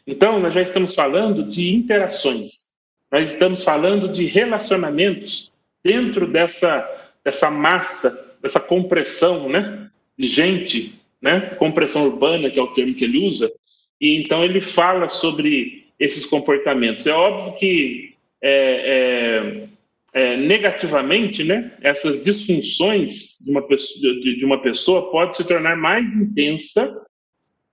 Então, 0.06 0.40
nós 0.40 0.54
já 0.54 0.62
estamos 0.62 0.96
falando 0.96 1.44
de 1.44 1.74
interações, 1.74 2.76
nós 3.12 3.32
estamos 3.32 3.64
falando 3.64 4.10
de 4.10 4.26
relacionamentos 4.26 5.54
dentro 5.84 6.28
dessa, 6.28 6.90
dessa 7.24 7.50
massa 7.50 8.28
essa 8.44 8.60
compressão, 8.60 9.50
né, 9.50 9.90
de 10.18 10.28
gente, 10.28 11.00
né, 11.22 11.56
compressão 11.58 12.06
urbana, 12.06 12.50
que 12.50 12.60
é 12.60 12.62
o 12.62 12.74
termo 12.74 12.94
que 12.94 13.04
ele 13.04 13.28
usa, 13.28 13.52
e 14.00 14.20
então 14.20 14.44
ele 14.44 14.62
fala 14.62 15.10
sobre 15.10 15.86
esses 16.00 16.26
comportamentos. 16.26 17.08
É 17.08 17.14
óbvio 17.14 17.56
que 17.58 18.14
é, 18.42 19.68
é, 20.14 20.24
é, 20.34 20.38
negativamente, 20.38 21.44
né, 21.44 21.72
essas 21.82 22.24
disfunções 22.24 23.44
de 23.44 23.52
uma, 23.52 23.68
pessoa, 23.68 24.14
de, 24.16 24.38
de 24.38 24.46
uma 24.46 24.62
pessoa 24.62 25.12
pode 25.12 25.38
se 25.38 25.48
tornar 25.48 25.76
mais 25.76 26.14
intensa 26.16 27.06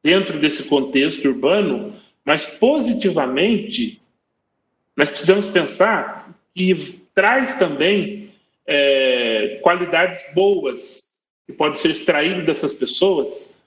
dentro 0.05 0.39
desse 0.39 0.69
contexto 0.69 1.27
urbano, 1.27 1.97
mas 2.23 2.45
positivamente 2.45 4.03
nós 4.95 5.09
precisamos 5.09 5.49
pensar 5.49 6.31
que 6.55 6.75
traz 7.15 7.55
também 7.55 8.31
é, 8.67 9.61
qualidades 9.63 10.23
boas 10.35 11.31
que 11.47 11.55
podem 11.55 11.77
ser 11.77 11.91
extraídas 11.91 12.45
dessas 12.45 12.75
pessoas 12.75 13.63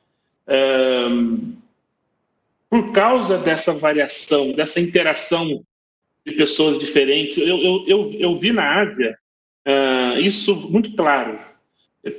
é, 0.45 1.07
por 2.69 2.91
causa 2.91 3.39
dessa 3.39 3.73
variação, 3.73 4.51
dessa 4.53 4.79
interação 4.79 5.63
de 6.23 6.33
pessoas 6.33 6.77
diferentes. 6.77 7.37
Eu, 7.37 7.57
eu, 7.57 7.83
eu, 7.87 8.13
eu 8.13 8.35
vi 8.35 8.51
na 8.51 8.79
Ásia 8.79 9.17
é, 9.65 10.19
isso 10.21 10.69
muito 10.69 10.95
claro. 10.95 11.39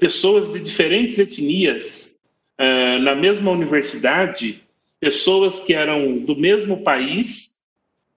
Pessoas 0.01 0.53
de 0.53 0.59
diferentes 0.59 1.19
etnias 1.19 2.18
é, 2.59 2.99
na 2.99 3.15
mesma 3.15 3.51
universidade, 3.51 4.63
pessoas 5.01 5.61
que 5.61 5.73
eram 5.73 6.19
do 6.19 6.37
mesmo 6.37 6.83
país, 6.83 7.63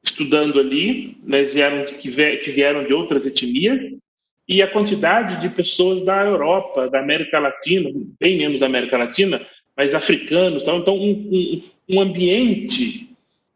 estudando 0.04 0.60
ali, 0.60 1.16
mas 1.24 1.54
vieram, 1.54 1.86
que, 1.86 2.10
vieram 2.10 2.84
de 2.84 2.94
outras 2.94 3.28
etnias, 3.28 4.02
e 4.48 4.62
a 4.62 4.68
quantidade 4.68 5.40
de 5.40 5.48
pessoas 5.50 6.04
da 6.04 6.26
Europa, 6.26 6.90
da 6.90 7.00
América 7.00 7.40
Latina, 7.40 7.90
bem 8.20 8.38
menos 8.38 8.60
da 8.60 8.66
América 8.66 8.98
Latina, 8.98 9.46
mas 9.78 9.94
africanos, 9.94 10.64
então 10.64 10.98
um, 10.98 11.12
um, 11.12 11.64
um 11.88 12.02
ambiente 12.02 13.10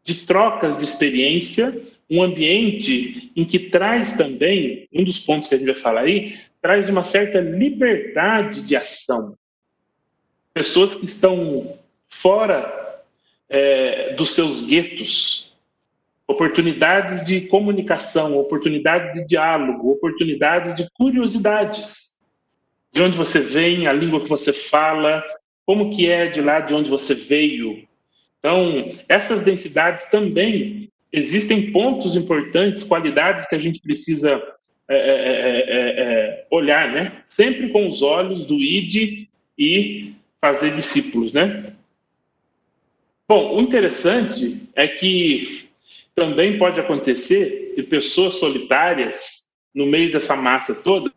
de 0.04 0.14
trocas 0.26 0.78
de 0.78 0.84
experiência, 0.84 1.76
um 2.08 2.22
ambiente 2.22 3.32
em 3.34 3.44
que 3.44 3.58
traz 3.58 4.16
também, 4.16 4.88
um 4.92 5.02
dos 5.02 5.18
pontos 5.18 5.48
que 5.48 5.56
a 5.56 5.58
gente 5.58 5.66
vai 5.66 5.74
falar 5.74 6.02
aí, 6.02 6.36
traz 6.62 6.88
uma 6.88 7.04
certa 7.04 7.40
liberdade 7.40 8.62
de 8.62 8.76
ação. 8.76 9.34
Pessoas 10.56 10.94
que 10.94 11.04
estão 11.04 11.76
fora 12.08 13.02
é, 13.46 14.14
dos 14.14 14.30
seus 14.30 14.66
guetos, 14.66 15.54
oportunidades 16.26 17.22
de 17.22 17.42
comunicação, 17.42 18.38
oportunidades 18.38 19.12
de 19.12 19.26
diálogo, 19.26 19.90
oportunidades 19.90 20.74
de 20.74 20.90
curiosidades. 20.94 22.18
De 22.90 23.02
onde 23.02 23.18
você 23.18 23.38
vem, 23.38 23.86
a 23.86 23.92
língua 23.92 24.22
que 24.22 24.30
você 24.30 24.50
fala, 24.50 25.22
como 25.66 25.94
que 25.94 26.08
é 26.08 26.26
de 26.26 26.40
lá 26.40 26.60
de 26.60 26.72
onde 26.72 26.88
você 26.88 27.14
veio. 27.14 27.86
Então, 28.38 28.90
essas 29.10 29.42
densidades 29.42 30.06
também 30.06 30.88
existem 31.12 31.70
pontos 31.70 32.16
importantes, 32.16 32.82
qualidades 32.82 33.46
que 33.46 33.54
a 33.54 33.58
gente 33.58 33.78
precisa 33.82 34.42
é, 34.88 34.96
é, 34.96 35.00
é, 35.00 35.64
é, 35.68 36.00
é 36.00 36.46
olhar, 36.50 36.90
né? 36.90 37.20
Sempre 37.26 37.68
com 37.68 37.86
os 37.86 38.00
olhos 38.00 38.46
do 38.46 38.54
id 38.54 39.28
e 39.58 40.15
fazer 40.46 40.74
discípulos, 40.74 41.32
né? 41.32 41.72
Bom, 43.28 43.56
o 43.56 43.60
interessante 43.60 44.62
é 44.76 44.86
que 44.86 45.68
também 46.14 46.56
pode 46.56 46.78
acontecer 46.78 47.72
de 47.74 47.82
pessoas 47.82 48.34
solitárias, 48.34 49.52
no 49.74 49.86
meio 49.86 50.12
dessa 50.12 50.36
massa 50.36 50.72
toda, 50.72 51.12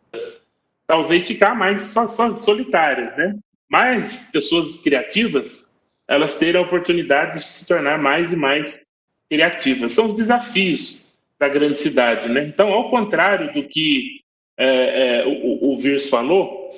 talvez 0.84 1.28
ficar 1.28 1.54
mais 1.54 1.84
só, 1.84 2.08
só 2.08 2.32
solitárias, 2.32 3.16
né? 3.16 3.38
Mas 3.68 4.30
pessoas 4.32 4.82
criativas, 4.82 5.76
elas 6.08 6.36
terem 6.36 6.60
a 6.60 6.64
oportunidade 6.64 7.38
de 7.38 7.44
se 7.44 7.68
tornar 7.68 7.98
mais 7.98 8.32
e 8.32 8.36
mais 8.36 8.88
criativas. 9.30 9.92
São 9.92 10.06
os 10.06 10.14
desafios 10.16 11.06
da 11.38 11.48
grande 11.48 11.78
cidade, 11.78 12.28
né? 12.28 12.44
Então, 12.44 12.72
ao 12.72 12.90
contrário 12.90 13.54
do 13.54 13.62
que 13.68 14.20
é, 14.58 15.20
é, 15.20 15.26
o, 15.26 15.72
o 15.72 15.78
Virs 15.78 16.10
falou, 16.10 16.74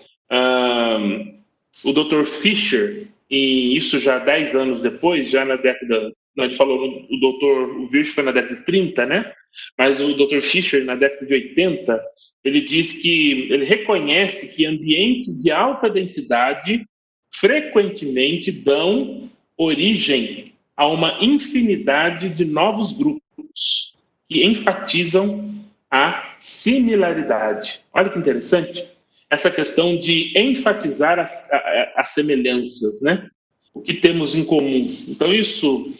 o 1.84 1.92
Dr. 1.92 2.24
Fischer, 2.24 3.08
e 3.30 3.76
isso 3.76 3.98
já 3.98 4.18
10 4.18 4.54
anos 4.54 4.82
depois, 4.82 5.30
já 5.30 5.44
na 5.44 5.56
década 5.56 6.12
a 6.38 6.44
gente 6.44 6.56
falou, 6.56 7.06
o 7.10 7.20
doutor, 7.20 7.76
o 7.80 7.86
Virch 7.86 8.10
foi 8.10 8.24
na 8.24 8.32
década 8.32 8.56
de 8.56 8.64
30, 8.64 9.04
né? 9.04 9.32
Mas 9.78 10.00
o 10.00 10.14
doutor 10.14 10.40
Fischer, 10.40 10.82
na 10.84 10.94
década 10.94 11.26
de 11.26 11.34
80, 11.34 12.02
ele 12.42 12.62
diz 12.62 12.94
que, 12.94 13.48
ele 13.50 13.64
reconhece 13.66 14.54
que 14.54 14.64
ambientes 14.64 15.40
de 15.42 15.50
alta 15.50 15.90
densidade 15.90 16.86
frequentemente 17.34 18.50
dão 18.50 19.30
origem 19.58 20.52
a 20.76 20.86
uma 20.86 21.18
infinidade 21.20 22.30
de 22.30 22.44
novos 22.44 22.92
grupos 22.92 23.94
que 24.28 24.44
enfatizam 24.44 25.52
a 25.90 26.34
similaridade. 26.36 27.80
Olha 27.92 28.08
que 28.08 28.18
interessante 28.18 28.84
essa 29.32 29.50
questão 29.50 29.96
de 29.96 30.30
enfatizar 30.38 31.18
as, 31.18 31.48
as 31.96 32.10
semelhanças, 32.10 33.00
né? 33.00 33.26
O 33.72 33.80
que 33.80 33.94
temos 33.94 34.34
em 34.34 34.44
comum. 34.44 34.94
Então, 35.08 35.32
isso 35.32 35.94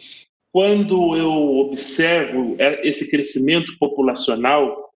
quando 0.51 1.17
eu 1.17 1.31
observo 1.57 2.55
é, 2.59 2.87
esse 2.87 3.09
crescimento 3.09 3.75
populacional, 3.79 4.93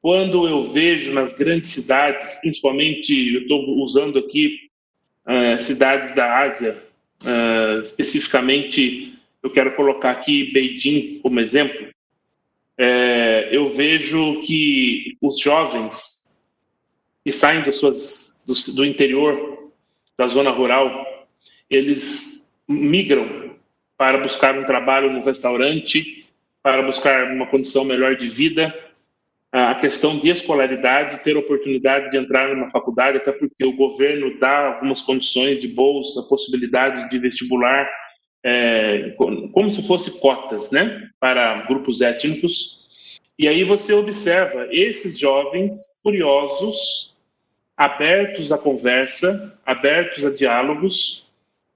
quando 0.00 0.48
eu 0.48 0.62
vejo 0.62 1.12
nas 1.12 1.34
grandes 1.34 1.72
cidades, 1.72 2.36
principalmente, 2.36 3.34
eu 3.34 3.42
estou 3.42 3.82
usando 3.82 4.18
aqui 4.18 4.60
uh, 5.26 5.60
cidades 5.60 6.14
da 6.14 6.40
Ásia, 6.40 6.82
uh, 7.22 7.82
especificamente 7.82 9.12
eu 9.42 9.50
quero 9.50 9.76
colocar 9.76 10.12
aqui 10.12 10.50
Beijing 10.52 11.20
como 11.22 11.38
exemplo, 11.38 11.86
é, 12.78 13.50
eu 13.52 13.68
vejo 13.68 14.40
que 14.42 15.16
os 15.20 15.38
jovens 15.38 16.23
que 17.24 17.32
saem 17.32 17.62
das 17.62 17.76
suas, 17.76 18.42
do, 18.46 18.52
do 18.74 18.84
interior, 18.84 19.70
da 20.16 20.28
zona 20.28 20.50
rural, 20.50 21.26
eles 21.70 22.48
migram 22.68 23.56
para 23.96 24.18
buscar 24.18 24.56
um 24.58 24.64
trabalho 24.64 25.10
no 25.12 25.24
restaurante, 25.24 26.26
para 26.62 26.82
buscar 26.82 27.32
uma 27.32 27.46
condição 27.46 27.84
melhor 27.84 28.16
de 28.16 28.28
vida, 28.28 28.74
a 29.52 29.74
questão 29.76 30.18
de 30.18 30.30
escolaridade, 30.30 31.22
ter 31.22 31.36
oportunidade 31.36 32.10
de 32.10 32.16
entrar 32.16 32.52
numa 32.52 32.68
faculdade, 32.68 33.18
até 33.18 33.30
porque 33.30 33.64
o 33.64 33.76
governo 33.76 34.36
dá 34.38 34.74
algumas 34.74 35.00
condições 35.00 35.60
de 35.60 35.68
bolsa, 35.68 36.28
possibilidades 36.28 37.08
de 37.08 37.18
vestibular, 37.18 37.88
é, 38.42 39.14
como 39.16 39.70
se 39.70 39.86
fosse 39.86 40.20
cotas, 40.20 40.72
né, 40.72 41.08
para 41.20 41.62
grupos 41.66 42.02
étnicos. 42.02 43.20
E 43.38 43.46
aí 43.46 43.62
você 43.62 43.94
observa 43.94 44.66
esses 44.72 45.16
jovens 45.16 46.00
curiosos, 46.02 47.13
abertos 47.76 48.52
à 48.52 48.58
conversa, 48.58 49.58
abertos 49.64 50.24
a 50.24 50.30
diálogos. 50.30 51.26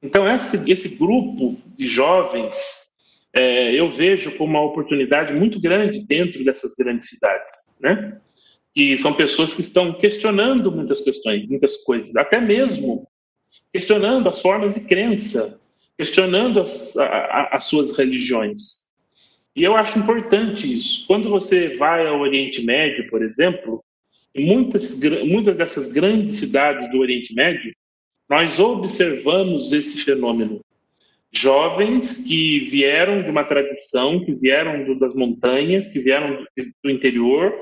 Então 0.03 0.33
esse, 0.33 0.71
esse 0.71 0.97
grupo 0.97 1.57
de 1.77 1.87
jovens 1.87 2.89
é, 3.33 3.75
eu 3.75 3.91
vejo 3.91 4.37
como 4.37 4.51
uma 4.51 4.65
oportunidade 4.65 5.33
muito 5.33 5.61
grande 5.61 6.01
dentro 6.01 6.45
dessas 6.45 6.75
grandes 6.75 7.09
cidades, 7.09 7.75
né? 7.81 8.19
Que 8.75 8.97
são 8.97 9.13
pessoas 9.13 9.55
que 9.55 9.61
estão 9.61 9.93
questionando 9.93 10.73
muitas 10.73 11.03
questões, 11.03 11.47
muitas 11.47 11.79
coisas, 11.79 12.17
até 12.17 12.41
mesmo 12.41 13.07
questionando 13.73 14.29
as 14.29 14.41
formas 14.41 14.75
de 14.75 14.81
crença, 14.81 15.61
questionando 15.97 16.61
as, 16.61 16.97
a, 16.97 17.49
as 17.53 17.65
suas 17.65 17.97
religiões. 17.97 18.89
E 19.55 19.63
eu 19.63 19.77
acho 19.77 19.99
importante 19.99 20.79
isso. 20.79 21.07
Quando 21.07 21.29
você 21.29 21.77
vai 21.77 22.07
ao 22.07 22.21
Oriente 22.21 22.65
Médio, 22.65 23.11
por 23.11 23.23
exemplo, 23.23 23.83
em 23.85 23.88
muitas, 24.37 25.01
muitas 25.25 25.59
dessas 25.59 25.93
grandes 25.93 26.37
cidades 26.37 26.91
do 26.91 26.99
Oriente 26.99 27.35
Médio, 27.35 27.73
nós 28.29 28.59
observamos 28.61 29.73
esse 29.73 30.05
fenômeno. 30.05 30.61
Jovens 31.33 32.25
que 32.25 32.61
vieram 32.71 33.23
de 33.23 33.31
uma 33.31 33.45
tradição, 33.45 34.25
que 34.25 34.35
vieram 34.35 34.85
do, 34.85 34.99
das 34.99 35.15
montanhas, 35.15 35.89
que 35.89 35.99
vieram 35.99 36.45
do, 36.57 36.65
do 36.83 36.91
interior, 36.91 37.53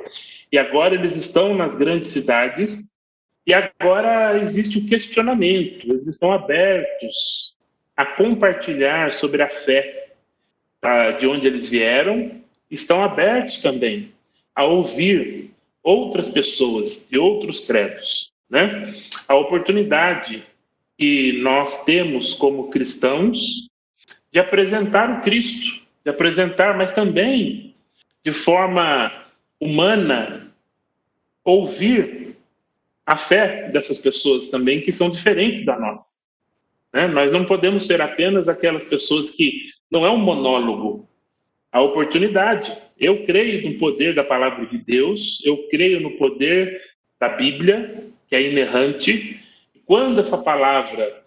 e 0.53 0.59
agora 0.59 0.95
eles 0.95 1.17
estão 1.17 1.55
nas 1.55 1.77
grandes 1.77 2.11
cidades, 2.11 2.95
e 3.47 3.53
agora 3.55 4.41
existe 4.41 4.79
o 4.79 4.87
questionamento, 4.87 5.89
eles 5.89 6.07
estão 6.07 6.33
abertos 6.33 7.57
a 7.97 8.05
compartilhar 8.05 9.11
sobre 9.12 9.43
a 9.43 9.49
fé 9.49 10.09
tá, 10.81 11.12
de 11.12 11.27
onde 11.27 11.47
eles 11.47 11.69
vieram, 11.69 12.41
estão 12.71 13.03
abertos 13.03 13.59
também 13.59 14.12
a 14.55 14.64
ouvir 14.64 15.51
outras 15.87 16.28
pessoas 16.28 17.07
de 17.09 17.16
outros 17.16 17.64
credos, 17.64 18.32
né? 18.51 18.93
A 19.28 19.37
oportunidade 19.37 20.43
que 20.99 21.41
nós 21.43 21.84
temos 21.84 22.34
como 22.34 22.70
cristãos 22.70 23.68
de 24.32 24.41
apresentar 24.41 25.09
o 25.11 25.22
Cristo, 25.22 25.80
de 26.05 26.11
apresentar, 26.11 26.76
mas 26.76 26.91
também 26.91 27.72
de 28.24 28.32
forma 28.32 29.12
humana, 29.61 30.53
ouvir 31.45 32.37
a 33.07 33.16
fé 33.16 33.70
dessas 33.70 34.01
pessoas 34.01 34.51
também 34.51 34.80
que 34.80 34.91
são 34.91 35.09
diferentes 35.09 35.64
da 35.64 35.78
nossa. 35.78 36.24
Né? 36.93 37.07
Nós 37.07 37.30
não 37.30 37.47
podemos 37.47 37.87
ser 37.87 38.03
apenas 38.03 38.49
aquelas 38.49 38.84
pessoas 38.84 39.30
que 39.30 39.70
não 39.89 40.05
é 40.05 40.11
um 40.11 40.18
monólogo, 40.18 41.09
a 41.77 41.83
oportunidade. 41.83 42.74
Eu 42.99 43.22
creio 43.24 43.68
no 43.68 43.77
poder 43.77 44.14
da 44.14 44.24
palavra 44.24 44.64
de 44.64 44.79
Deus, 44.79 45.45
eu 45.45 45.68
creio 45.68 46.01
no 46.01 46.12
poder 46.12 46.81
da 47.20 47.29
Bíblia, 47.29 48.03
que 48.27 48.35
é 48.35 48.41
inerrante, 48.41 49.43
quando 49.85 50.18
essa 50.18 50.39
palavra 50.39 51.22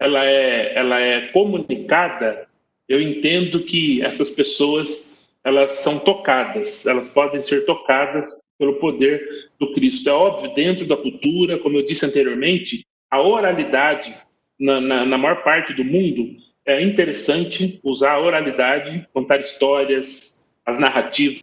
ela 0.00 0.26
é, 0.26 0.76
ela 0.76 1.00
é 1.00 1.28
comunicada, 1.28 2.48
eu 2.88 3.00
entendo 3.00 3.62
que 3.62 4.02
essas 4.02 4.30
pessoas 4.30 5.22
elas 5.44 5.74
são 5.74 6.00
tocadas, 6.00 6.84
elas 6.84 7.08
podem 7.08 7.40
ser 7.40 7.64
tocadas 7.64 8.44
pelo 8.58 8.80
poder 8.80 9.24
do 9.60 9.70
Cristo. 9.70 10.10
É 10.10 10.12
óbvio, 10.12 10.52
dentro 10.52 10.84
da 10.84 10.96
cultura, 10.96 11.58
como 11.58 11.76
eu 11.76 11.86
disse 11.86 12.04
anteriormente, 12.04 12.84
a 13.08 13.22
oralidade 13.22 14.12
na, 14.58 14.80
na, 14.80 15.06
na 15.06 15.16
maior 15.18 15.44
parte 15.44 15.72
do 15.74 15.84
mundo 15.84 16.41
é 16.66 16.82
interessante 16.82 17.80
usar 17.82 18.12
a 18.12 18.20
oralidade, 18.20 19.06
contar 19.12 19.40
histórias, 19.40 20.46
as 20.64 20.78
narrativas. 20.78 21.42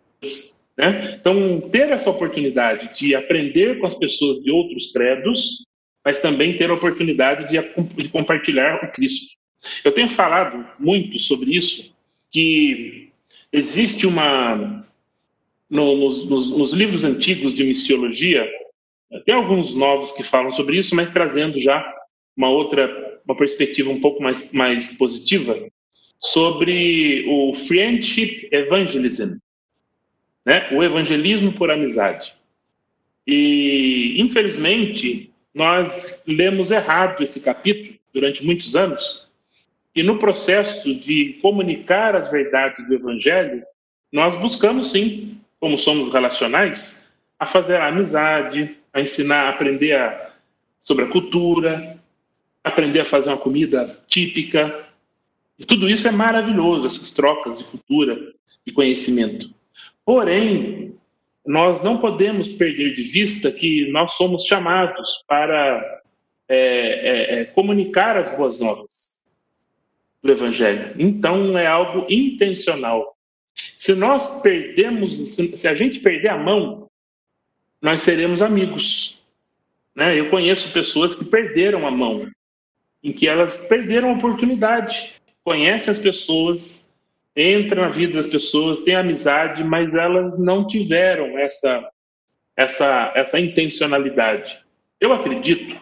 Né? 0.78 1.17
Então, 1.20 1.61
ter 1.70 1.91
essa 1.91 2.09
oportunidade 2.09 2.97
de 2.97 3.15
aprender 3.15 3.80
com 3.80 3.88
as 3.88 3.95
pessoas 3.95 4.39
de 4.41 4.51
outros 4.51 4.91
credos 4.91 5.63
mas 6.03 6.20
também 6.20 6.57
ter 6.57 6.70
a 6.70 6.74
oportunidade 6.74 7.47
de, 7.49 7.57
de 7.95 8.09
compartilhar 8.09 8.84
o 8.84 8.91
Cristo. 8.91 9.38
Eu 9.84 9.91
tenho 9.91 10.07
falado 10.07 10.65
muito 10.80 11.20
sobre 11.20 11.55
isso, 11.55 11.95
que 12.32 13.09
existe 13.51 14.07
uma. 14.07 14.86
No, 15.70 15.95
nos, 15.95 16.28
nos, 16.28 16.49
nos, 16.49 16.74
livros 16.74 17.03
antigos 17.03 17.53
de 17.53 17.63
missiologia, 17.63 18.43
tem 19.24 19.36
alguns 19.36 19.76
novos 19.76 20.11
que 20.13 20.24
falam 20.24 20.51
sobre 20.51 20.80
isso, 20.80 20.95
mas 20.95 21.11
trazendo 21.11 21.59
já 21.59 21.86
uma 22.40 22.50
outra, 22.50 23.20
uma 23.26 23.36
perspectiva 23.36 23.90
um 23.90 24.00
pouco 24.00 24.24
mais, 24.24 24.50
mais 24.54 24.98
positiva, 24.98 25.60
sobre 26.18 27.26
o 27.28 27.54
friendship 27.54 28.48
evangelism, 28.50 29.38
né? 30.46 30.70
o 30.72 30.82
evangelismo 30.82 31.52
por 31.52 31.70
amizade. 31.70 32.34
E, 33.28 34.16
infelizmente, 34.22 35.30
nós 35.54 36.24
lemos 36.26 36.72
errado 36.72 37.22
esse 37.22 37.44
capítulo 37.44 38.00
durante 38.14 38.46
muitos 38.46 38.74
anos, 38.74 39.28
e 39.94 40.02
no 40.02 40.18
processo 40.18 40.96
de 40.96 41.38
comunicar 41.42 42.16
as 42.16 42.32
verdades 42.32 42.88
do 42.88 42.94
Evangelho, 42.94 43.64
nós 44.12 44.36
buscamos 44.38 44.94
sim, 44.94 45.38
como 45.60 45.78
somos 45.78 46.12
relacionais, 46.14 47.12
a 47.38 47.46
fazer 47.46 47.78
a 47.78 47.90
amizade, 47.90 48.78
a 48.94 49.02
ensinar, 49.02 49.48
a 49.48 49.50
aprender 49.50 49.94
a, 49.94 50.32
sobre 50.82 51.04
a 51.04 51.10
cultura, 51.10 51.99
aprender 52.70 53.01
a 53.01 53.05
fazer 53.05 53.30
uma 53.30 53.38
comida 53.38 53.99
típica. 54.07 54.88
E 55.57 55.65
tudo 55.65 55.89
isso 55.89 56.07
é 56.07 56.11
maravilhoso, 56.11 56.88
essas 56.88 57.11
trocas 57.11 57.59
de 57.59 57.65
cultura 57.65 58.34
e 58.65 58.72
conhecimento. 58.72 59.53
Porém, 60.05 60.95
nós 61.45 61.84
não 61.84 61.97
podemos 61.97 62.47
perder 62.47 62.93
de 62.95 63.03
vista 63.03 63.51
que 63.51 63.91
nós 63.91 64.13
somos 64.13 64.45
chamados 64.45 65.24
para 65.28 66.01
é, 66.47 66.57
é, 66.57 67.41
é, 67.41 67.45
comunicar 67.45 68.17
as 68.17 68.36
boas 68.36 68.59
novas 68.59 69.24
do 70.22 70.32
Evangelho. 70.32 70.95
Então, 70.97 71.57
é 71.57 71.67
algo 71.67 72.05
intencional. 72.09 73.15
Se 73.76 73.93
nós 73.93 74.41
perdemos, 74.41 75.17
se, 75.36 75.57
se 75.57 75.67
a 75.67 75.76
gente 75.76 75.99
perder 75.99 76.30
a 76.30 76.38
mão, 76.38 76.89
nós 77.82 78.01
seremos 78.01 78.41
amigos. 78.41 79.22
Né? 79.95 80.20
Eu 80.20 80.30
conheço 80.30 80.74
pessoas 80.74 81.15
que 81.15 81.26
perderam 81.26 81.88
a 81.88 81.91
mão, 81.91 82.30
em 83.04 83.14
que 83.14 83.28
elas 83.28 83.68
perderam 83.68 84.10
a 84.10 84.14
oportunidade, 84.14 85.14
conhecem 85.43 85.91
as 85.91 86.00
pessoas, 86.00 86.89
entra 87.36 87.82
na 87.82 87.89
vida 87.89 88.14
das 88.14 88.28
pessoas, 88.28 88.82
tem 88.82 88.95
amizade, 88.95 89.64
mas 89.64 89.95
elas 89.95 90.39
não 90.39 90.68
tiveram 90.68 91.38
essa, 91.39 91.89
essa, 92.58 93.14
essa 93.16 93.39
intencionalidade. 93.39 94.60
Eu 95.00 95.14
acredito 95.14 95.80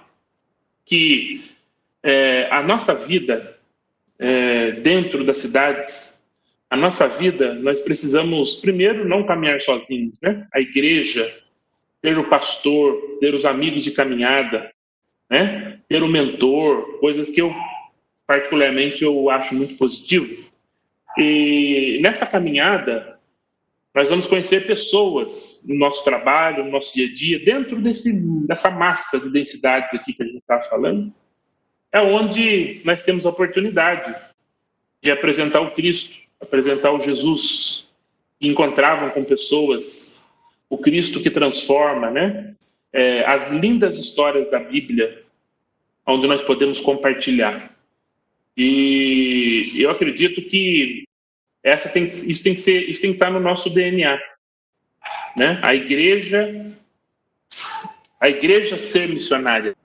que 0.86 1.44
é, 2.04 2.48
a 2.52 2.62
nossa 2.62 2.94
vida 2.94 3.58
é, 4.20 4.72
dentro 4.72 5.24
das 5.24 5.40
cidades, 5.40 6.22
a 6.70 6.78
nossa 6.78 7.08
vida, 7.08 7.54
nós 7.56 7.80
precisamos 7.80 8.56
primeiro 8.56 9.08
não 9.08 9.26
caminhar 9.26 9.62
sozinhos, 9.62 10.20
né? 10.22 10.46
A 10.54 10.60
igreja, 10.60 11.34
ter 12.02 12.18
o 12.18 12.30
pastor, 12.30 13.18
ter 13.20 13.34
os 13.34 13.46
amigos 13.46 13.84
de 13.84 13.92
caminhada, 13.92 14.72
né? 15.30 15.80
Ter 15.88 16.04
o 16.04 16.08
mentor, 16.08 17.00
coisas 17.00 17.30
que 17.30 17.42
eu 17.42 17.54
particularmente 18.26 19.04
eu 19.04 19.30
acho 19.30 19.56
muito 19.56 19.76
positivo. 19.76 20.46
E 21.18 22.00
nessa 22.04 22.26
caminhada, 22.26 23.18
nós 23.96 24.10
vamos 24.10 24.28
conhecer 24.28 24.68
pessoas 24.68 25.66
no 25.68 25.76
nosso 25.76 26.04
trabalho, 26.04 26.66
no 26.66 26.72
nosso 26.72 26.94
dia 26.94 27.08
a 27.08 27.14
dia, 27.14 27.40
dentro 27.40 27.82
desse, 27.82 28.14
dessa 28.46 28.70
massa 28.70 29.20
de 29.20 29.32
densidades 29.32 29.96
aqui 29.96 30.14
que 30.14 30.22
a 30.22 30.26
gente 30.26 30.38
está 30.38 30.62
falando, 30.62 31.12
é 31.92 32.02
onde 32.02 32.82
nós 32.84 33.02
temos 33.04 33.26
a 33.26 33.30
oportunidade 33.30 34.14
de 35.02 35.10
apresentar 35.10 35.62
o 35.62 35.72
Cristo, 35.72 36.18
apresentar 36.40 36.92
o 36.92 37.00
Jesus, 37.00 37.88
que 38.40 38.48
encontravam 38.48 39.10
com 39.10 39.24
pessoas 39.24 40.24
o 40.70 40.78
Cristo 40.78 41.24
que 41.24 41.32
transforma, 41.32 42.12
né? 42.12 42.54
É, 42.98 43.24
as 43.32 43.54
lindas 43.54 44.00
histórias 44.00 44.50
da 44.50 44.58
Bíblia, 44.58 45.24
onde 46.04 46.26
nós 46.26 46.42
podemos 46.42 46.82
compartilhar. 46.82 47.72
E 48.58 49.72
eu 49.76 49.92
acredito 49.92 50.42
que 50.42 51.04
essa 51.64 51.90
tem, 51.90 52.06
isso 52.06 52.44
tem 52.44 52.56
que 52.56 52.62
ser, 52.62 52.90
isso 52.90 53.00
tem 53.00 53.12
que 53.12 53.18
estar 53.18 53.30
no 53.30 53.40
nosso 53.40 53.70
DNA, 53.70 54.20
né? 55.36 55.60
A 55.62 55.76
igreja, 55.76 56.74
a 58.20 58.30
igreja 58.30 58.80
ser 58.80 59.10
missionária, 59.10 59.76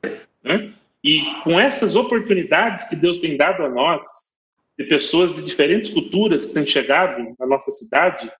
né? 0.42 0.72
E 1.04 1.22
com 1.42 1.60
essas 1.60 1.96
oportunidades 1.96 2.84
que 2.84 2.96
Deus 2.96 3.18
tem 3.18 3.36
dado 3.36 3.62
a 3.62 3.68
nós, 3.68 4.38
de 4.78 4.84
pessoas 4.84 5.34
de 5.34 5.42
diferentes 5.42 5.90
culturas 5.90 6.46
que 6.46 6.54
têm 6.54 6.64
chegado 6.64 7.34
na 7.38 7.46
nossa 7.46 7.70
cidade, 7.70 8.32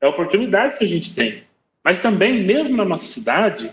é 0.00 0.06
a 0.06 0.10
oportunidade 0.10 0.76
que 0.76 0.84
a 0.84 0.88
gente 0.88 1.12
tem. 1.12 1.42
Mas 1.82 2.00
também, 2.00 2.44
mesmo 2.44 2.76
na 2.76 2.84
nossa 2.84 3.06
cidade, 3.06 3.72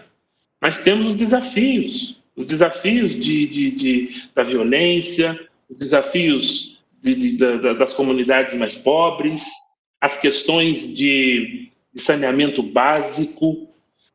nós 0.61 0.79
temos 0.79 1.07
os 1.07 1.15
desafios, 1.15 2.21
os 2.35 2.45
desafios 2.45 3.17
de, 3.17 3.47
de, 3.47 3.71
de 3.71 4.29
da 4.35 4.43
violência, 4.43 5.39
os 5.69 5.77
desafios 5.77 6.81
de, 7.01 7.37
das 7.77 7.93
comunidades 7.93 8.55
mais 8.55 8.75
pobres, 8.75 9.45
as 10.01 10.17
questões 10.19 10.93
de, 10.95 11.69
saneamento 11.95 12.61
básico, 12.61 13.67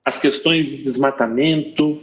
as 0.04 0.20
questões 0.20 0.76
de 0.76 0.84
desmatamento. 0.84 2.02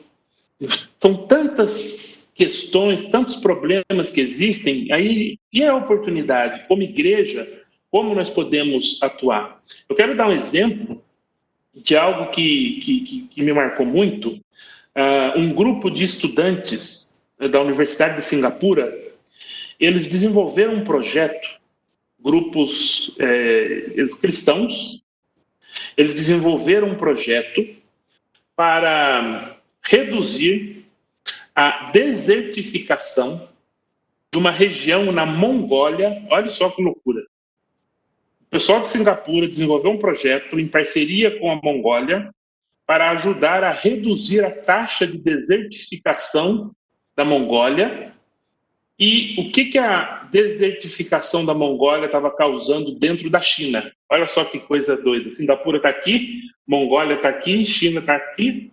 São 1.00 1.26
tantas 1.26 2.30
questões, 2.36 3.08
tantos 3.08 3.38
problemas 3.38 4.12
que 4.12 4.22
existem, 4.22 4.92
aí 4.92 5.38
e 5.52 5.64
a 5.64 5.76
oportunidade, 5.76 6.68
como 6.68 6.84
igreja, 6.84 7.48
como 7.90 8.14
nós 8.14 8.30
podemos 8.30 9.02
atuar? 9.02 9.62
Eu 9.88 9.96
quero 9.96 10.16
dar 10.16 10.28
um 10.28 10.34
exemplo 10.34 11.02
de 11.74 11.96
algo 11.96 12.32
que, 12.32 12.80
que, 12.82 13.28
que 13.30 13.42
me 13.42 13.54
marcou 13.54 13.86
muito. 13.86 14.40
Uh, 14.96 15.38
um 15.38 15.54
grupo 15.54 15.90
de 15.90 16.04
estudantes 16.04 17.20
da 17.38 17.62
Universidade 17.62 18.18
de 18.18 18.22
Singapura, 18.24 18.94
eles 19.80 20.08
desenvolveram 20.08 20.76
um 20.76 20.84
projeto, 20.84 21.48
grupos 22.20 23.16
é, 23.18 24.06
cristãos, 24.20 25.02
eles 25.96 26.14
desenvolveram 26.14 26.90
um 26.90 26.96
projeto 26.96 27.66
para 28.56 29.58
reduzir 29.82 30.86
a 31.56 31.92
desertificação 31.92 33.48
de 34.32 34.38
uma 34.38 34.52
região 34.52 35.12
na 35.12 35.26
Mongólia. 35.26 36.26
Olha 36.30 36.50
só 36.50 36.70
que 36.70 36.82
loucura. 36.82 37.26
O 38.50 38.58
pessoal 38.58 38.82
de 38.82 38.90
Singapura 38.90 39.48
desenvolveu 39.48 39.92
um 39.92 40.00
projeto 40.00 40.60
em 40.60 40.68
parceria 40.68 41.40
com 41.40 41.52
a 41.52 41.62
Mongólia 41.62 42.34
para 42.84 43.12
ajudar 43.12 43.64
a 43.64 43.72
reduzir 43.72 44.44
a 44.44 44.50
taxa 44.50 45.06
de 45.06 45.20
desertificação 45.20 46.72
da 47.16 47.24
Mongólia 47.24 48.12
e 48.98 49.36
o 49.38 49.52
que, 49.52 49.66
que 49.66 49.78
a 49.78 50.28
desertificação 50.32 51.46
da 51.46 51.54
Mongólia 51.54 52.08
estava 52.08 52.32
causando 52.32 52.92
dentro 52.96 53.30
da 53.30 53.40
China. 53.40 53.92
Olha 54.10 54.26
só 54.28 54.44
que 54.44 54.58
coisa 54.58 55.00
doida. 55.00 55.30
Singapura 55.30 55.78
está 55.78 55.90
aqui, 55.90 56.42
Mongólia 56.68 57.18
está 57.18 57.30
aqui, 57.30 57.64
China 57.68 58.00
está 58.00 58.16
aqui. 58.16 58.72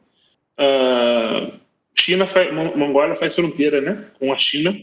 Uh, 0.59 1.53
China 1.95 2.27
faz, 2.27 2.51
Mongólia 2.51 3.15
faz 3.15 3.35
fronteira 3.35 3.83
né, 3.83 4.07
com 4.19 4.33
a 4.33 4.39
China. 4.39 4.75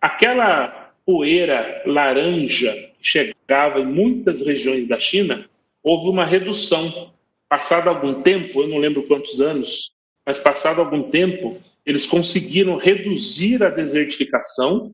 Aquela 0.00 0.92
poeira 1.04 1.82
laranja 1.84 2.89
chegava 3.00 3.80
em 3.80 3.86
muitas 3.86 4.44
regiões 4.44 4.88
da 4.88 4.98
China, 4.98 5.48
houve 5.82 6.08
uma 6.08 6.26
redução. 6.26 7.12
Passado 7.48 7.88
algum 7.88 8.22
tempo, 8.22 8.62
eu 8.62 8.68
não 8.68 8.78
lembro 8.78 9.02
quantos 9.04 9.40
anos, 9.40 9.92
mas 10.26 10.38
passado 10.38 10.80
algum 10.80 11.10
tempo, 11.10 11.60
eles 11.84 12.06
conseguiram 12.06 12.76
reduzir 12.76 13.62
a 13.62 13.70
desertificação, 13.70 14.92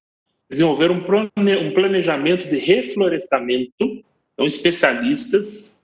desenvolver 0.49 0.91
um 0.91 1.73
planejamento 1.75 2.49
de 2.49 2.57
reflorestamento, 2.57 4.05
então 4.33 4.47
especialistas, 4.47 5.77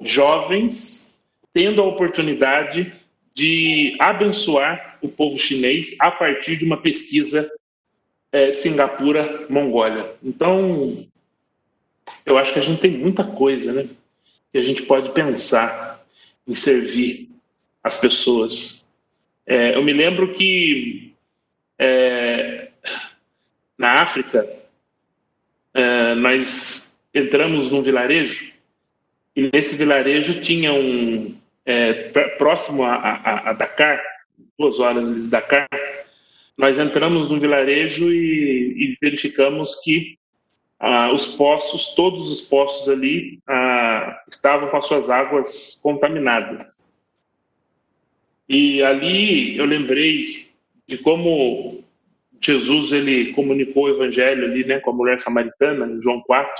jovens, 0.00 1.14
tendo 1.52 1.82
a 1.82 1.86
oportunidade 1.86 2.92
de 3.34 3.96
abençoar 4.00 4.98
o 5.02 5.08
povo 5.08 5.38
chinês 5.38 5.96
a 6.00 6.10
partir 6.10 6.56
de 6.56 6.64
uma 6.64 6.80
pesquisa 6.80 7.48
é, 8.32 8.52
Singapura-Mongólia. 8.52 10.14
Então, 10.22 11.06
eu 12.26 12.38
acho 12.38 12.52
que 12.52 12.58
a 12.58 12.62
gente 12.62 12.80
tem 12.80 12.90
muita 12.90 13.24
coisa, 13.24 13.72
né? 13.72 13.86
Que 14.52 14.58
a 14.58 14.62
gente 14.62 14.82
pode 14.82 15.10
pensar 15.10 16.04
em 16.46 16.54
servir 16.54 17.28
as 17.82 17.96
pessoas 17.96 18.88
é, 19.48 19.74
eu 19.74 19.82
me 19.82 19.94
lembro 19.94 20.34
que 20.34 21.14
é, 21.78 22.68
na 23.78 24.02
África 24.02 24.46
é, 25.72 26.14
nós 26.14 26.92
entramos 27.14 27.70
num 27.70 27.80
vilarejo 27.80 28.52
e 29.34 29.48
nesse 29.50 29.74
vilarejo 29.74 30.42
tinha 30.42 30.74
um 30.74 31.34
é, 31.64 32.10
próximo 32.36 32.84
a, 32.84 32.94
a, 32.96 33.50
a, 33.50 33.52
Dakar, 33.54 34.02
duas 34.58 34.80
horas 34.80 35.14
de 35.14 35.28
Dakar, 35.28 35.66
nós 36.54 36.78
entramos 36.78 37.30
num 37.30 37.38
vilarejo 37.38 38.12
e, 38.12 38.92
e 38.92 38.94
verificamos 39.00 39.80
que 39.82 40.18
ah, 40.80 41.12
os 41.12 41.28
poços, 41.28 41.94
todos 41.94 42.30
os 42.30 42.40
poços 42.40 42.88
ali 42.88 43.40
ah, 43.46 44.22
estavam 44.28 44.68
com 44.70 44.76
as 44.76 44.86
suas 44.86 45.10
águas 45.10 45.78
contaminadas. 45.82 46.90
E 48.48 48.82
ali 48.82 49.56
eu 49.58 49.64
lembrei 49.64 50.48
de 50.86 50.96
como 50.98 51.84
Jesus 52.40 52.92
ele 52.92 53.32
comunicou 53.32 53.84
o 53.84 53.88
evangelho 53.90 54.44
ali, 54.44 54.64
né, 54.64 54.78
com 54.80 54.90
a 54.90 54.94
mulher 54.94 55.20
samaritana, 55.20 55.86
em 55.86 56.00
João 56.00 56.20
4. 56.22 56.50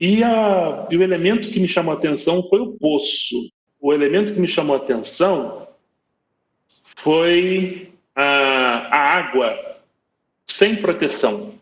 E, 0.00 0.22
a, 0.24 0.88
e 0.90 0.96
o 0.96 1.02
elemento 1.02 1.48
que 1.48 1.60
me 1.60 1.68
chamou 1.68 1.94
a 1.94 1.96
atenção 1.96 2.42
foi 2.42 2.60
o 2.60 2.72
poço. 2.72 3.36
O 3.80 3.92
elemento 3.92 4.34
que 4.34 4.40
me 4.40 4.48
chamou 4.48 4.74
a 4.74 4.78
atenção 4.78 5.68
foi 6.68 7.92
a, 8.14 8.22
a 8.22 9.16
água 9.16 9.80
sem 10.46 10.76
proteção. 10.76 11.54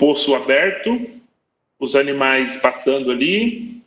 Poço 0.00 0.34
aberto, 0.34 1.10
os 1.78 1.94
animais 1.94 2.56
passando 2.56 3.10
ali, 3.10 3.82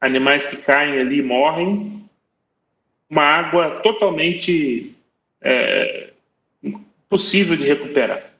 animais 0.00 0.46
que 0.46 0.56
caem 0.56 0.98
ali 0.98 1.18
e 1.18 1.22
morrem, 1.22 2.08
uma 3.10 3.22
água 3.22 3.80
totalmente 3.80 4.94
é, 5.42 6.08
de 7.10 7.64
recuperar. 7.64 8.32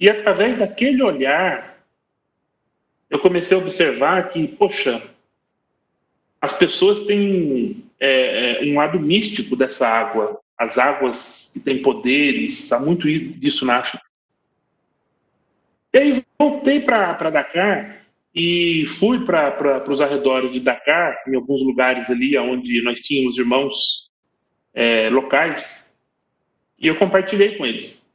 E 0.00 0.10
através 0.10 0.58
daquele 0.58 1.04
olhar, 1.04 1.80
eu 3.08 3.20
comecei 3.20 3.56
a 3.56 3.60
observar 3.60 4.28
que, 4.30 4.48
poxa, 4.48 5.00
as 6.40 6.52
pessoas 6.58 7.02
têm 7.02 7.84
é, 8.00 8.58
é 8.60 8.72
um 8.72 8.74
lado 8.74 8.98
místico 8.98 9.54
dessa 9.54 9.86
água, 9.86 10.40
as 10.58 10.78
águas 10.78 11.52
que 11.54 11.60
têm 11.60 11.80
poderes, 11.80 12.72
há 12.72 12.80
muito 12.80 13.08
disso 13.08 13.64
na 13.64 13.76
África. 13.76 14.05
E 15.96 15.98
aí 15.98 16.26
voltei 16.38 16.78
para 16.78 17.30
Dakar 17.30 18.02
e 18.34 18.84
fui 18.86 19.24
para 19.24 19.90
os 19.90 20.02
arredores 20.02 20.52
de 20.52 20.60
Dakar, 20.60 21.24
em 21.26 21.34
alguns 21.34 21.64
lugares 21.64 22.10
ali 22.10 22.36
onde 22.36 22.82
nós 22.82 23.00
tínhamos 23.00 23.38
irmãos 23.38 24.10
é, 24.74 25.08
locais, 25.08 25.90
e 26.78 26.86
eu 26.86 26.98
compartilhei 26.98 27.56
com 27.56 27.64
eles 27.64 28.06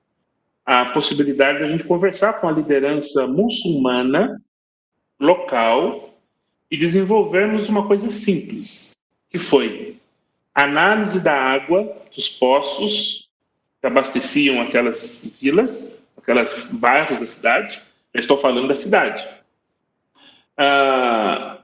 a 0.64 0.86
possibilidade 0.92 1.58
de 1.58 1.64
a 1.64 1.68
gente 1.68 1.84
conversar 1.84 2.34
com 2.34 2.48
a 2.48 2.52
liderança 2.52 3.26
muçulmana 3.26 4.40
local 5.20 6.16
e 6.70 6.78
desenvolvermos 6.78 7.68
uma 7.68 7.88
coisa 7.88 8.12
simples, 8.12 9.02
que 9.28 9.40
foi 9.40 9.98
análise 10.54 11.20
da 11.20 11.34
água 11.34 11.98
dos 12.16 12.30
poços 12.30 13.28
que 13.80 13.88
abasteciam 13.88 14.62
aquelas 14.62 15.36
vilas, 15.42 16.01
aquelas 16.32 16.72
bairros 16.74 17.20
da 17.20 17.26
cidade. 17.26 17.82
Eu 18.14 18.20
estou 18.20 18.38
falando 18.38 18.68
da 18.68 18.76
cidade 18.76 19.26
ah, 20.58 21.60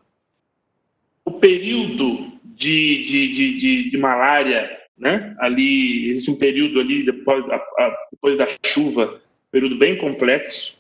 o 1.23 1.31
período 1.33 2.31
de, 2.43 3.03
de, 3.03 3.27
de, 3.31 3.57
de, 3.57 3.89
de 3.89 3.97
malária, 3.97 4.69
né? 4.97 5.35
Ali 5.39 6.09
existe 6.09 6.31
um 6.31 6.37
período 6.37 6.79
ali 6.79 7.05
depois, 7.05 7.47
a, 7.49 7.55
a, 7.55 8.07
depois 8.11 8.37
da 8.37 8.47
chuva, 8.65 9.21
período 9.51 9.77
bem 9.77 9.97
complexo 9.97 10.77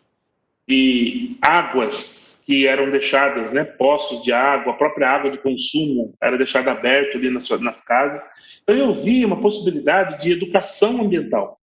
e 0.67 1.37
águas 1.41 2.41
que 2.45 2.65
eram 2.65 2.89
deixadas, 2.89 3.53
né, 3.53 3.63
poços 3.63 4.21
de 4.23 4.33
água, 4.33 4.73
a 4.73 4.75
própria 4.75 5.09
água 5.09 5.31
de 5.31 5.37
consumo 5.37 6.13
era 6.21 6.37
deixada 6.37 6.71
aberta 6.71 7.17
ali 7.17 7.29
nas, 7.29 7.49
nas 7.61 7.85
casas. 7.85 8.27
Então 8.63 8.75
eu 8.75 8.93
vi 8.93 9.23
uma 9.23 9.39
possibilidade 9.39 10.21
de 10.21 10.31
educação 10.33 11.01
ambiental, 11.01 11.59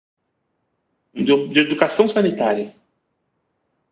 de, 1.14 1.60
educação 1.60 2.08
sanitária. 2.08 2.74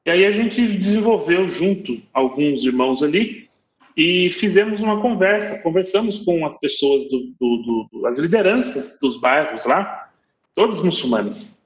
E 0.06 0.10
aí 0.10 0.26
a 0.26 0.32
gente 0.32 0.66
desenvolveu 0.78 1.48
junto 1.48 2.02
alguns 2.14 2.64
irmãos 2.64 3.04
ali 3.04 3.50
e 3.96 4.30
fizemos 4.30 4.80
uma 4.80 5.02
conversa, 5.02 5.62
conversamos 5.64 6.20
com 6.20 6.46
as 6.46 6.60
pessoas, 6.60 7.10
do, 7.10 7.20
do, 7.40 7.90
do, 7.92 8.08
as 8.08 8.18
lideranças 8.18 8.98
dos 9.02 9.20
bairros 9.20 9.66
lá, 9.66 10.10
todas 10.56 10.84
muçulmanas. 10.84 11.58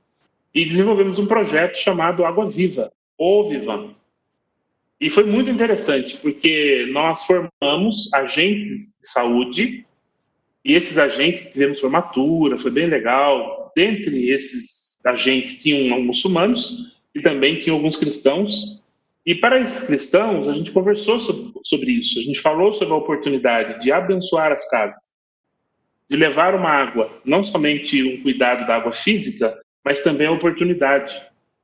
e 0.54 0.66
desenvolvemos 0.66 1.20
um 1.20 1.26
projeto 1.26 1.78
chamado 1.78 2.26
Água 2.26 2.50
Viva, 2.50 2.92
ou 3.18 3.48
Vivam. 3.48 3.96
E 5.00 5.10
foi 5.10 5.24
muito 5.24 5.50
interessante, 5.50 6.18
porque 6.18 6.88
nós 6.92 7.26
formamos 7.26 8.14
agentes 8.14 8.96
de 9.00 9.08
saúde, 9.08 9.86
e 10.64 10.74
esses 10.74 10.98
agentes 11.00 11.52
tivemos 11.52 11.80
formatura, 11.80 12.58
foi 12.58 12.72
bem 12.72 12.86
legal. 12.86 13.72
Dentre 13.76 14.30
esses 14.30 15.00
agentes 15.06 15.60
tinham 15.60 16.02
muçulmanos 16.02 16.96
e 17.16 17.22
também 17.22 17.58
tinham 17.58 17.78
alguns 17.78 17.98
cristãos. 17.98 18.80
E 19.26 19.36
para 19.36 19.60
esses 19.60 19.88
cristãos, 19.88 20.48
a 20.48 20.54
gente 20.54 20.72
conversou 20.72 21.20
sobre 21.20 21.92
isso, 21.92 22.20
a 22.20 22.24
gente 22.24 22.40
falou 22.40 22.74
sobre 22.74 22.94
a 22.94 22.98
oportunidade 22.98 23.80
de 23.80 23.92
abençoar 23.92 24.52
as 24.52 24.68
casas, 24.70 25.12
de 26.10 26.18
levar 26.18 26.56
uma 26.56 26.70
água, 26.70 27.10
não 27.24 27.44
somente 27.44 28.04
um 28.04 28.22
cuidado 28.22 28.66
da 28.68 28.76
água 28.76 28.92
física, 28.92 29.56
mas 29.84 30.02
também 30.02 30.28
a 30.28 30.32
oportunidade 30.32 31.20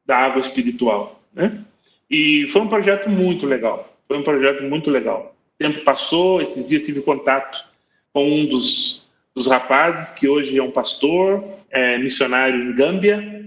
da 0.06 0.18
água 0.18 0.40
espiritual. 0.40 1.22
Né? 1.34 1.64
E 2.10 2.48
foi 2.48 2.62
um 2.62 2.68
projeto 2.68 3.10
muito 3.10 3.46
legal. 3.46 3.96
Foi 4.08 4.18
um 4.18 4.24
projeto 4.24 4.64
muito 4.64 4.90
legal. 4.90 5.36
O 5.56 5.58
tempo 5.58 5.84
passou, 5.84 6.42
esses 6.42 6.66
dias 6.68 6.84
tive 6.86 7.02
contato 7.02 7.68
com 8.14 8.30
um 8.30 8.46
dos, 8.46 9.08
dos 9.36 9.48
rapazes 9.48 10.12
que 10.12 10.28
hoje 10.28 10.58
é 10.58 10.64
um 10.64 10.72
pastor, 10.72 11.44
é, 11.70 11.98
missionário 11.98 12.72
em 12.72 12.76
Gâmbia, 12.76 13.42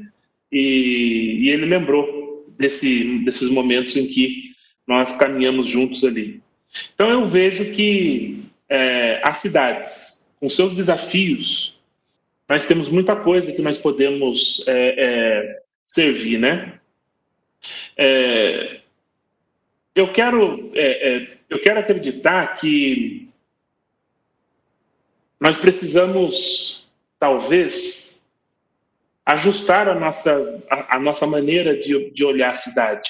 e, 0.50 1.40
e 1.42 1.48
ele 1.50 1.66
lembrou 1.66 2.46
desse, 2.58 3.18
desses 3.24 3.50
momentos 3.50 3.96
em 3.96 4.06
que 4.06 4.50
nós 4.86 5.16
caminhamos 5.16 5.66
juntos 5.66 6.04
ali. 6.04 6.42
Então 6.94 7.10
eu 7.10 7.26
vejo 7.26 7.72
que 7.72 8.44
é, 8.68 9.20
as 9.24 9.38
cidades, 9.38 10.30
com 10.38 10.48
seus 10.48 10.74
desafios, 10.74 11.80
nós 12.48 12.64
temos 12.64 12.88
muita 12.88 13.14
coisa 13.14 13.52
que 13.52 13.62
nós 13.62 13.78
podemos 13.78 14.64
é, 14.66 14.94
é, 14.98 15.62
servir, 15.86 16.38
né? 16.38 16.80
É, 17.96 18.80
eu 19.94 20.12
quero 20.12 20.70
é, 20.74 21.16
é, 21.16 21.28
eu 21.48 21.60
quero 21.60 21.78
acreditar 21.78 22.54
que 22.56 23.29
nós 25.40 25.56
precisamos 25.56 26.86
talvez 27.18 28.22
ajustar 29.24 29.88
a 29.88 29.94
nossa 29.94 30.62
a, 30.68 30.96
a 30.96 31.00
nossa 31.00 31.26
maneira 31.26 31.76
de, 31.76 32.10
de 32.10 32.24
olhar 32.24 32.50
a 32.50 32.56
cidade, 32.56 33.08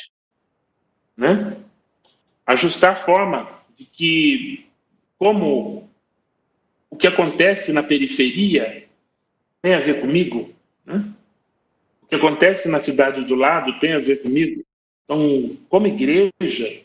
né? 1.16 1.57
Ajustar 2.47 2.93
a 2.93 2.97
forma 2.97 3.51
de 3.76 3.85
que 3.85 4.66
como 5.18 5.91
o 6.89 6.97
que 6.97 7.07
acontece 7.07 7.72
na 7.72 7.83
periferia 7.83 8.85
tem 9.61 9.74
a 9.74 9.78
ver 9.78 10.01
comigo, 10.01 10.55
né? 10.87 11.05
O 12.03 12.07
que 12.07 12.14
acontece 12.14 12.68
na 12.68 12.81
cidade 12.81 13.24
do 13.24 13.35
lado 13.35 13.78
tem 13.78 13.93
a 13.93 13.99
ver 13.99 14.22
comigo. 14.22 14.62
Então, 15.05 15.57
como 15.68 15.87
igreja, 15.87 16.83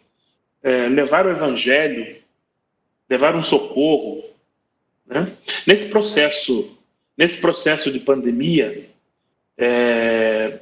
é, 0.64 0.88
levar 0.88 1.26
o 1.26 1.32
evangelho, 1.32 2.18
levar 3.10 3.36
um 3.36 3.44
socorro, 3.44 4.24
né? 5.06 5.32
Nesse 5.68 5.90
processo, 5.90 6.78
nesse 7.18 7.40
processo 7.40 7.92
de 7.92 8.00
pandemia, 8.00 8.90
é, 9.58 10.60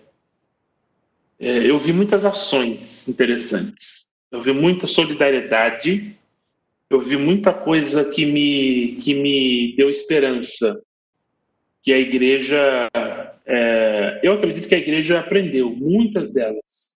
é, 1.39 1.69
eu 1.69 1.77
vi 1.77 1.93
muitas 1.93 2.25
ações 2.25 3.07
interessantes. 3.07 4.11
Eu 4.31 4.41
vi 4.41 4.51
muita 4.51 4.87
solidariedade. 4.87 6.15
Eu 6.89 7.01
vi 7.01 7.17
muita 7.17 7.53
coisa 7.53 8.05
que 8.05 8.25
me 8.25 8.99
que 9.01 9.15
me 9.15 9.75
deu 9.75 9.89
esperança 9.89 10.81
que 11.83 11.91
a 11.91 11.99
igreja, 11.99 12.89
é, 13.45 14.21
eu 14.23 14.33
acredito 14.33 14.69
que 14.69 14.75
a 14.75 14.79
igreja 14.79 15.19
aprendeu, 15.19 15.69
muitas 15.69 16.33
delas, 16.33 16.95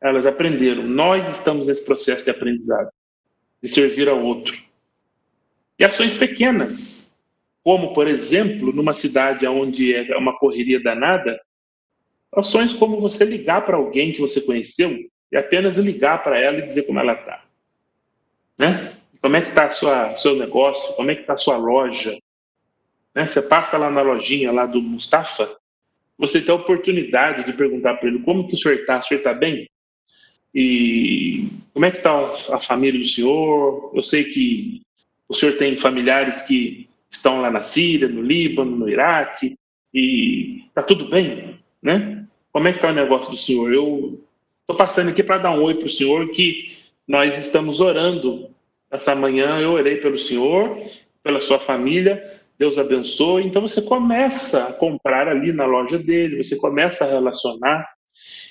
elas 0.00 0.26
aprenderam. 0.26 0.84
Nós 0.84 1.30
estamos 1.30 1.68
nesse 1.68 1.84
processo 1.84 2.24
de 2.24 2.30
aprendizado, 2.30 2.90
de 3.62 3.68
servir 3.68 4.08
ao 4.08 4.24
outro. 4.24 4.54
E 5.82 5.84
ações 5.84 6.14
pequenas, 6.14 7.12
como, 7.64 7.92
por 7.92 8.06
exemplo, 8.06 8.72
numa 8.72 8.94
cidade 8.94 9.44
onde 9.48 9.92
é 9.92 10.16
uma 10.16 10.38
correria 10.38 10.80
danada, 10.80 11.40
ações 12.36 12.72
como 12.72 13.00
você 13.00 13.24
ligar 13.24 13.66
para 13.66 13.76
alguém 13.76 14.12
que 14.12 14.20
você 14.20 14.40
conheceu 14.42 14.96
e 15.32 15.36
apenas 15.36 15.78
ligar 15.78 16.22
para 16.22 16.38
ela 16.38 16.58
e 16.58 16.66
dizer 16.66 16.84
como 16.84 17.00
ela 17.00 17.14
está. 17.14 17.42
Né? 18.56 18.92
Como 19.20 19.34
é 19.34 19.40
que 19.40 19.48
está 19.48 19.66
o 20.12 20.16
seu 20.16 20.36
negócio? 20.36 20.94
Como 20.94 21.10
é 21.10 21.16
que 21.16 21.22
está 21.22 21.32
a 21.32 21.38
sua 21.38 21.56
loja? 21.56 22.16
Né? 23.12 23.26
Você 23.26 23.42
passa 23.42 23.76
lá 23.76 23.90
na 23.90 24.02
lojinha 24.02 24.52
lá 24.52 24.66
do 24.66 24.80
Mustafa, 24.80 25.52
você 26.16 26.40
tem 26.40 26.54
a 26.54 26.58
oportunidade 26.58 27.44
de 27.44 27.52
perguntar 27.54 27.94
para 27.94 28.08
ele 28.08 28.20
como 28.20 28.46
que 28.46 28.54
o 28.54 28.56
senhor 28.56 28.76
está, 28.76 29.00
o 29.00 29.02
senhor 29.02 29.18
está 29.18 29.34
bem? 29.34 29.68
E 30.54 31.48
como 31.74 31.84
é 31.86 31.90
que 31.90 31.96
está 31.96 32.20
a 32.54 32.60
família 32.60 33.00
do 33.00 33.06
senhor? 33.08 33.90
Eu 33.92 34.02
sei 34.04 34.26
que 34.26 34.80
o 35.32 35.34
senhor 35.34 35.56
tem 35.56 35.76
familiares 35.76 36.42
que 36.42 36.88
estão 37.10 37.40
lá 37.40 37.50
na 37.50 37.62
Síria, 37.62 38.06
no 38.06 38.20
Líbano, 38.20 38.76
no 38.76 38.88
Iraque, 38.88 39.56
e 39.92 40.64
está 40.68 40.82
tudo 40.82 41.08
bem, 41.08 41.58
né? 41.82 42.26
Como 42.52 42.68
é 42.68 42.72
que 42.72 42.78
está 42.78 42.90
o 42.90 42.94
negócio 42.94 43.30
do 43.30 43.36
senhor? 43.36 43.72
Eu 43.72 44.22
estou 44.60 44.76
passando 44.76 45.08
aqui 45.08 45.22
para 45.22 45.38
dar 45.38 45.52
um 45.52 45.62
oi 45.62 45.74
para 45.74 45.86
o 45.86 45.90
senhor 45.90 46.30
que 46.30 46.76
nós 47.08 47.38
estamos 47.38 47.80
orando 47.80 48.50
essa 48.90 49.14
manhã. 49.14 49.58
Eu 49.58 49.72
orei 49.72 49.96
pelo 49.96 50.18
senhor, 50.18 50.78
pela 51.22 51.40
sua 51.40 51.58
família, 51.58 52.40
Deus 52.58 52.76
abençoe. 52.76 53.46
Então 53.46 53.62
você 53.62 53.80
começa 53.80 54.68
a 54.68 54.72
comprar 54.74 55.28
ali 55.28 55.50
na 55.50 55.64
loja 55.64 55.98
dele, 55.98 56.44
você 56.44 56.56
começa 56.56 57.06
a 57.06 57.08
relacionar. 57.08 57.86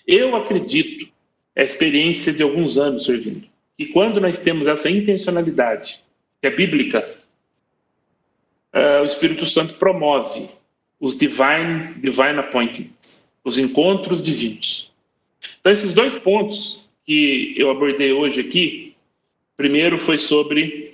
Eu 0.07 0.35
acredito, 0.35 1.07
é 1.55 1.61
a 1.61 1.65
experiência 1.65 2.33
de 2.33 2.41
alguns 2.41 2.79
anos 2.79 3.05
servindo, 3.05 3.47
que 3.77 3.85
quando 3.87 4.19
nós 4.19 4.39
temos 4.39 4.67
essa 4.67 4.89
intencionalidade, 4.89 6.01
que 6.41 6.47
é 6.47 6.51
bíblica, 6.51 7.07
uh, 8.73 9.01
o 9.01 9.05
Espírito 9.05 9.45
Santo 9.45 9.75
promove 9.75 10.49
os 10.99 11.15
divine, 11.15 11.93
divine 11.95 12.39
appointments, 12.39 13.31
os 13.43 13.57
encontros 13.57 14.21
divinos. 14.21 14.91
Então, 15.59 15.71
esses 15.71 15.93
dois 15.93 16.17
pontos 16.17 16.89
que 17.05 17.53
eu 17.57 17.69
abordei 17.69 18.11
hoje 18.11 18.41
aqui, 18.41 18.95
primeiro 19.55 19.97
foi 19.97 20.17
sobre 20.17 20.91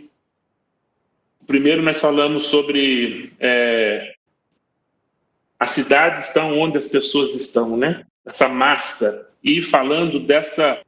Primeiro, 1.48 1.82
nós 1.82 2.02
falamos 2.02 2.48
sobre 2.48 3.32
é, 3.40 4.16
as 5.58 5.72
cidades 5.72 6.28
estão 6.28 6.60
onde 6.60 6.78
as 6.78 6.88
pessoas 6.88 7.34
estão, 7.36 7.78
né? 7.78 8.06
Essa 8.26 8.50
massa. 8.50 9.32
E 9.42 9.62
falando 9.62 10.20
dessa 10.20 10.82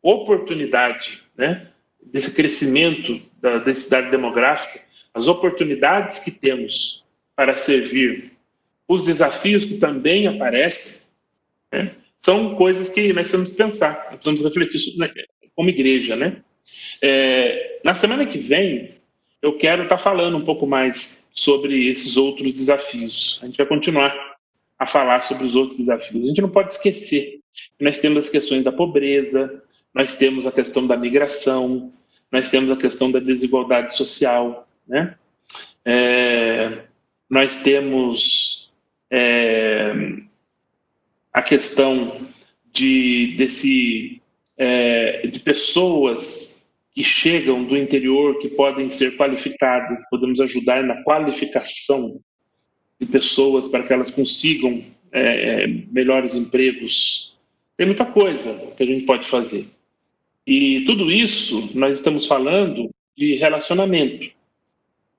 oportunidade, 0.00 1.22
né? 1.36 1.68
Desse 2.12 2.34
crescimento 2.34 3.20
da 3.40 3.58
densidade 3.58 4.10
demográfica, 4.10 4.80
as 5.12 5.28
oportunidades 5.28 6.20
que 6.20 6.30
temos 6.30 7.04
para 7.36 7.56
servir, 7.56 8.32
os 8.86 9.02
desafios 9.02 9.64
que 9.64 9.78
também 9.78 10.26
aparecem, 10.26 11.02
né? 11.72 11.94
são 12.18 12.54
coisas 12.54 12.88
que 12.88 13.12
nós 13.12 13.30
temos 13.30 13.50
que 13.50 13.56
pensar, 13.56 14.18
nós 14.24 14.40
que 14.40 14.44
refletir 14.44 14.78
sobre, 14.78 15.12
né? 15.14 15.24
como 15.54 15.68
igreja, 15.68 16.16
né? 16.16 16.42
É, 17.02 17.80
na 17.84 17.94
semana 17.94 18.26
que 18.26 18.38
vem, 18.38 18.94
eu 19.40 19.56
quero 19.56 19.84
estar 19.84 19.96
tá 19.96 20.02
falando 20.02 20.36
um 20.36 20.44
pouco 20.44 20.66
mais 20.66 21.26
sobre 21.32 21.88
esses 21.88 22.16
outros 22.16 22.52
desafios. 22.52 23.38
A 23.42 23.46
gente 23.46 23.56
vai 23.56 23.66
continuar 23.66 24.36
a 24.78 24.86
falar 24.86 25.20
sobre 25.20 25.44
os 25.44 25.56
outros 25.56 25.78
desafios. 25.78 26.24
A 26.24 26.28
gente 26.28 26.42
não 26.42 26.50
pode 26.50 26.72
esquecer 26.72 27.40
que 27.76 27.84
nós 27.84 27.98
temos 27.98 28.26
as 28.26 28.30
questões 28.30 28.64
da 28.64 28.72
pobreza, 28.72 29.62
nós 29.94 30.16
temos 30.16 30.46
a 30.46 30.52
questão 30.52 30.86
da 30.86 30.96
migração, 30.96 31.92
nós 32.30 32.50
temos 32.50 32.70
a 32.70 32.76
questão 32.76 33.10
da 33.10 33.18
desigualdade 33.18 33.96
social, 33.96 34.68
né? 34.86 35.16
É, 35.84 36.84
nós 37.28 37.62
temos 37.62 38.72
é, 39.10 39.92
a 41.32 41.42
questão 41.42 42.28
de, 42.72 43.34
desse, 43.36 44.20
é, 44.56 45.26
de 45.26 45.40
pessoas 45.40 46.62
que 46.92 47.04
chegam 47.04 47.64
do 47.64 47.76
interior, 47.76 48.38
que 48.40 48.48
podem 48.48 48.90
ser 48.90 49.16
qualificadas, 49.16 50.08
podemos 50.10 50.40
ajudar 50.40 50.82
na 50.82 51.02
qualificação 51.02 52.20
de 53.00 53.06
pessoas 53.06 53.68
para 53.68 53.84
que 53.84 53.92
elas 53.92 54.10
consigam 54.10 54.82
é, 55.12 55.62
é, 55.62 55.66
melhores 55.90 56.34
empregos. 56.34 57.38
Tem 57.76 57.86
muita 57.86 58.04
coisa 58.04 58.72
que 58.76 58.82
a 58.82 58.86
gente 58.86 59.04
pode 59.04 59.28
fazer. 59.28 59.68
E 60.48 60.82
tudo 60.86 61.12
isso 61.12 61.72
nós 61.74 61.98
estamos 61.98 62.26
falando 62.26 62.88
de 63.14 63.36
relacionamento. 63.36 64.30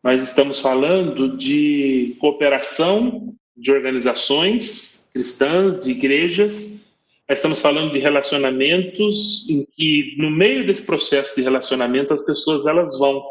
Nós 0.04 0.24
estamos 0.24 0.60
falando 0.60 1.38
de 1.38 2.16
cooperação 2.18 3.32
de 3.56 3.72
organizações 3.72 5.08
cristãs, 5.14 5.84
de 5.84 5.92
igrejas, 5.92 6.84
estamos 7.30 7.62
falando 7.62 7.94
de 7.94 8.00
relacionamentos 8.00 9.48
em 9.48 9.68
que, 9.72 10.16
no 10.18 10.32
meio 10.32 10.66
desse 10.66 10.84
processo 10.84 11.36
de 11.36 11.44
relacionamento, 11.44 12.12
as 12.12 12.26
pessoas 12.26 12.66
elas 12.66 12.98
vão 12.98 13.24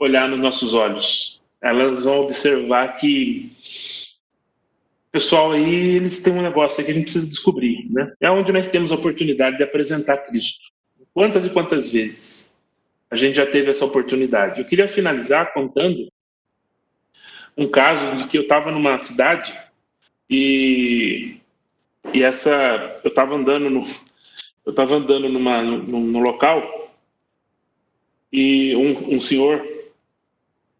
olhar 0.00 0.26
nos 0.30 0.40
nossos 0.40 0.72
olhos, 0.72 1.42
elas 1.62 2.04
vão 2.04 2.20
observar 2.20 2.96
que 2.96 3.52
pessoal 5.12 5.52
aí, 5.52 5.96
eles 5.96 6.22
têm 6.22 6.32
um 6.32 6.42
negócio 6.42 6.82
que 6.82 6.90
a 6.90 6.94
gente 6.94 7.04
precisa 7.04 7.28
descobrir, 7.28 7.86
né? 7.90 8.12
É 8.18 8.30
onde 8.30 8.50
nós 8.50 8.68
temos 8.68 8.90
a 8.90 8.94
oportunidade 8.94 9.58
de 9.58 9.62
apresentar 9.62 10.16
Cristo. 10.18 10.73
Quantas 11.14 11.46
e 11.46 11.50
quantas 11.50 11.90
vezes 11.90 12.54
a 13.08 13.14
gente 13.14 13.36
já 13.36 13.46
teve 13.46 13.70
essa 13.70 13.84
oportunidade? 13.84 14.60
Eu 14.60 14.66
queria 14.66 14.88
finalizar 14.88 15.54
contando 15.54 16.12
um 17.56 17.68
caso 17.68 18.16
de 18.16 18.26
que 18.26 18.36
eu 18.36 18.42
estava 18.42 18.72
numa 18.72 18.98
cidade 18.98 19.56
e, 20.28 21.36
e 22.12 22.22
essa 22.22 23.00
eu 23.04 23.08
estava 23.08 23.36
andando 23.36 23.70
no 23.70 23.86
eu 24.66 24.70
estava 24.70 24.96
andando 24.96 25.28
numa, 25.28 25.62
no 25.62 26.18
local 26.18 26.90
e 28.32 28.74
um, 28.74 29.14
um 29.14 29.20
senhor 29.20 29.64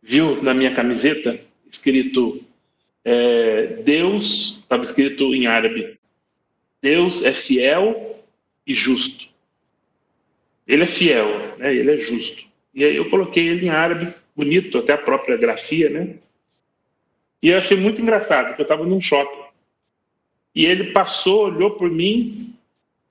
viu 0.03 0.43
na 0.43 0.53
minha 0.53 0.75
camiseta 0.75 1.39
escrito 1.71 2.45
é, 3.05 3.67
Deus, 3.83 4.59
estava 4.61 4.83
escrito 4.83 5.35
em 5.35 5.47
árabe, 5.47 5.99
Deus 6.81 7.23
é 7.25 7.33
fiel 7.33 8.25
e 8.67 8.73
justo. 8.73 9.24
Ele 10.67 10.85
é 10.85 10.87
fiel, 10.87 11.57
né? 11.59 11.75
ele 11.75 11.93
é 11.93 11.97
justo. 11.97 12.49
E 12.75 12.85
aí 12.85 12.97
eu 12.97 13.11
coloquei 13.11 13.47
ele 13.47 13.67
em 13.67 13.71
árabe, 13.71 14.13
bonito, 14.35 14.79
até 14.79 14.95
a 14.95 14.99
própria 14.99 15.37
grafia, 15.37 15.89
né? 15.91 16.17
E 17.43 17.49
eu 17.51 17.59
achei 17.59 17.77
muito 17.77 18.01
engraçado, 18.01 18.49
porque 18.49 18.63
eu 18.63 18.65
estava 18.65 18.87
num 18.87 19.01
shopping. 19.01 19.45
E 20.55 20.65
ele 20.65 20.93
passou, 20.93 21.47
olhou 21.47 21.73
por 21.73 21.91
mim 21.91 22.55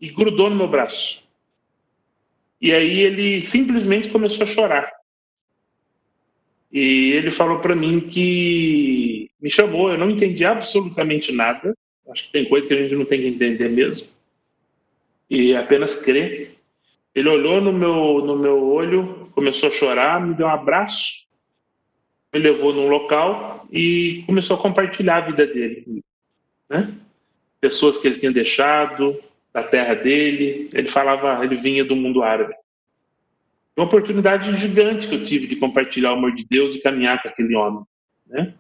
e 0.01 0.09
grudou 0.09 0.49
no 0.49 0.55
meu 0.55 0.67
braço. 0.67 1.23
E 2.59 2.71
aí 2.73 2.99
ele 2.99 3.41
simplesmente 3.41 4.09
começou 4.09 4.45
a 4.45 4.47
chorar. 4.47 4.91
E 6.71 7.11
ele 7.11 7.29
falou 7.29 7.59
para 7.59 7.75
mim 7.75 7.99
que 7.99 9.29
me 9.39 9.51
chamou, 9.51 9.91
eu 9.91 9.97
não 9.97 10.09
entendi 10.09 10.43
absolutamente 10.43 11.31
nada. 11.31 11.77
Acho 12.09 12.23
que 12.23 12.31
tem 12.31 12.49
coisa 12.49 12.67
que 12.67 12.73
a 12.73 12.81
gente 12.81 12.95
não 12.95 13.05
tem 13.05 13.21
que 13.21 13.27
entender 13.27 13.69
mesmo. 13.69 14.07
E 15.29 15.55
apenas 15.55 16.01
crer. 16.01 16.55
Ele 17.15 17.29
olhou 17.29 17.61
no 17.61 17.71
meu, 17.71 18.25
no 18.25 18.37
meu 18.37 18.63
olho, 18.63 19.29
começou 19.33 19.69
a 19.69 19.71
chorar, 19.71 20.19
me 20.19 20.33
deu 20.33 20.47
um 20.47 20.49
abraço, 20.49 21.27
me 22.33 22.39
levou 22.39 22.73
num 22.73 22.87
local 22.87 23.65
e 23.71 24.23
começou 24.25 24.57
a 24.57 24.59
compartilhar 24.59 25.17
a 25.17 25.27
vida 25.27 25.45
dele. 25.45 26.03
Né? 26.69 26.93
Pessoas 27.61 27.97
que 27.97 28.07
ele 28.07 28.19
tinha 28.19 28.31
deixado, 28.31 29.19
da 29.53 29.63
terra 29.63 29.93
dele. 29.93 30.69
Ele 30.73 30.87
falava, 30.87 31.43
ele 31.43 31.55
vinha 31.55 31.85
do 31.85 31.95
mundo 31.95 32.23
árabe 32.23 32.55
uma 33.75 33.85
oportunidade 33.85 34.55
gigante 34.55 35.07
que 35.07 35.15
eu 35.15 35.23
tive 35.23 35.47
de 35.47 35.55
compartilhar 35.55 36.11
o 36.11 36.15
amor 36.15 36.33
de 36.33 36.45
Deus 36.47 36.75
e 36.75 36.81
caminhar 36.81 37.21
com 37.21 37.27
aquele 37.27 37.55
homem, 37.55 37.83
né? 38.27 38.53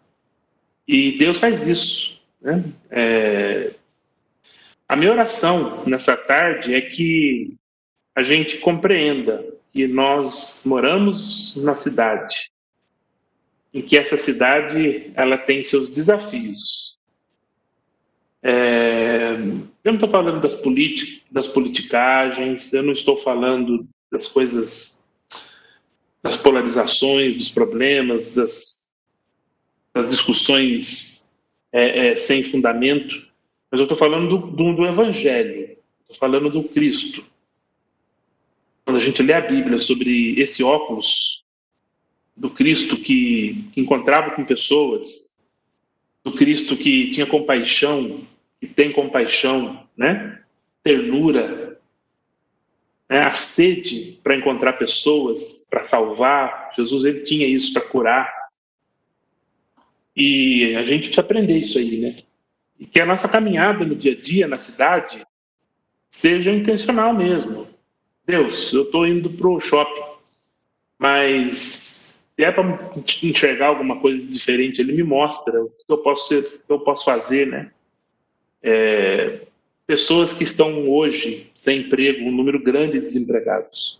E 0.87 1.17
Deus 1.17 1.39
faz 1.39 1.67
isso, 1.67 2.21
né? 2.41 2.63
É... 2.89 3.71
A 4.89 4.95
minha 4.95 5.11
oração 5.11 5.83
nessa 5.85 6.17
tarde 6.17 6.73
é 6.75 6.81
que 6.81 7.55
a 8.15 8.23
gente 8.23 8.57
compreenda 8.59 9.43
que 9.71 9.87
nós 9.87 10.63
moramos 10.65 11.55
na 11.55 11.75
cidade, 11.75 12.51
em 13.73 13.81
que 13.81 13.97
essa 13.97 14.17
cidade 14.17 15.11
ela 15.15 15.37
tem 15.37 15.63
seus 15.63 15.89
desafios. 15.89 16.99
É... 18.41 19.33
Eu 19.83 19.91
não 19.91 19.95
estou 19.95 20.09
falando 20.09 20.39
das, 20.39 20.61
das 21.31 21.47
politicagens, 21.47 22.71
eu 22.73 22.83
não 22.83 22.93
estou 22.93 23.17
falando 23.17 23.87
das 24.11 24.27
coisas 24.27 25.01
das 26.21 26.37
polarizações, 26.37 27.37
dos 27.37 27.49
problemas, 27.49 28.35
das, 28.35 28.89
das 29.93 30.07
discussões 30.07 31.27
é, 31.71 32.11
é, 32.11 32.15
sem 32.15 32.43
fundamento, 32.43 33.27
mas 33.69 33.79
eu 33.79 33.83
estou 33.83 33.97
falando 33.97 34.29
do, 34.29 34.47
do, 34.51 34.73
do 34.73 34.85
Evangelho, 34.85 35.75
estou 36.03 36.15
falando 36.17 36.49
do 36.49 36.63
Cristo. 36.63 37.25
Quando 38.85 38.97
a 38.97 38.99
gente 38.99 39.23
lê 39.23 39.33
a 39.33 39.41
Bíblia 39.41 39.77
sobre 39.79 40.39
esse 40.39 40.63
óculos 40.63 41.43
do 42.35 42.49
Cristo 42.49 42.97
que, 42.97 43.69
que 43.71 43.81
encontrava 43.81 44.31
com 44.31 44.43
pessoas, 44.45 45.37
do 46.23 46.31
Cristo 46.31 46.75
que 46.75 47.09
tinha 47.09 47.25
compaixão, 47.25 48.21
que 48.59 48.67
tem 48.67 48.91
compaixão, 48.91 49.87
né? 49.95 50.39
ternura, 50.83 51.79
né, 53.09 53.19
a 53.25 53.31
sede 53.31 54.19
para 54.23 54.35
encontrar 54.35 54.73
pessoas, 54.73 55.67
para 55.69 55.83
salvar. 55.83 56.71
Jesus 56.75 57.05
ele 57.05 57.21
tinha 57.21 57.47
isso 57.47 57.73
para 57.73 57.81
curar. 57.83 58.43
E 60.15 60.75
a 60.75 60.83
gente 60.83 61.03
precisa 61.03 61.21
aprender 61.21 61.57
isso 61.57 61.79
aí, 61.79 61.97
né? 61.97 62.15
E 62.79 62.85
que 62.85 62.99
a 62.99 63.05
nossa 63.05 63.27
caminhada 63.29 63.85
no 63.85 63.95
dia 63.95 64.11
a 64.11 64.21
dia, 64.21 64.47
na 64.47 64.57
cidade, 64.57 65.25
seja 66.09 66.51
intencional 66.51 67.13
mesmo. 67.13 67.67
Deus, 68.25 68.71
eu 68.71 68.83
estou 68.83 69.05
indo 69.05 69.29
para 69.29 69.47
o 69.47 69.59
shopping, 69.59 70.03
mas 70.97 72.23
se 72.35 72.43
é 72.43 72.51
para 72.51 72.91
enxergar 73.21 73.67
alguma 73.67 73.99
coisa 73.99 74.25
diferente, 74.25 74.81
ele 74.81 74.93
me 74.93 75.03
mostra 75.03 75.61
o 75.61 75.69
que 75.69 75.83
eu 75.87 75.97
posso, 75.97 76.27
ser, 76.29 76.39
o 76.39 76.65
que 76.65 76.71
eu 76.71 76.79
posso 76.79 77.05
fazer, 77.05 77.47
né? 77.47 77.71
É, 78.61 79.41
pessoas 79.85 80.33
que 80.33 80.43
estão 80.43 80.89
hoje 80.89 81.51
sem 81.53 81.81
emprego, 81.81 82.25
um 82.25 82.31
número 82.31 82.59
grande 82.59 82.93
de 82.93 83.01
desempregados. 83.01 83.99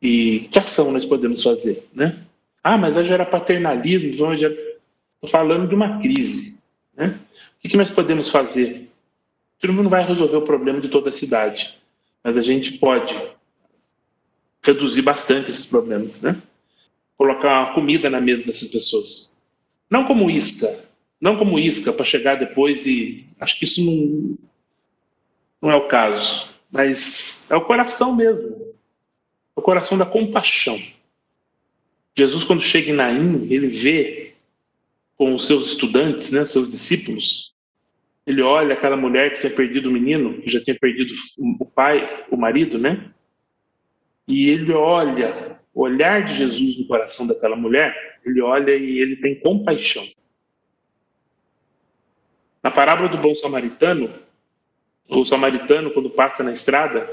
E 0.00 0.40
que 0.52 0.58
ação 0.58 0.92
nós 0.92 1.06
podemos 1.06 1.42
fazer, 1.42 1.84
né? 1.94 2.22
Ah, 2.62 2.76
mas 2.76 2.94
vai 2.94 3.04
gerar 3.04 3.26
paternalismo, 3.26 4.12
gerar... 4.36 4.54
Estou 4.54 5.30
falando 5.30 5.68
de 5.68 5.74
uma 5.74 5.98
crise, 6.00 6.60
né? 6.94 7.18
O 7.64 7.68
que 7.68 7.76
nós 7.76 7.90
podemos 7.90 8.30
fazer? 8.30 8.88
Mundo 9.64 9.84
não 9.84 9.90
vai 9.90 10.06
resolver 10.06 10.36
o 10.36 10.42
problema 10.42 10.80
de 10.80 10.88
toda 10.88 11.08
a 11.08 11.12
cidade, 11.12 11.76
mas 12.26 12.36
a 12.36 12.40
gente 12.40 12.72
pode 12.78 13.14
reduzir 14.60 15.02
bastante 15.02 15.52
esses 15.52 15.64
problemas, 15.64 16.22
né? 16.22 16.42
Colocar 17.16 17.72
comida 17.72 18.10
na 18.10 18.20
mesa 18.20 18.44
dessas 18.44 18.66
pessoas. 18.66 19.36
Não 19.88 20.04
como 20.04 20.28
isca, 20.28 20.76
não 21.20 21.36
como 21.36 21.56
isca 21.56 21.92
para 21.92 22.04
chegar 22.04 22.34
depois 22.34 22.84
e 22.84 23.24
acho 23.38 23.56
que 23.56 23.64
isso 23.64 23.80
não, 23.84 24.38
não 25.62 25.70
é 25.70 25.76
o 25.76 25.86
caso, 25.86 26.48
mas 26.68 27.48
é 27.48 27.54
o 27.54 27.64
coração 27.64 28.12
mesmo, 28.12 28.56
é 28.60 29.60
o 29.60 29.62
coração 29.62 29.96
da 29.96 30.04
compaixão. 30.04 30.76
Jesus, 32.12 32.42
quando 32.42 32.60
chega 32.60 32.90
em 32.90 32.94
Naim, 32.94 33.46
ele 33.52 33.68
vê 33.68 34.34
com 35.16 35.32
os 35.32 35.46
seus 35.46 35.68
estudantes, 35.68 36.32
né, 36.32 36.44
seus 36.44 36.68
discípulos, 36.68 37.54
ele 38.26 38.42
olha 38.42 38.74
aquela 38.74 38.96
mulher 38.96 39.32
que 39.32 39.40
tinha 39.40 39.54
perdido 39.54 39.88
o 39.88 39.92
menino, 39.92 40.40
que 40.42 40.50
já 40.50 40.60
tinha 40.60 40.76
perdido 40.76 41.14
o 41.60 41.64
pai, 41.64 42.26
o 42.30 42.36
marido, 42.36 42.76
né? 42.76 43.12
E 44.26 44.48
ele 44.48 44.72
olha, 44.72 45.60
o 45.72 45.82
olhar 45.82 46.24
de 46.24 46.34
Jesus 46.34 46.78
no 46.78 46.88
coração 46.88 47.26
daquela 47.26 47.54
mulher, 47.54 48.18
ele 48.24 48.40
olha 48.42 48.74
e 48.74 48.98
ele 48.98 49.16
tem 49.16 49.38
compaixão. 49.38 50.04
Na 52.62 52.70
parábola 52.70 53.08
do 53.08 53.18
bom 53.18 53.32
samaritano, 53.32 54.12
o 55.08 55.24
samaritano, 55.24 55.92
quando 55.92 56.10
passa 56.10 56.42
na 56.42 56.50
estrada, 56.50 57.08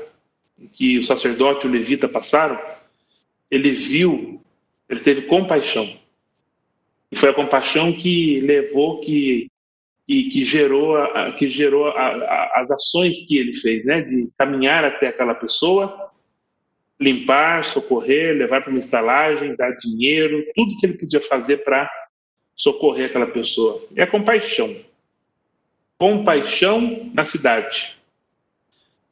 que 0.71 0.97
o 0.97 1.03
sacerdote 1.03 1.67
e 1.67 1.69
o 1.69 1.71
levita 1.71 2.09
passaram, 2.09 2.59
ele 3.51 3.69
viu, 3.69 4.41
ele 4.89 4.99
teve 4.99 5.23
compaixão. 5.23 5.87
E 7.11 7.15
foi 7.15 7.29
a 7.29 7.33
compaixão 7.33 7.93
que 7.93 8.39
levou, 8.41 8.99
que, 8.99 9.47
que, 10.07 10.29
que 10.29 10.43
gerou, 10.43 10.97
a, 10.97 11.31
que 11.31 11.47
gerou 11.47 11.87
a, 11.87 12.07
a, 12.07 12.61
as 12.61 12.71
ações 12.71 13.27
que 13.27 13.37
ele 13.37 13.53
fez, 13.53 13.85
né? 13.85 14.01
De 14.01 14.29
caminhar 14.37 14.83
até 14.83 15.07
aquela 15.07 15.35
pessoa, 15.35 16.11
limpar, 16.99 17.63
socorrer, 17.63 18.37
levar 18.37 18.61
para 18.61 18.71
uma 18.71 18.79
estalagem, 18.79 19.55
dar 19.55 19.71
dinheiro, 19.71 20.45
tudo 20.55 20.77
que 20.77 20.85
ele 20.85 20.97
podia 20.97 21.21
fazer 21.21 21.57
para 21.63 21.89
socorrer 22.55 23.05
aquela 23.05 23.27
pessoa. 23.27 23.81
É 23.95 24.05
compaixão 24.05 24.75
compaixão 26.03 27.09
na 27.13 27.23
cidade. 27.23 27.97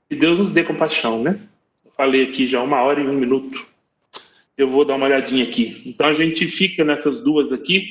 E 0.10 0.16
Deus 0.16 0.40
nos 0.40 0.52
dê 0.52 0.62
compaixão, 0.62 1.24
né? 1.24 1.40
Eu 1.86 1.92
falei 1.96 2.24
aqui 2.24 2.50
já 2.50 2.62
uma 2.62 2.82
hora 2.82 3.00
e 3.00 3.08
um 3.08 3.14
minuto. 3.14 3.66
Eu 4.58 4.70
vou 4.70 4.84
dar 4.84 4.96
uma 4.96 5.06
olhadinha 5.06 5.46
aqui. 5.46 5.82
Então 5.86 6.08
a 6.08 6.14
gente 6.14 6.46
fica 6.50 6.84
nessas 6.84 7.24
duas 7.24 7.54
aqui, 7.54 7.88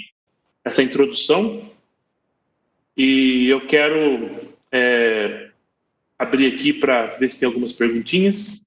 essa 0.63 0.83
introdução. 0.83 1.63
E 2.97 3.49
eu 3.49 3.67
quero 3.67 4.53
é, 4.71 5.51
abrir 6.19 6.55
aqui 6.55 6.73
para 6.73 7.07
ver 7.07 7.31
se 7.31 7.41
tem 7.41 7.47
algumas 7.47 7.73
perguntinhas. 7.73 8.67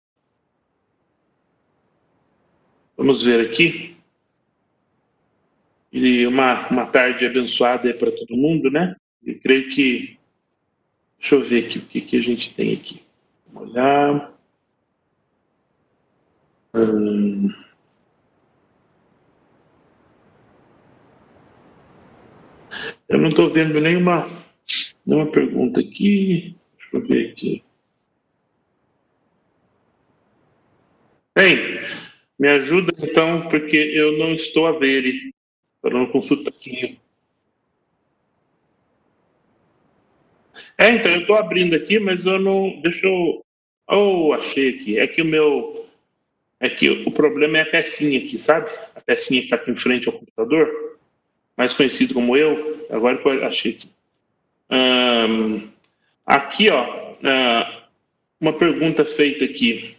Vamos 2.97 3.23
ver 3.23 3.49
aqui. 3.49 3.95
E 5.91 6.25
uma, 6.25 6.67
uma 6.69 6.85
tarde 6.85 7.25
abençoada 7.25 7.93
para 7.93 8.11
todo 8.11 8.35
mundo, 8.35 8.71
né? 8.71 8.95
Eu 9.23 9.39
creio 9.39 9.69
que 9.69 10.17
Deixa 11.23 11.35
eu 11.35 11.41
ver 11.41 11.65
aqui 11.65 11.77
o 11.77 11.81
que, 11.83 12.01
que 12.01 12.17
a 12.17 12.21
gente 12.21 12.53
tem 12.53 12.73
aqui. 12.73 13.01
Vamos 13.47 13.71
olhar. 13.71 14.33
Hum. 16.73 17.49
Eu 23.13 23.19
não 23.19 23.29
estou 23.29 23.47
vendo 23.47 23.79
nenhuma 23.79 24.27
Tem 25.07 25.15
uma 25.15 25.31
pergunta 25.31 25.79
aqui. 25.79 26.55
Deixa 26.75 26.97
eu 26.97 27.07
ver 27.07 27.29
aqui. 27.29 27.63
Bem, 31.35 31.79
me 32.39 32.47
ajuda 32.47 32.91
então, 32.97 33.47
porque 33.49 33.77
eu 33.77 34.17
não 34.17 34.33
estou 34.33 34.65
a 34.65 34.71
ver. 34.71 35.13
Não 35.83 36.07
consulta 36.07 36.49
aqui. 36.49 36.99
É, 40.79 40.89
então, 40.89 41.11
eu 41.11 41.21
estou 41.21 41.35
abrindo 41.35 41.75
aqui, 41.75 41.99
mas 41.99 42.25
eu 42.25 42.39
não. 42.39 42.81
Deixa 42.81 43.05
eu. 43.05 43.45
Oh, 43.91 44.33
achei 44.33 44.69
aqui. 44.69 44.97
É 44.97 45.05
que 45.05 45.21
o 45.21 45.25
meu. 45.25 45.87
É 46.59 46.67
que 46.67 46.89
o 46.89 47.11
problema 47.11 47.59
é 47.59 47.61
a 47.61 47.69
pecinha 47.69 48.17
aqui, 48.17 48.39
sabe? 48.39 48.71
A 48.95 49.01
pecinha 49.01 49.39
que 49.39 49.45
está 49.45 49.57
aqui 49.57 49.69
em 49.69 49.75
frente 49.75 50.07
ao 50.07 50.17
computador, 50.17 50.92
mais 51.57 51.73
conhecido 51.73 52.13
como 52.13 52.35
eu. 52.35 52.85
Agora 52.89 53.17
que 53.17 53.27
eu 53.27 53.45
achei 53.45 53.71
aqui. 53.73 53.89
Um, 54.69 55.67
aqui, 56.25 56.69
ó, 56.69 57.13
uh, 57.13 57.83
uma 58.39 58.53
pergunta 58.53 59.05
feita 59.05 59.45
aqui. 59.45 59.95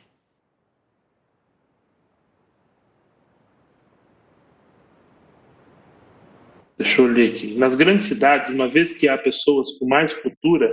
Deixa 6.76 7.00
eu 7.00 7.06
ler 7.06 7.30
aqui. 7.30 7.54
Nas 7.54 7.74
grandes 7.74 8.06
cidades, 8.06 8.50
uma 8.50 8.68
vez 8.68 8.92
que 8.96 9.08
há 9.08 9.16
pessoas 9.16 9.72
com 9.78 9.86
mais 9.86 10.12
cultura, 10.12 10.70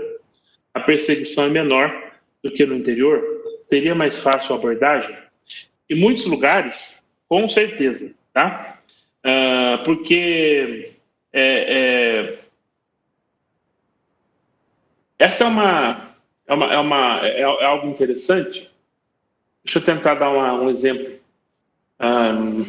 a 0.73 0.79
perseguição 0.79 1.45
é 1.45 1.49
menor 1.49 2.11
do 2.43 2.51
que 2.51 2.65
no 2.65 2.75
interior. 2.75 3.23
Seria 3.61 3.93
mais 3.93 4.19
fácil 4.19 4.53
a 4.53 4.57
abordagem? 4.57 5.15
Em 5.89 5.95
muitos 5.95 6.25
lugares, 6.25 7.05
com 7.27 7.47
certeza, 7.47 8.15
tá? 8.34 8.80
Uh, 9.24 9.84
porque 9.84 10.93
é, 11.32 12.34
é, 12.34 12.39
essa 15.19 15.43
é 15.43 15.47
uma, 15.47 16.15
é, 16.47 16.53
uma, 16.53 16.74
é, 16.74 16.80
uma, 16.80 17.28
é, 17.28 17.41
é 17.41 17.65
algo 17.65 17.88
interessante. 17.89 18.69
Deixa 19.63 19.80
eu 19.80 19.84
tentar 19.84 20.15
dar 20.15 20.30
uma, 20.30 20.53
um 20.53 20.69
exemplo. 20.69 21.19
Um, 21.99 22.65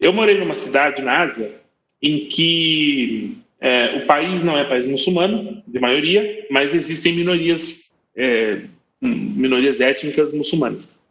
eu 0.00 0.12
morei 0.12 0.36
numa 0.38 0.54
cidade 0.54 1.00
na 1.00 1.22
Ásia 1.22 1.60
em 2.02 2.28
que 2.28 3.38
é, 3.60 3.98
o 3.98 4.06
país 4.06 4.42
não 4.42 4.58
é 4.58 4.64
país 4.64 4.84
muçulmano, 4.84 5.62
de 5.66 5.78
maioria, 5.78 6.46
mas 6.50 6.74
existem 6.74 7.14
minorias, 7.14 7.94
é, 8.16 8.62
minorias 9.00 9.80
étnicas 9.80 10.32
muçulmanas. 10.32 11.01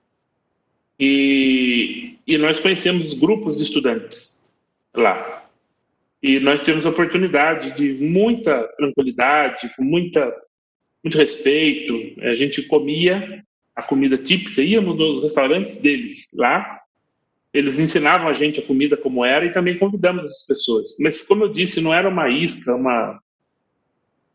E, 1.02 2.20
e 2.28 2.38
nós 2.38 2.60
conhecemos 2.60 3.16
grupos 3.16 3.58
de 3.58 3.64
estudantes 3.64 4.48
lá. 4.94 5.50
E 6.22 6.40
nós 6.40 6.62
tivemos 6.62 6.86
a 6.86 6.92
oportunidade 6.92 7.72
de 7.72 7.94
muita 8.06 8.68
tranquilidade, 8.78 9.74
com 9.76 9.84
muita, 9.84 10.32
muito 11.04 11.18
respeito. 11.18 11.96
A 12.22 12.36
gente 12.36 12.62
comia 12.68 13.44
a 13.76 13.82
comida 13.82 14.16
típica, 14.16 14.62
íamos 14.62 14.96
nos 14.96 15.24
restaurantes 15.24 15.82
deles 15.82 16.36
lá, 16.38 16.80
eles 17.52 17.80
ensinavam 17.80 18.28
a 18.28 18.34
gente 18.34 18.60
a 18.60 18.64
comida 18.64 18.96
como 18.96 19.26
era 19.26 19.44
e 19.44 19.52
também 19.52 19.80
convidamos 19.80 20.24
as 20.24 20.46
pessoas. 20.46 20.98
Mas, 21.02 21.24
como 21.24 21.46
eu 21.46 21.50
disse, 21.50 21.82
não 21.82 21.92
era 21.92 22.08
uma 22.08 22.30
isca, 22.30 22.76
uma, 22.76 23.20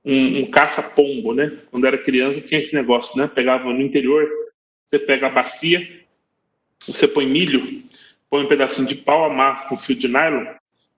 um, 0.05 0.41
um 0.41 0.51
caça-pombo, 0.51 1.33
né? 1.33 1.57
Quando 1.71 1.87
era 1.87 1.97
criança 1.97 2.41
tinha 2.41 2.61
esse 2.61 2.75
negócio, 2.75 3.17
né? 3.17 3.31
Pegava 3.33 3.73
no 3.73 3.81
interior, 3.81 4.29
você 4.85 4.99
pega 4.99 5.29
a 5.29 5.31
bacia, 5.31 6.06
você 6.85 7.07
põe 7.07 7.27
milho, 7.27 7.83
põe 8.29 8.45
um 8.45 8.49
pedacinho 8.49 8.89
de 8.89 8.97
pau, 8.97 9.25
amarra 9.25 9.69
com 9.69 9.77
fio 9.77 9.95
de 9.95 10.09
nylon, 10.09 10.47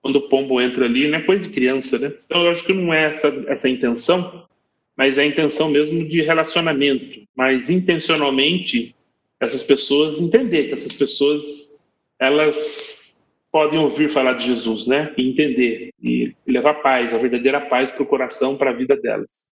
quando 0.01 0.17
o 0.17 0.29
pombo 0.29 0.61
entra 0.61 0.85
ali, 0.85 1.07
não 1.07 1.19
é 1.19 1.21
coisa 1.21 1.47
de 1.47 1.53
criança, 1.53 1.99
né? 1.99 2.13
Então, 2.25 2.43
eu 2.45 2.51
acho 2.51 2.65
que 2.65 2.73
não 2.73 2.93
é 2.93 3.05
essa, 3.05 3.27
essa 3.47 3.67
a 3.67 3.71
intenção, 3.71 4.47
mas 4.95 5.17
é 5.17 5.23
a 5.23 5.25
intenção 5.25 5.69
mesmo 5.69 6.07
de 6.07 6.21
relacionamento. 6.21 7.21
Mas, 7.35 7.69
intencionalmente, 7.69 8.95
essas 9.39 9.63
pessoas 9.63 10.21
entender 10.21 10.65
que 10.65 10.73
essas 10.73 10.93
pessoas 10.93 11.79
elas 12.19 13.25
podem 13.51 13.79
ouvir 13.79 14.09
falar 14.09 14.33
de 14.33 14.45
Jesus, 14.45 14.87
né? 14.87 15.13
E 15.17 15.29
entender 15.29 15.89
e 16.01 16.35
levar 16.45 16.75
paz, 16.75 17.13
a 17.13 17.17
verdadeira 17.17 17.61
paz 17.61 17.89
para 17.89 18.03
o 18.03 18.05
coração, 18.05 18.57
para 18.57 18.71
a 18.71 18.73
vida 18.73 18.95
delas. 18.95 19.51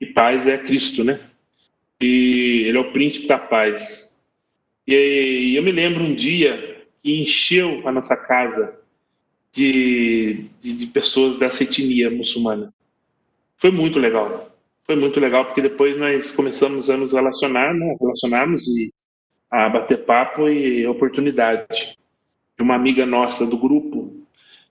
E 0.00 0.06
paz 0.06 0.46
é 0.46 0.56
Cristo, 0.56 1.04
né? 1.04 1.20
E 2.00 2.64
ele 2.66 2.78
é 2.78 2.80
o 2.80 2.92
príncipe 2.92 3.26
da 3.26 3.38
paz. 3.38 4.15
E 4.86 5.54
eu 5.56 5.62
me 5.62 5.72
lembro 5.72 6.04
um 6.04 6.14
dia 6.14 6.84
que 7.02 7.20
encheu 7.20 7.86
a 7.86 7.92
nossa 7.92 8.16
casa 8.16 8.80
de, 9.52 10.46
de, 10.60 10.74
de 10.74 10.86
pessoas 10.86 11.38
dessa 11.38 11.64
etnia 11.64 12.10
muçulmana. 12.10 12.72
Foi 13.56 13.70
muito 13.70 13.98
legal. 13.98 14.54
Foi 14.84 14.94
muito 14.94 15.18
legal 15.18 15.46
porque 15.46 15.62
depois 15.62 15.96
nós 15.98 16.30
começamos 16.32 16.88
a 16.90 16.96
nos 16.96 17.12
relacionar, 17.12 17.74
né? 17.74 17.96
Relacionarmos 18.00 18.68
e 18.68 18.92
a 19.50 19.68
bater 19.68 20.04
papo 20.04 20.48
e 20.48 20.86
oportunidade 20.86 21.96
de 22.56 22.62
uma 22.62 22.74
amiga 22.74 23.04
nossa 23.04 23.46
do 23.46 23.58
grupo, 23.58 24.24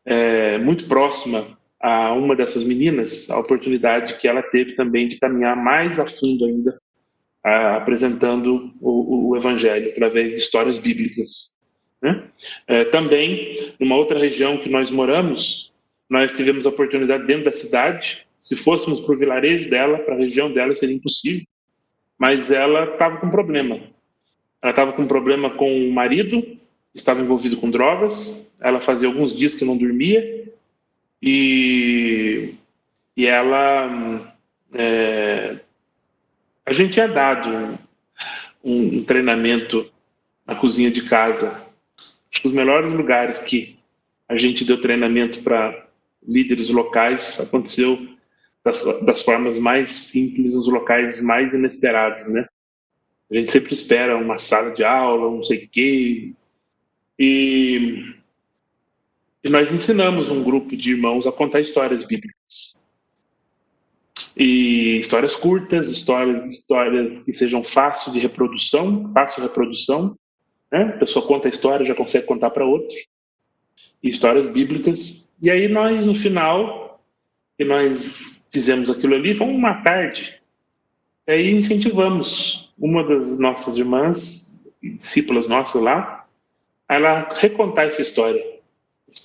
é, 0.05 0.57
muito 0.59 0.87
próxima 0.87 1.45
a 1.81 2.13
uma 2.13 2.35
dessas 2.35 2.63
meninas, 2.63 3.29
a 3.29 3.39
oportunidade 3.39 4.17
que 4.17 4.27
ela 4.27 4.41
teve 4.41 4.73
também 4.73 5.07
de 5.07 5.19
caminhar 5.19 5.55
mais 5.55 5.99
a 5.99 6.05
fundo 6.05 6.45
ainda, 6.45 6.79
a, 7.45 7.75
apresentando 7.77 8.73
o, 8.81 9.29
o, 9.29 9.37
Evangelho 9.37 9.91
através 9.91 10.29
de 10.29 10.39
histórias 10.39 10.79
bíblicas. 10.79 11.55
Né? 12.01 12.23
É, 12.67 12.85
também, 12.85 13.75
numa 13.79 13.95
outra 13.95 14.17
região 14.17 14.57
que 14.57 14.67
nós 14.67 14.89
moramos, 14.89 15.71
nós 16.09 16.33
tivemos 16.33 16.65
a 16.65 16.69
oportunidade 16.69 17.27
dentro 17.27 17.45
da 17.45 17.51
cidade. 17.51 18.25
Se 18.39 18.55
fôssemos 18.55 18.99
para 18.99 19.13
o 19.13 19.17
vilarejo 19.17 19.69
dela, 19.69 19.99
para 19.99 20.15
a 20.15 20.17
região 20.17 20.51
dela, 20.51 20.73
seria 20.73 20.95
impossível. 20.95 21.45
Mas 22.17 22.49
ela 22.49 22.85
estava 22.93 23.17
com 23.17 23.29
problema. 23.29 23.79
Ela 24.59 24.71
estava 24.71 24.93
com 24.93 25.05
problema 25.05 25.51
com 25.51 25.87
o 25.87 25.91
marido, 25.91 26.43
estava 26.95 27.21
envolvido 27.21 27.57
com 27.57 27.69
drogas. 27.69 28.49
Ela 28.59 28.79
fazia 28.79 29.07
alguns 29.07 29.35
dias 29.35 29.55
que 29.55 29.65
não 29.65 29.77
dormia 29.77 30.49
e, 31.21 32.55
e 33.15 33.25
ela 33.27 34.33
é, 34.73 35.59
a 36.65 36.73
gente 36.73 36.93
tinha 36.93 37.07
dado 37.07 37.49
um, 38.63 38.97
um, 38.97 39.03
treinamento 39.03 39.89
na 40.45 40.55
cozinha 40.55 40.89
de 40.89 41.03
casa. 41.03 41.63
Acho 42.31 42.41
que 42.41 42.47
os 42.47 42.53
melhores 42.53 42.91
lugares 42.91 43.39
que 43.39 43.77
a 44.27 44.35
gente 44.35 44.65
deu 44.65 44.81
treinamento 44.81 45.41
para 45.41 45.85
líderes 46.27 46.69
locais 46.69 47.39
aconteceu 47.39 48.07
das, 48.63 48.83
das 49.05 49.21
formas 49.21 49.59
mais 49.59 49.91
simples, 49.91 50.55
nos 50.55 50.67
locais 50.67 51.21
mais 51.21 51.53
inesperados, 51.53 52.27
né? 52.29 52.47
A 53.29 53.35
gente 53.35 53.51
sempre 53.51 53.73
espera 53.73 54.17
uma 54.17 54.39
sala 54.39 54.71
de 54.71 54.83
aula, 54.83 55.31
não 55.31 55.43
sei 55.43 55.65
o 55.65 55.69
quê. 55.69 56.33
E, 57.17 58.15
e 59.43 59.49
nós 59.49 59.73
ensinamos 59.73 60.29
um 60.29 60.43
grupo 60.43 60.75
de 60.75 60.91
irmãos 60.91 61.25
a 61.25 61.31
contar 61.31 61.59
histórias 61.59 62.03
bíblicas. 62.03 62.83
E 64.37 64.97
histórias 64.99 65.35
curtas, 65.35 65.89
histórias, 65.89 66.45
histórias 66.45 67.23
que 67.23 67.33
sejam 67.33 67.63
fáceis 67.63 68.13
de 68.13 68.19
reprodução, 68.19 69.11
fácil 69.11 69.43
reprodução. 69.43 70.15
Né? 70.71 70.83
A 70.83 70.97
pessoa 70.97 71.25
conta 71.25 71.47
a 71.47 71.49
história, 71.49 71.85
já 71.85 71.95
consegue 71.95 72.25
contar 72.25 72.49
para 72.49 72.65
outro. 72.65 72.95
E 74.01 74.09
histórias 74.09 74.47
bíblicas. 74.47 75.29
E 75.41 75.49
aí 75.49 75.67
nós, 75.67 76.05
no 76.05 76.15
final, 76.15 77.01
que 77.57 77.65
nós 77.65 78.45
fizemos 78.51 78.89
aquilo 78.89 79.15
ali, 79.15 79.35
foi 79.35 79.47
uma 79.47 79.81
tarde. 79.81 80.41
E 81.27 81.31
aí 81.31 81.51
incentivamos 81.51 82.73
uma 82.77 83.03
das 83.03 83.39
nossas 83.39 83.77
irmãs, 83.77 84.59
discípulas 84.81 85.47
nossas 85.47 85.81
lá, 85.81 86.25
ela 86.87 87.27
recontar 87.37 87.87
essa 87.87 88.01
história. 88.01 88.43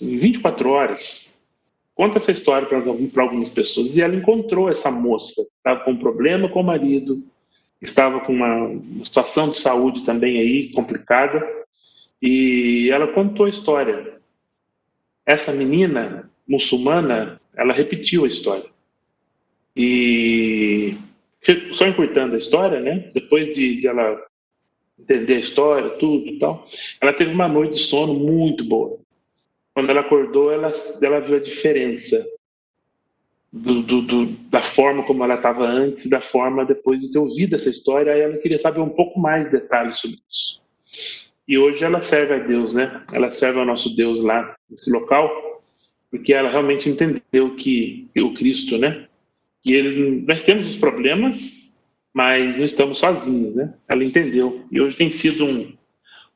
Em 0.00 0.16
24 0.16 0.70
horas, 0.70 1.38
conta 2.00 2.16
essa 2.16 2.32
história 2.32 2.66
para 2.66 3.22
algumas 3.22 3.50
pessoas. 3.50 3.94
E 3.94 4.00
ela 4.00 4.16
encontrou 4.16 4.70
essa 4.70 4.90
moça, 4.90 5.42
estava 5.42 5.80
com 5.80 5.90
um 5.90 5.98
problema 5.98 6.48
com 6.48 6.62
o 6.62 6.64
marido, 6.64 7.22
estava 7.78 8.20
com 8.20 8.32
uma, 8.32 8.68
uma 8.68 9.04
situação 9.04 9.50
de 9.50 9.58
saúde 9.58 10.02
também 10.02 10.38
aí 10.38 10.72
complicada, 10.72 11.46
e 12.22 12.88
ela 12.90 13.08
contou 13.08 13.44
a 13.44 13.50
história. 13.50 14.18
Essa 15.26 15.52
menina 15.52 16.30
muçulmana, 16.48 17.38
ela 17.54 17.74
repetiu 17.74 18.24
a 18.24 18.28
história. 18.28 18.70
E 19.76 20.96
só 21.72 21.86
encurtando 21.86 22.34
a 22.34 22.38
história, 22.38 22.80
né? 22.80 23.10
Depois 23.12 23.52
de, 23.52 23.78
de, 23.78 23.86
ela 23.86 24.18
entender 24.98 25.34
a 25.34 25.40
história, 25.40 25.90
tudo 25.90 26.26
e 26.26 26.38
tal, 26.38 26.66
ela 26.98 27.12
teve 27.12 27.30
uma 27.30 27.46
noite 27.46 27.74
de 27.74 27.80
sono 27.80 28.14
muito 28.14 28.64
boa. 28.64 28.98
Quando 29.74 29.90
ela 29.90 30.00
acordou, 30.00 30.52
ela, 30.52 30.70
ela 31.02 31.20
viu 31.20 31.36
a 31.36 31.40
diferença 31.40 32.24
do, 33.52 33.82
do, 33.82 34.02
do, 34.02 34.26
da 34.48 34.62
forma 34.62 35.02
como 35.04 35.24
ela 35.24 35.34
estava 35.34 35.66
antes 35.66 36.04
e 36.04 36.10
da 36.10 36.20
forma 36.20 36.64
depois 36.64 37.00
de 37.02 37.12
ter 37.12 37.18
ouvido 37.18 37.54
essa 37.54 37.70
história. 37.70 38.12
Aí 38.12 38.20
ela 38.20 38.38
queria 38.38 38.58
saber 38.58 38.80
um 38.80 38.88
pouco 38.88 39.18
mais 39.20 39.50
detalhes 39.50 39.98
sobre 39.98 40.18
isso. 40.30 40.62
E 41.46 41.58
hoje 41.58 41.84
ela 41.84 42.00
serve 42.00 42.34
a 42.34 42.38
Deus, 42.38 42.74
né? 42.74 43.04
Ela 43.12 43.30
serve 43.30 43.58
ao 43.58 43.66
nosso 43.66 43.96
Deus 43.96 44.20
lá 44.20 44.54
nesse 44.68 44.90
local, 44.92 45.62
porque 46.10 46.32
ela 46.32 46.50
realmente 46.50 46.88
entendeu 46.88 47.56
que 47.56 48.08
o 48.16 48.34
Cristo, 48.34 48.78
né? 48.78 49.08
que 49.62 49.72
ele, 49.72 50.22
nós 50.26 50.42
temos 50.42 50.68
os 50.68 50.76
problemas, 50.76 51.84
mas 52.12 52.58
não 52.58 52.64
estamos 52.64 52.98
sozinhos, 52.98 53.54
né? 53.54 53.74
Ela 53.88 54.04
entendeu. 54.04 54.64
E 54.70 54.80
hoje 54.80 54.96
tem 54.96 55.10
sido 55.10 55.44
um, 55.44 55.72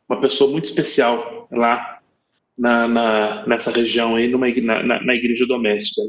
uma 0.09 0.21
pessoa 0.21 0.51
muito 0.51 0.67
especial 0.67 1.49
lá 1.51 1.94
na, 2.57 2.89
na, 2.89 3.47
nessa 3.47 3.71
região 3.71 4.17
aí, 4.17 4.29
numa, 4.29 4.49
na, 4.49 5.03
na 5.03 5.15
igreja 5.15 5.47
doméstica. 5.47 6.03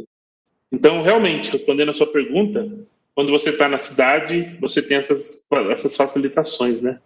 Então, 0.71 1.01
realmente, 1.01 1.51
respondendo 1.51 1.89
a 1.89 1.93
sua 1.93 2.07
pergunta, 2.07 2.69
quando 3.13 3.31
você 3.31 3.49
está 3.49 3.69
na 3.69 3.77
cidade, 3.77 4.57
você 4.59 4.81
tem 4.81 4.97
essas, 4.97 5.47
essas 5.71 5.95
facilitações, 5.95 6.81
né? 6.81 6.99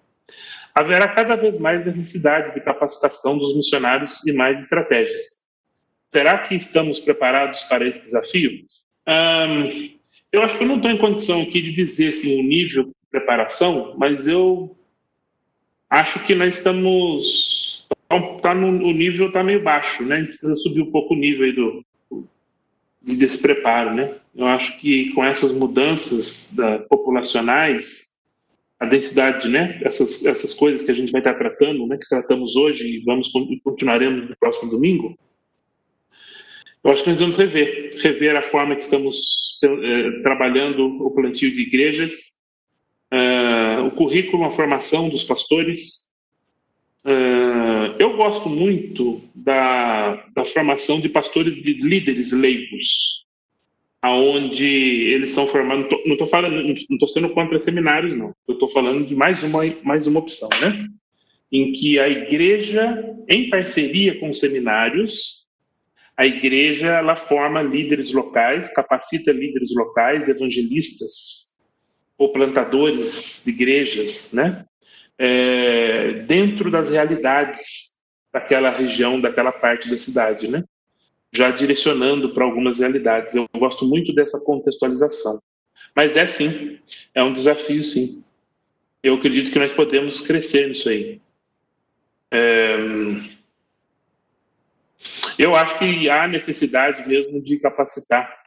Haverá 0.73 1.07
cada 1.07 1.35
vez 1.35 1.57
mais 1.57 1.85
necessidade 1.85 2.53
de 2.53 2.61
capacitação 2.61 3.37
dos 3.37 3.55
missionários 3.55 4.25
e 4.25 4.31
mais 4.31 4.59
estratégias. 4.59 5.45
Será 6.09 6.39
que 6.39 6.55
estamos 6.55 6.99
preparados 6.99 7.63
para 7.63 7.87
esse 7.87 8.01
desafio? 8.01 8.51
Eu 10.31 10.41
acho 10.41 10.57
que 10.57 10.63
eu 10.63 10.67
não 10.67 10.77
estou 10.77 10.91
em 10.91 10.97
condição 10.97 11.41
aqui 11.41 11.61
de 11.61 11.71
dizer 11.71 12.09
assim, 12.09 12.39
o 12.39 12.43
nível 12.43 12.85
de 12.85 12.93
preparação, 13.11 13.95
mas 13.97 14.27
eu 14.27 14.75
acho 15.89 16.19
que 16.25 16.35
nós 16.35 16.55
estamos. 16.55 17.78
Tá 18.41 18.55
no, 18.55 18.67
o 18.67 18.91
nível 18.91 19.27
está 19.27 19.43
meio 19.43 19.61
baixo, 19.61 20.03
né? 20.03 20.15
A 20.15 20.19
gente 20.19 20.29
precisa 20.29 20.55
subir 20.55 20.81
um 20.81 20.91
pouco 20.91 21.13
o 21.13 21.17
nível 21.17 21.45
aí 21.45 21.51
do, 21.51 21.85
desse 23.01 23.41
preparo, 23.41 23.93
né? 23.93 24.15
Eu 24.35 24.47
acho 24.47 24.79
que 24.79 25.11
com 25.13 25.23
essas 25.23 25.51
mudanças 25.51 26.53
da, 26.55 26.79
populacionais, 26.79 28.17
a 28.79 28.85
densidade, 28.85 29.47
né? 29.47 29.79
Essas, 29.83 30.25
essas 30.25 30.53
coisas 30.53 30.85
que 30.85 30.91
a 30.91 30.95
gente 30.95 31.11
vai 31.11 31.21
estar 31.21 31.35
tratando, 31.35 31.85
né? 31.85 31.97
Que 31.97 32.09
tratamos 32.09 32.55
hoje 32.55 32.87
e 32.87 33.03
vamos 33.03 33.31
continuaremos 33.63 34.27
no 34.27 34.37
próximo 34.37 34.71
domingo. 34.71 35.15
Eu 36.83 36.91
acho 36.91 37.03
que 37.03 37.09
nós 37.09 37.19
vamos 37.19 37.37
rever, 37.37 37.91
rever 38.01 38.37
a 38.37 38.41
forma 38.41 38.75
que 38.75 38.83
estamos 38.83 39.59
eh, 39.63 40.21
trabalhando 40.23 41.05
o 41.05 41.11
plantio 41.11 41.51
de 41.51 41.61
igrejas, 41.61 42.39
uh, 43.13 43.85
o 43.85 43.91
currículo, 43.91 44.45
a 44.45 44.51
formação 44.51 45.09
dos 45.09 45.25
pastores. 45.25 46.08
Uh, 47.09 47.95
eu 47.97 48.15
gosto 48.15 48.47
muito 48.47 49.19
da, 49.33 50.27
da 50.35 50.45
formação 50.45 51.01
de 51.01 51.09
pastores, 51.09 51.55
de 51.55 51.73
líderes 51.73 52.31
leigos, 52.31 53.25
aonde 53.99 54.67
eles 54.67 55.31
são 55.31 55.47
formados. 55.47 55.87
Não 56.05 56.13
estou 56.13 56.27
falando, 56.27 56.63
não 56.63 56.73
estou 56.73 57.07
sendo 57.07 57.29
contra 57.31 57.57
seminários, 57.57 58.15
não. 58.15 58.35
Eu 58.47 58.53
estou 58.53 58.69
falando 58.69 59.07
de 59.07 59.15
mais 59.15 59.43
uma, 59.43 59.61
mais 59.83 60.05
uma 60.05 60.19
opção, 60.19 60.49
né? 60.61 60.85
Em 61.51 61.73
que 61.73 61.97
a 61.97 62.07
igreja, 62.07 63.03
em 63.27 63.49
parceria 63.49 64.19
com 64.19 64.29
os 64.29 64.39
seminários, 64.39 65.47
a 66.15 66.27
igreja 66.27 66.89
ela 66.89 67.15
forma 67.15 67.63
líderes 67.63 68.13
locais, 68.13 68.71
capacita 68.71 69.31
líderes 69.31 69.73
locais, 69.75 70.29
evangelistas, 70.29 71.57
ou 72.19 72.31
plantadores 72.31 73.43
de 73.45 73.51
igrejas, 73.51 74.31
né? 74.31 74.63
É, 75.19 76.13
dentro 76.25 76.71
das 76.71 76.89
realidades 76.89 77.99
daquela 78.31 78.71
região, 78.71 79.19
daquela 79.19 79.51
parte 79.51 79.89
da 79.89 79.97
cidade, 79.97 80.47
né? 80.47 80.63
Já 81.31 81.51
direcionando 81.51 82.33
para 82.33 82.45
algumas 82.45 82.79
realidades. 82.79 83.35
Eu 83.35 83.47
gosto 83.57 83.85
muito 83.85 84.13
dessa 84.13 84.39
contextualização. 84.45 85.39
Mas 85.95 86.15
é 86.15 86.25
sim, 86.25 86.79
é 87.13 87.21
um 87.21 87.33
desafio, 87.33 87.83
sim. 87.83 88.23
Eu 89.03 89.15
acredito 89.15 89.51
que 89.51 89.59
nós 89.59 89.73
podemos 89.73 90.21
crescer 90.21 90.69
nisso 90.69 90.89
aí. 90.89 91.21
É... 92.31 92.77
Eu 95.37 95.55
acho 95.55 95.77
que 95.77 96.09
há 96.09 96.27
necessidade 96.27 97.07
mesmo 97.07 97.41
de 97.41 97.59
capacitar 97.59 98.43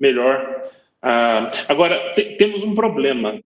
melhor 0.00 0.70
ah, 1.00 1.50
agora, 1.68 2.14
temos 2.38 2.64
um 2.64 2.74
problema. 2.74 3.40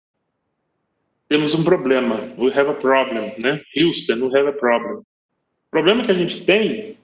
Temos 1.28 1.54
um 1.54 1.62
problema. 1.62 2.32
We 2.38 2.52
have 2.52 2.70
a 2.70 2.74
problem, 2.74 3.34
né? 3.38 3.62
Houston, 3.76 4.28
we 4.28 4.38
have 4.38 4.48
a 4.48 4.52
problem. 4.52 4.98
O 4.98 5.70
problema 5.70 6.02
que 6.02 6.10
a 6.10 6.14
gente 6.14 6.44
tem 6.44 6.96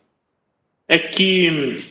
é 0.89 0.99
que 0.99 1.85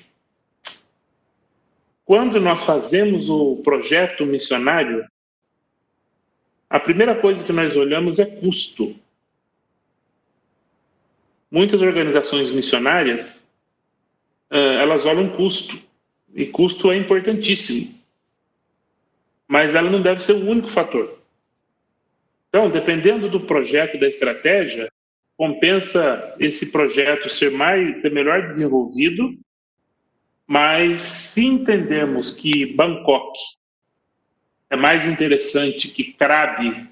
quando 2.05 2.41
nós 2.41 2.65
fazemos 2.65 3.29
o 3.29 3.57
projeto 3.57 4.25
missionário, 4.25 5.05
a 6.69 6.79
primeira 6.79 7.19
coisa 7.19 7.43
que 7.43 7.53
nós 7.53 7.77
olhamos 7.77 8.19
é 8.19 8.25
custo. 8.25 8.95
Muitas 11.51 11.81
organizações 11.81 12.51
missionárias, 12.51 13.47
elas 14.49 15.05
olham 15.05 15.29
custo. 15.29 15.79
E 16.33 16.47
custo 16.47 16.91
é 16.91 16.97
importantíssimo 16.97 18.03
mas 19.53 19.75
ela 19.75 19.89
não 19.89 20.01
deve 20.01 20.23
ser 20.23 20.33
o 20.33 20.49
único 20.49 20.67
fator. 20.67 21.19
Então, 22.53 22.69
dependendo 22.69 23.27
do 23.27 23.39
projeto 23.39 23.97
da 23.97 24.07
estratégia, 24.07 24.87
compensa 25.35 26.35
esse 26.39 26.71
projeto 26.71 27.27
ser 27.27 27.49
mais 27.49 28.01
ser 28.01 28.11
melhor 28.11 28.45
desenvolvido, 28.45 29.33
mas 30.45 30.99
se 30.99 31.43
entendemos 31.43 32.31
que 32.31 32.67
Bangkok 32.75 33.39
é 34.69 34.75
mais 34.75 35.03
interessante 35.03 35.87
que 35.87 36.13
Krabi 36.13 36.87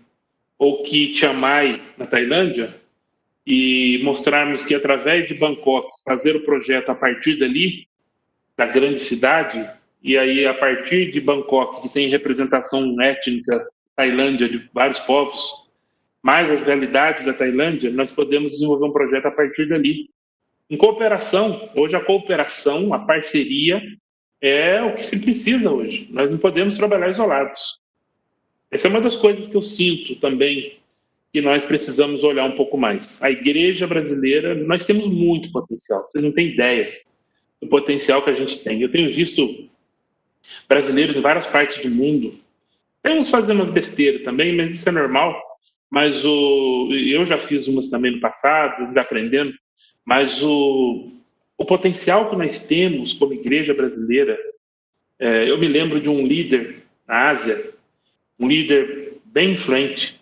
ou 0.58 0.82
que 0.82 1.14
Chiang 1.14 1.38
Mai 1.38 1.80
na 1.96 2.08
Tailândia 2.08 2.76
e 3.46 4.02
mostrarmos 4.04 4.64
que 4.64 4.74
através 4.74 5.28
de 5.28 5.36
Bangkok 5.36 5.90
fazer 6.04 6.36
o 6.36 6.44
projeto 6.44 6.90
a 6.90 6.96
partir 6.96 7.38
dali 7.38 7.88
da 8.58 8.66
grande 8.66 9.00
cidade 9.00 9.70
e 10.02 10.18
aí 10.18 10.44
a 10.44 10.56
partir 10.56 11.12
de 11.12 11.22
Bangkok, 11.22 11.84
que 11.84 11.90
tem 11.94 12.10
representação 12.10 13.00
étnica 13.00 13.64
Tailândia 13.96 14.48
de 14.48 14.58
vários 14.74 15.00
povos, 15.00 15.70
mais 16.22 16.52
as 16.52 16.64
realidades 16.64 17.26
da 17.26 17.34
Tailândia, 17.34 17.92
nós 17.92 18.12
podemos 18.12 18.52
desenvolver 18.52 18.86
um 18.86 18.94
projeto 18.94 19.26
a 19.26 19.32
partir 19.32 19.68
dali. 19.68 20.10
Em 20.70 20.78
cooperação, 20.78 21.70
hoje 21.76 21.96
a 21.96 22.04
cooperação, 22.04 22.94
a 22.94 23.00
parceria 23.00 23.82
é 24.42 24.82
o 24.82 24.96
que 24.96 25.04
se 25.04 25.22
precisa 25.22 25.72
hoje. 25.72 26.08
Nós 26.12 26.30
não 26.30 26.38
podemos 26.38 26.78
trabalhar 26.78 27.10
isolados. 27.10 27.80
Essa 28.70 28.88
é 28.88 28.90
uma 28.90 29.02
das 29.02 29.18
coisas 29.18 29.50
que 29.50 29.58
eu 29.58 29.64
sinto 29.64 30.16
também 30.16 30.80
que 31.34 31.42
nós 31.42 31.64
precisamos 31.64 32.24
olhar 32.24 32.46
um 32.46 32.56
pouco 32.56 32.78
mais. 32.78 33.22
A 33.24 33.32
igreja 33.32 33.88
brasileira, 33.88 34.54
nós 34.56 34.86
temos 34.86 35.08
muito 35.08 35.52
potencial. 35.52 36.02
Vocês 36.04 36.24
não 36.24 36.32
têm 36.32 36.48
ideia 36.48 36.90
do 37.62 37.68
potencial 37.68 38.22
que 38.22 38.30
a 38.30 38.34
gente 38.34 38.60
tem. 38.64 38.82
Eu 38.82 38.92
tenho 38.92 39.12
visto 39.12 39.70
brasileiros 40.68 41.16
de 41.16 41.22
várias 41.22 41.48
partes 41.48 41.82
do 41.82 41.90
mundo. 41.90 42.38
Temos 43.02 43.30
fazendo 43.30 43.58
umas 43.58 43.72
besteiras 43.72 44.24
também, 44.24 44.56
mas 44.56 44.72
isso 44.74 44.88
é 44.88 44.92
normal. 44.92 45.42
Mas 45.90 46.24
o, 46.24 46.90
eu 46.92 47.26
já 47.26 47.38
fiz 47.38 47.68
umas 47.68 47.90
também 47.90 48.12
no 48.12 48.20
passado, 48.20 48.98
aprendendo. 48.98 49.54
Mas 50.06 50.42
o, 50.42 51.12
o 51.58 51.66
potencial 51.66 52.30
que 52.30 52.36
nós 52.36 52.66
temos 52.66 53.14
como 53.14 53.34
igreja 53.34 53.74
brasileira, 53.74 54.38
é, 55.20 55.50
eu 55.50 55.58
me 55.58 55.68
lembro 55.68 56.00
de 56.00 56.10
um 56.10 56.26
líder 56.26 56.84
na 57.08 57.30
Ásia, 57.30 57.72
um 58.40 58.48
líder 58.48 59.18
bem 59.26 59.52
influente. 59.52 60.22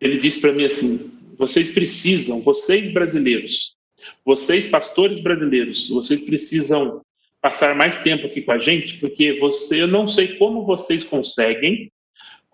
Ele 0.00 0.18
disse 0.18 0.40
para 0.40 0.52
mim 0.52 0.64
assim: 0.64 1.12
vocês 1.36 1.70
precisam, 1.70 2.40
vocês 2.40 2.92
brasileiros, 2.92 3.76
vocês 4.24 4.66
pastores 4.66 5.20
brasileiros, 5.20 5.88
vocês 5.88 6.20
precisam 6.20 7.02
passar 7.40 7.76
mais 7.76 8.02
tempo 8.02 8.26
aqui 8.26 8.40
com 8.40 8.52
a 8.52 8.58
gente, 8.58 8.98
porque 8.98 9.38
você, 9.38 9.82
eu 9.82 9.86
não 9.86 10.08
sei 10.08 10.36
como 10.36 10.64
vocês 10.64 11.04
conseguem, 11.04 11.92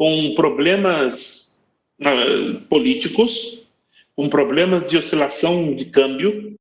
com 0.01 0.35
problemas 0.35 1.63
uh, 2.01 2.59
políticos, 2.71 3.67
com 4.17 4.31
problemas 4.31 4.87
de 4.87 4.97
oscilação 4.97 5.75
de 5.75 5.85
câmbio, 5.85 6.57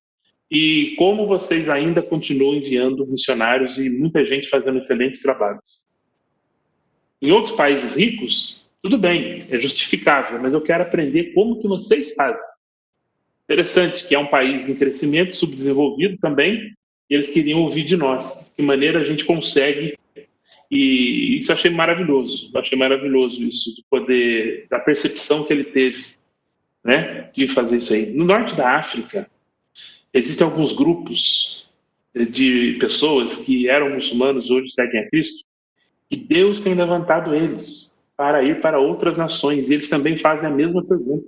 e 0.51 0.93
como 0.97 1.25
vocês 1.25 1.69
ainda 1.69 2.01
continuam 2.01 2.55
enviando 2.55 3.07
missionários 3.07 3.77
e 3.77 3.89
muita 3.89 4.25
gente 4.25 4.49
fazendo 4.49 4.79
excelentes 4.79 5.21
trabalhos. 5.21 5.85
Em 7.21 7.31
outros 7.31 7.55
países 7.55 7.95
ricos, 7.95 8.69
tudo 8.83 8.97
bem, 8.97 9.45
é 9.49 9.55
justificável, 9.55 10.37
mas 10.41 10.53
eu 10.53 10.59
quero 10.59 10.83
aprender 10.83 11.31
como 11.33 11.61
que 11.61 11.67
vocês 11.69 12.15
fazem. 12.15 12.43
Interessante 13.45 14.05
que 14.05 14.15
é 14.15 14.19
um 14.19 14.27
país 14.27 14.67
em 14.67 14.75
crescimento, 14.75 15.33
subdesenvolvido 15.33 16.17
também, 16.17 16.73
e 17.09 17.15
eles 17.15 17.29
queriam 17.29 17.61
ouvir 17.61 17.85
de 17.85 17.95
nós, 17.95 18.47
de 18.49 18.55
que 18.57 18.61
maneira 18.61 18.99
a 18.99 19.03
gente 19.05 19.23
consegue. 19.23 19.97
E 20.71 21.39
isso 21.39 21.51
eu 21.51 21.55
achei 21.55 21.71
maravilhoso, 21.71 22.51
eu 22.53 22.59
achei 22.59 22.77
maravilhoso 22.77 23.43
isso, 23.43 23.75
de 23.75 23.83
poder, 23.89 24.67
da 24.69 24.79
percepção 24.79 25.43
que 25.43 25.51
ele 25.51 25.63
teve, 25.63 26.15
né, 26.83 27.31
de 27.33 27.47
fazer 27.47 27.77
isso 27.77 27.93
aí. 27.93 28.11
No 28.13 28.23
norte 28.23 28.55
da 28.55 28.75
África, 28.75 29.29
existem 30.13 30.45
alguns 30.45 30.73
grupos 30.73 31.67
de 32.13 32.77
pessoas 32.79 33.43
que 33.43 33.67
eram 33.67 33.89
muçulmanos, 33.91 34.51
hoje 34.51 34.69
seguem 34.69 35.01
a 35.01 35.09
Cristo, 35.09 35.43
e 36.11 36.15
Deus 36.15 36.59
tem 36.59 36.75
levantado 36.75 37.33
eles 37.33 37.99
para 38.15 38.43
ir 38.43 38.61
para 38.61 38.79
outras 38.79 39.17
nações, 39.17 39.69
e 39.69 39.73
eles 39.73 39.89
também 39.89 40.17
fazem 40.17 40.47
a 40.47 40.51
mesma 40.51 40.85
pergunta. 40.85 41.25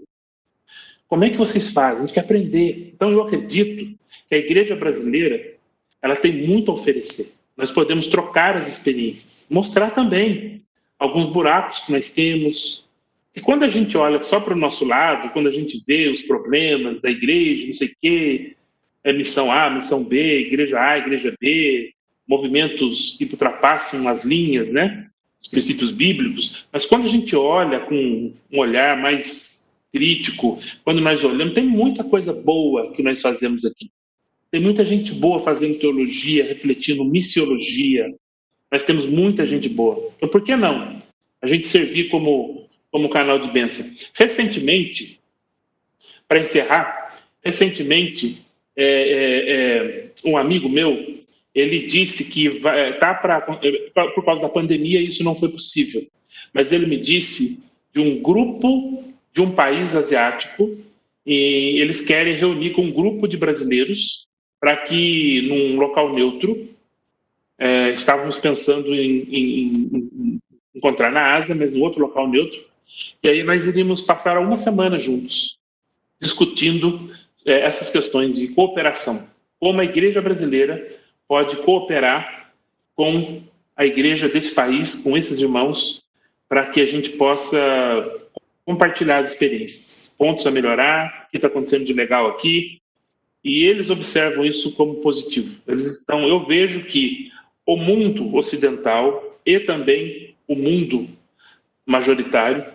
Como 1.08 1.24
é 1.24 1.30
que 1.30 1.38
vocês 1.38 1.74
fazem? 1.74 2.04
A 2.04 2.06
gente 2.06 2.14
quer 2.14 2.22
aprender. 2.22 2.92
Então, 2.94 3.12
eu 3.12 3.22
acredito 3.22 3.98
que 4.30 4.36
a 4.36 4.38
igreja 4.38 4.76
brasileira 4.76 5.56
ela 6.02 6.16
tem 6.16 6.48
muito 6.48 6.72
a 6.72 6.74
oferecer 6.74 7.41
nós 7.62 7.72
podemos 7.72 8.08
trocar 8.08 8.58
as 8.58 8.68
experiências, 8.68 9.48
mostrar 9.52 9.92
também 9.92 10.64
alguns 10.98 11.28
buracos 11.28 11.82
que 11.82 11.92
nós 11.92 12.12
temos. 12.12 12.90
E 13.36 13.40
quando 13.40 13.64
a 13.64 13.68
gente 13.68 13.96
olha 13.96 14.22
só 14.24 14.40
para 14.40 14.56
o 14.56 14.58
nosso 14.58 14.84
lado, 14.84 15.30
quando 15.30 15.48
a 15.48 15.52
gente 15.52 15.78
vê 15.88 16.10
os 16.10 16.24
problemas 16.24 17.02
da 17.02 17.12
igreja, 17.12 17.68
não 17.68 17.74
sei 17.76 17.90
o 17.90 17.96
quê, 18.02 18.56
é 19.04 19.14
missão 19.14 19.52
A, 19.52 19.70
missão 19.70 20.04
B, 20.04 20.48
igreja 20.48 20.80
A, 20.80 20.98
igreja 20.98 21.36
B, 21.40 21.94
movimentos 22.28 23.16
que 23.16 23.26
ultrapassam 23.26 24.08
as 24.08 24.26
linhas, 24.26 24.74
né? 24.74 25.04
Os 25.40 25.48
princípios 25.48 25.92
bíblicos. 25.92 26.66
Mas 26.74 26.88
quando 26.88 27.06
a 27.06 27.10
gente 27.10 27.36
olha 27.36 27.82
com 27.82 28.34
um 28.52 28.60
olhar 28.60 28.98
mais 29.00 29.72
crítico, 29.94 30.60
quando 30.84 31.00
nós 31.00 31.24
olhamos, 31.24 31.54
tem 31.54 31.66
muita 31.66 32.04
coisa 32.04 32.34
boa 32.34 32.92
que 32.92 33.04
nós 33.04 33.22
fazemos 33.22 33.66
aqui. 33.66 33.92
Tem 34.52 34.60
muita 34.60 34.84
gente 34.84 35.14
boa 35.14 35.40
fazendo 35.40 35.80
teologia, 35.80 36.46
refletindo 36.46 37.06
missiologia. 37.06 38.14
Nós 38.70 38.84
temos 38.84 39.08
muita 39.08 39.46
gente 39.46 39.70
boa. 39.70 40.12
Então, 40.18 40.28
por 40.28 40.44
que 40.44 40.56
não? 40.58 41.02
A 41.42 41.48
gente 41.48 41.66
servir 41.66 42.10
como, 42.10 42.68
como 42.92 43.10
canal 43.10 43.40
de 43.40 43.50
bênção. 43.50 43.90
Recentemente, 44.14 45.22
para 46.28 46.42
encerrar, 46.42 47.18
recentemente 47.42 48.42
é, 48.76 48.86
é, 48.86 49.52
é, 49.52 50.12
um 50.26 50.38
amigo 50.38 50.68
meu, 50.68 51.22
ele 51.56 51.82
disse 51.82 52.30
que 52.30 52.50
vai, 52.50 52.98
tá 52.98 53.14
pra, 53.14 53.42
por 53.42 54.24
causa 54.24 54.42
da 54.42 54.50
pandemia 54.50 55.02
isso 55.02 55.24
não 55.24 55.36
foi 55.36 55.50
possível, 55.50 56.06
mas 56.54 56.72
ele 56.72 56.86
me 56.86 56.98
disse 56.98 57.62
de 57.94 58.00
um 58.00 58.22
grupo 58.22 59.04
de 59.34 59.42
um 59.42 59.52
país 59.52 59.96
asiático 59.96 60.78
e 61.26 61.82
eles 61.82 62.02
querem 62.02 62.34
reunir 62.34 62.72
com 62.72 62.84
um 62.84 62.92
grupo 62.92 63.28
de 63.28 63.36
brasileiros 63.36 64.26
para 64.62 64.78
que 64.78 65.42
num 65.50 65.80
local 65.80 66.14
neutro 66.14 66.70
é, 67.58 67.90
estávamos 67.90 68.40
pensando 68.40 68.94
em, 68.94 69.24
em, 69.24 69.90
em, 69.92 70.42
encontrar 70.76 71.12
na 71.12 71.34
Ásia, 71.34 71.56
mas 71.56 71.74
num 71.74 71.82
outro 71.82 72.00
local 72.00 72.28
neutro, 72.28 72.64
e 73.24 73.28
aí 73.28 73.44
nós 73.44 73.66
iríamos 73.66 74.02
passar 74.02 74.38
uma 74.38 74.58
semana 74.58 75.00
juntos 75.00 75.60
discutindo 76.20 77.12
é, 77.44 77.62
essas 77.62 77.90
questões 77.90 78.36
de 78.36 78.50
cooperação. 78.50 79.28
Como 79.60 79.82
a 79.82 79.86
igreja 79.86 80.22
brasileira 80.22 80.96
pode 81.28 81.58
cooperar 81.58 82.52
com 82.96 83.42
a 83.76 83.86
igreja 83.86 84.30
desse 84.30 84.54
país, 84.54 85.02
com 85.02 85.18
esses 85.18 85.40
irmãos, 85.40 86.04
para 86.48 86.68
que 86.68 86.82
a 86.82 86.86
gente 86.86 87.12
possa 87.12 87.50
compartilhar 88.66 89.18
as 89.18 89.32
experiências, 89.32 90.14
pontos 90.18 90.46
a 90.46 90.52
melhorar, 90.52 91.26
o 91.28 91.32
que 91.32 91.38
está 91.38 91.48
acontecendo 91.48 91.86
de 91.86 91.94
legal 91.94 92.28
aqui, 92.28 92.81
e 93.44 93.66
eles 93.66 93.90
observam 93.90 94.46
isso 94.46 94.74
como 94.76 94.96
positivo. 94.96 95.62
Eles 95.68 96.00
estão, 96.00 96.28
eu 96.28 96.46
vejo 96.46 96.86
que 96.86 97.32
o 97.66 97.76
mundo 97.76 98.36
ocidental 98.36 99.40
e 99.46 99.60
também 99.60 100.36
o 100.48 100.56
mundo 100.56 101.08
majoritário, 101.86 102.66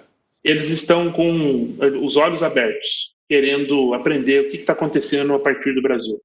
eles 0.42 0.70
estão 0.70 1.12
com 1.12 1.76
os 2.02 2.16
olhos 2.16 2.42
abertos 2.42 3.14
querendo 3.28 3.92
aprender 3.94 4.42
o 4.42 4.50
que 4.50 4.56
está 4.56 4.72
acontecendo 4.72 5.34
a 5.34 5.38
partir 5.38 5.74
do 5.74 5.82
Brasil. 5.82 6.20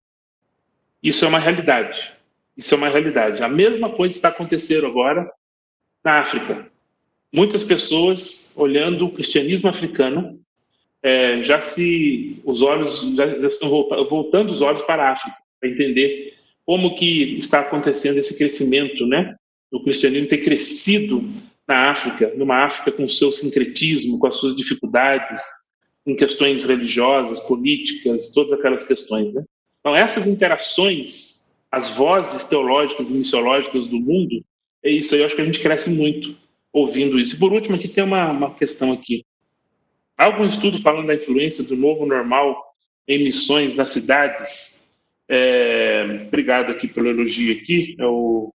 Isso 1.01 1.25
é 1.25 1.27
uma 1.27 1.39
realidade. 1.39 2.11
Isso 2.55 2.73
é 2.73 2.77
uma 2.77 2.89
realidade. 2.89 3.41
A 3.41 3.49
mesma 3.49 3.89
coisa 3.89 4.15
está 4.15 4.29
acontecendo 4.29 4.85
agora 4.85 5.29
na 6.03 6.19
África. 6.19 6.69
Muitas 7.33 7.63
pessoas 7.63 8.53
olhando 8.55 9.05
o 9.05 9.11
cristianismo 9.11 9.69
africano 9.69 10.39
é, 11.03 11.41
já 11.41 11.59
se 11.59 12.39
os 12.45 12.61
olhos 12.61 13.01
já, 13.15 13.25
estão 13.47 13.69
voltando, 13.69 14.09
voltando 14.09 14.49
os 14.49 14.61
olhos 14.61 14.83
para 14.83 15.07
a 15.07 15.11
África 15.11 15.35
para 15.59 15.69
entender 15.69 16.33
como 16.65 16.95
que 16.95 17.37
está 17.37 17.61
acontecendo 17.61 18.17
esse 18.17 18.37
crescimento, 18.37 19.05
né? 19.05 19.35
O 19.71 19.83
cristianismo 19.83 20.27
ter 20.27 20.39
crescido 20.39 21.23
na 21.67 21.89
África, 21.89 22.33
numa 22.35 22.65
África 22.65 22.91
com 22.91 23.07
seu 23.07 23.31
sincretismo, 23.31 24.19
com 24.19 24.27
as 24.27 24.35
suas 24.35 24.55
dificuldades, 24.55 25.41
em 26.05 26.15
questões 26.15 26.65
religiosas, 26.65 27.39
políticas, 27.41 28.31
todas 28.33 28.53
aquelas 28.53 28.83
questões. 28.83 29.33
Né? 29.33 29.43
Então, 29.79 29.95
essas 29.95 30.27
interações, 30.27 31.53
as 31.71 31.89
vozes 31.91 32.43
teológicas 32.45 33.11
e 33.11 33.13
missiológicas 33.13 33.87
do 33.87 33.99
mundo, 33.99 34.43
é 34.83 34.91
isso 34.91 35.13
aí, 35.13 35.21
eu 35.21 35.27
acho 35.27 35.35
que 35.35 35.41
a 35.41 35.45
gente 35.45 35.59
cresce 35.59 35.89
muito 35.89 36.35
ouvindo 36.73 37.19
isso. 37.19 37.35
E 37.35 37.39
por 37.39 37.53
último, 37.53 37.75
aqui 37.75 37.87
tem 37.87 38.03
uma, 38.03 38.31
uma 38.31 38.53
questão 38.53 38.91
aqui. 38.91 39.23
Há 40.21 40.25
algum 40.25 40.45
estudo 40.45 40.79
falando 40.79 41.07
da 41.07 41.15
influência 41.15 41.63
do 41.63 41.75
novo 41.75 42.05
normal 42.05 42.75
em 43.07 43.23
missões 43.23 43.73
nas 43.73 43.89
cidades? 43.89 44.87
É, 45.27 46.25
obrigado 46.27 46.71
aqui 46.71 46.87
pelo 46.87 47.09
elogio 47.09 47.57
aqui. 47.57 47.95
É 47.97 48.05
o, 48.05 48.53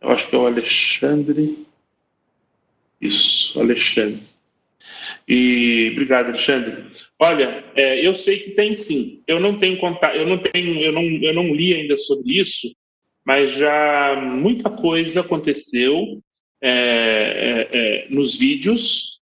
eu 0.00 0.08
acho 0.08 0.26
que 0.26 0.34
é 0.34 0.38
o 0.38 0.46
Alexandre. 0.46 1.66
Isso, 2.98 3.60
Alexandre. 3.60 4.22
E 5.28 5.90
obrigado, 5.92 6.28
Alexandre. 6.28 6.82
Olha, 7.18 7.62
é, 7.76 8.06
eu 8.06 8.14
sei 8.14 8.38
que 8.38 8.52
tem 8.52 8.74
sim. 8.74 9.22
Eu 9.26 9.38
não 9.38 9.58
tenho 9.58 9.76
contato, 9.76 10.16
eu 10.16 10.26
não 10.26 10.38
tenho, 10.38 10.80
eu 10.80 10.92
não, 10.92 11.02
eu 11.02 11.34
não 11.34 11.54
li 11.54 11.74
ainda 11.74 11.98
sobre 11.98 12.40
isso, 12.40 12.74
mas 13.22 13.52
já 13.52 14.18
muita 14.18 14.70
coisa 14.70 15.20
aconteceu 15.20 16.22
é, 16.62 16.70
é, 16.70 17.68
é 17.70 18.06
nos 18.08 18.38
vídeos, 18.38 19.17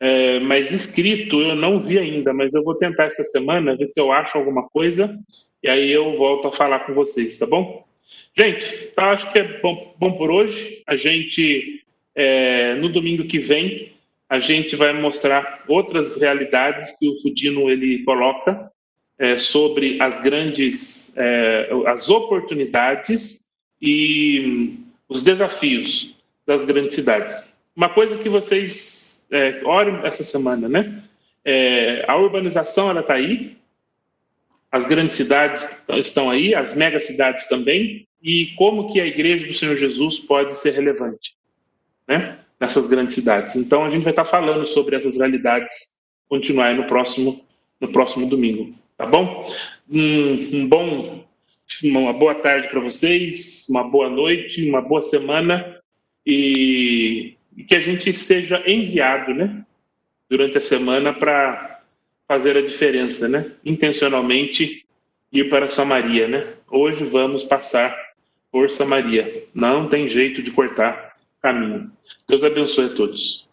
é, 0.00 0.38
mas 0.38 0.72
escrito 0.72 1.40
eu 1.40 1.54
não 1.54 1.80
vi 1.80 1.98
ainda. 1.98 2.32
Mas 2.32 2.54
eu 2.54 2.62
vou 2.62 2.76
tentar 2.76 3.06
essa 3.06 3.24
semana 3.24 3.76
ver 3.76 3.88
se 3.88 4.00
eu 4.00 4.12
acho 4.12 4.38
alguma 4.38 4.68
coisa 4.68 5.18
e 5.62 5.68
aí 5.68 5.90
eu 5.90 6.16
volto 6.16 6.48
a 6.48 6.52
falar 6.52 6.80
com 6.80 6.94
vocês, 6.94 7.38
tá 7.38 7.46
bom? 7.46 7.86
Gente, 8.36 8.70
tá, 8.94 9.10
acho 9.10 9.30
que 9.32 9.38
é 9.38 9.60
bom, 9.60 9.94
bom 9.98 10.12
por 10.12 10.30
hoje. 10.30 10.82
A 10.86 10.96
gente 10.96 11.82
é, 12.14 12.74
no 12.74 12.88
domingo 12.88 13.24
que 13.24 13.38
vem 13.38 13.92
a 14.28 14.40
gente 14.40 14.76
vai 14.76 14.92
mostrar 14.92 15.64
outras 15.66 16.20
realidades 16.20 16.98
que 16.98 17.08
o 17.08 17.16
Fudino 17.22 17.70
ele 17.70 18.04
coloca 18.04 18.70
é, 19.18 19.38
sobre 19.38 20.00
as 20.00 20.22
grandes, 20.22 21.16
é, 21.16 21.70
as 21.86 22.10
oportunidades 22.10 23.50
e 23.80 24.74
os 25.08 25.22
desafios 25.22 26.14
das 26.46 26.64
grandes 26.64 26.94
cidades. 26.94 27.54
Uma 27.74 27.88
coisa 27.88 28.18
que 28.18 28.28
vocês 28.28 29.07
é, 29.30 29.60
orem 29.64 30.00
essa 30.04 30.24
semana, 30.24 30.68
né? 30.68 31.02
É, 31.44 32.04
a 32.08 32.16
urbanização 32.16 32.90
ela 32.90 33.00
está 33.00 33.14
aí, 33.14 33.56
as 34.70 34.84
grandes 34.86 35.16
cidades 35.16 35.82
estão 35.88 36.28
aí, 36.28 36.54
as 36.54 36.74
megacidades 36.74 37.48
também, 37.48 38.06
e 38.22 38.54
como 38.56 38.92
que 38.92 39.00
a 39.00 39.06
igreja 39.06 39.46
do 39.46 39.52
Senhor 39.52 39.76
Jesus 39.76 40.18
pode 40.18 40.56
ser 40.56 40.72
relevante, 40.72 41.36
né? 42.06 42.38
nessas 42.60 42.88
grandes 42.88 43.14
cidades. 43.14 43.56
Então 43.56 43.84
a 43.84 43.90
gente 43.90 44.02
vai 44.02 44.12
estar 44.12 44.24
falando 44.24 44.66
sobre 44.66 44.96
essas 44.96 45.16
realidades 45.16 45.98
continuar 46.28 46.74
no 46.74 46.86
próximo 46.86 47.44
no 47.80 47.92
próximo 47.92 48.28
domingo, 48.28 48.74
tá 48.96 49.06
bom? 49.06 49.48
Um, 49.88 50.56
um 50.56 50.68
bom 50.68 51.24
uma 51.84 52.12
boa 52.12 52.34
tarde 52.34 52.68
para 52.68 52.80
vocês, 52.80 53.66
uma 53.70 53.84
boa 53.84 54.08
noite, 54.08 54.68
uma 54.68 54.80
boa 54.80 55.00
semana 55.00 55.80
e, 56.26 57.36
e 57.58 57.64
que 57.64 57.74
a 57.74 57.80
gente 57.80 58.12
seja 58.12 58.62
enviado, 58.64 59.34
né, 59.34 59.64
durante 60.30 60.56
a 60.58 60.60
semana 60.60 61.12
para 61.12 61.82
fazer 62.28 62.56
a 62.56 62.62
diferença, 62.62 63.28
né? 63.28 63.50
Intencionalmente 63.64 64.86
ir 65.32 65.48
para 65.48 65.66
Samaria, 65.66 66.28
né? 66.28 66.54
Hoje 66.70 67.04
vamos 67.04 67.42
passar 67.42 67.96
por 68.52 68.70
Samaria. 68.70 69.44
Não 69.52 69.88
tem 69.88 70.08
jeito 70.08 70.40
de 70.40 70.52
cortar 70.52 71.16
caminho. 71.42 71.90
Deus 72.28 72.44
abençoe 72.44 72.86
a 72.86 72.94
todos. 72.94 73.47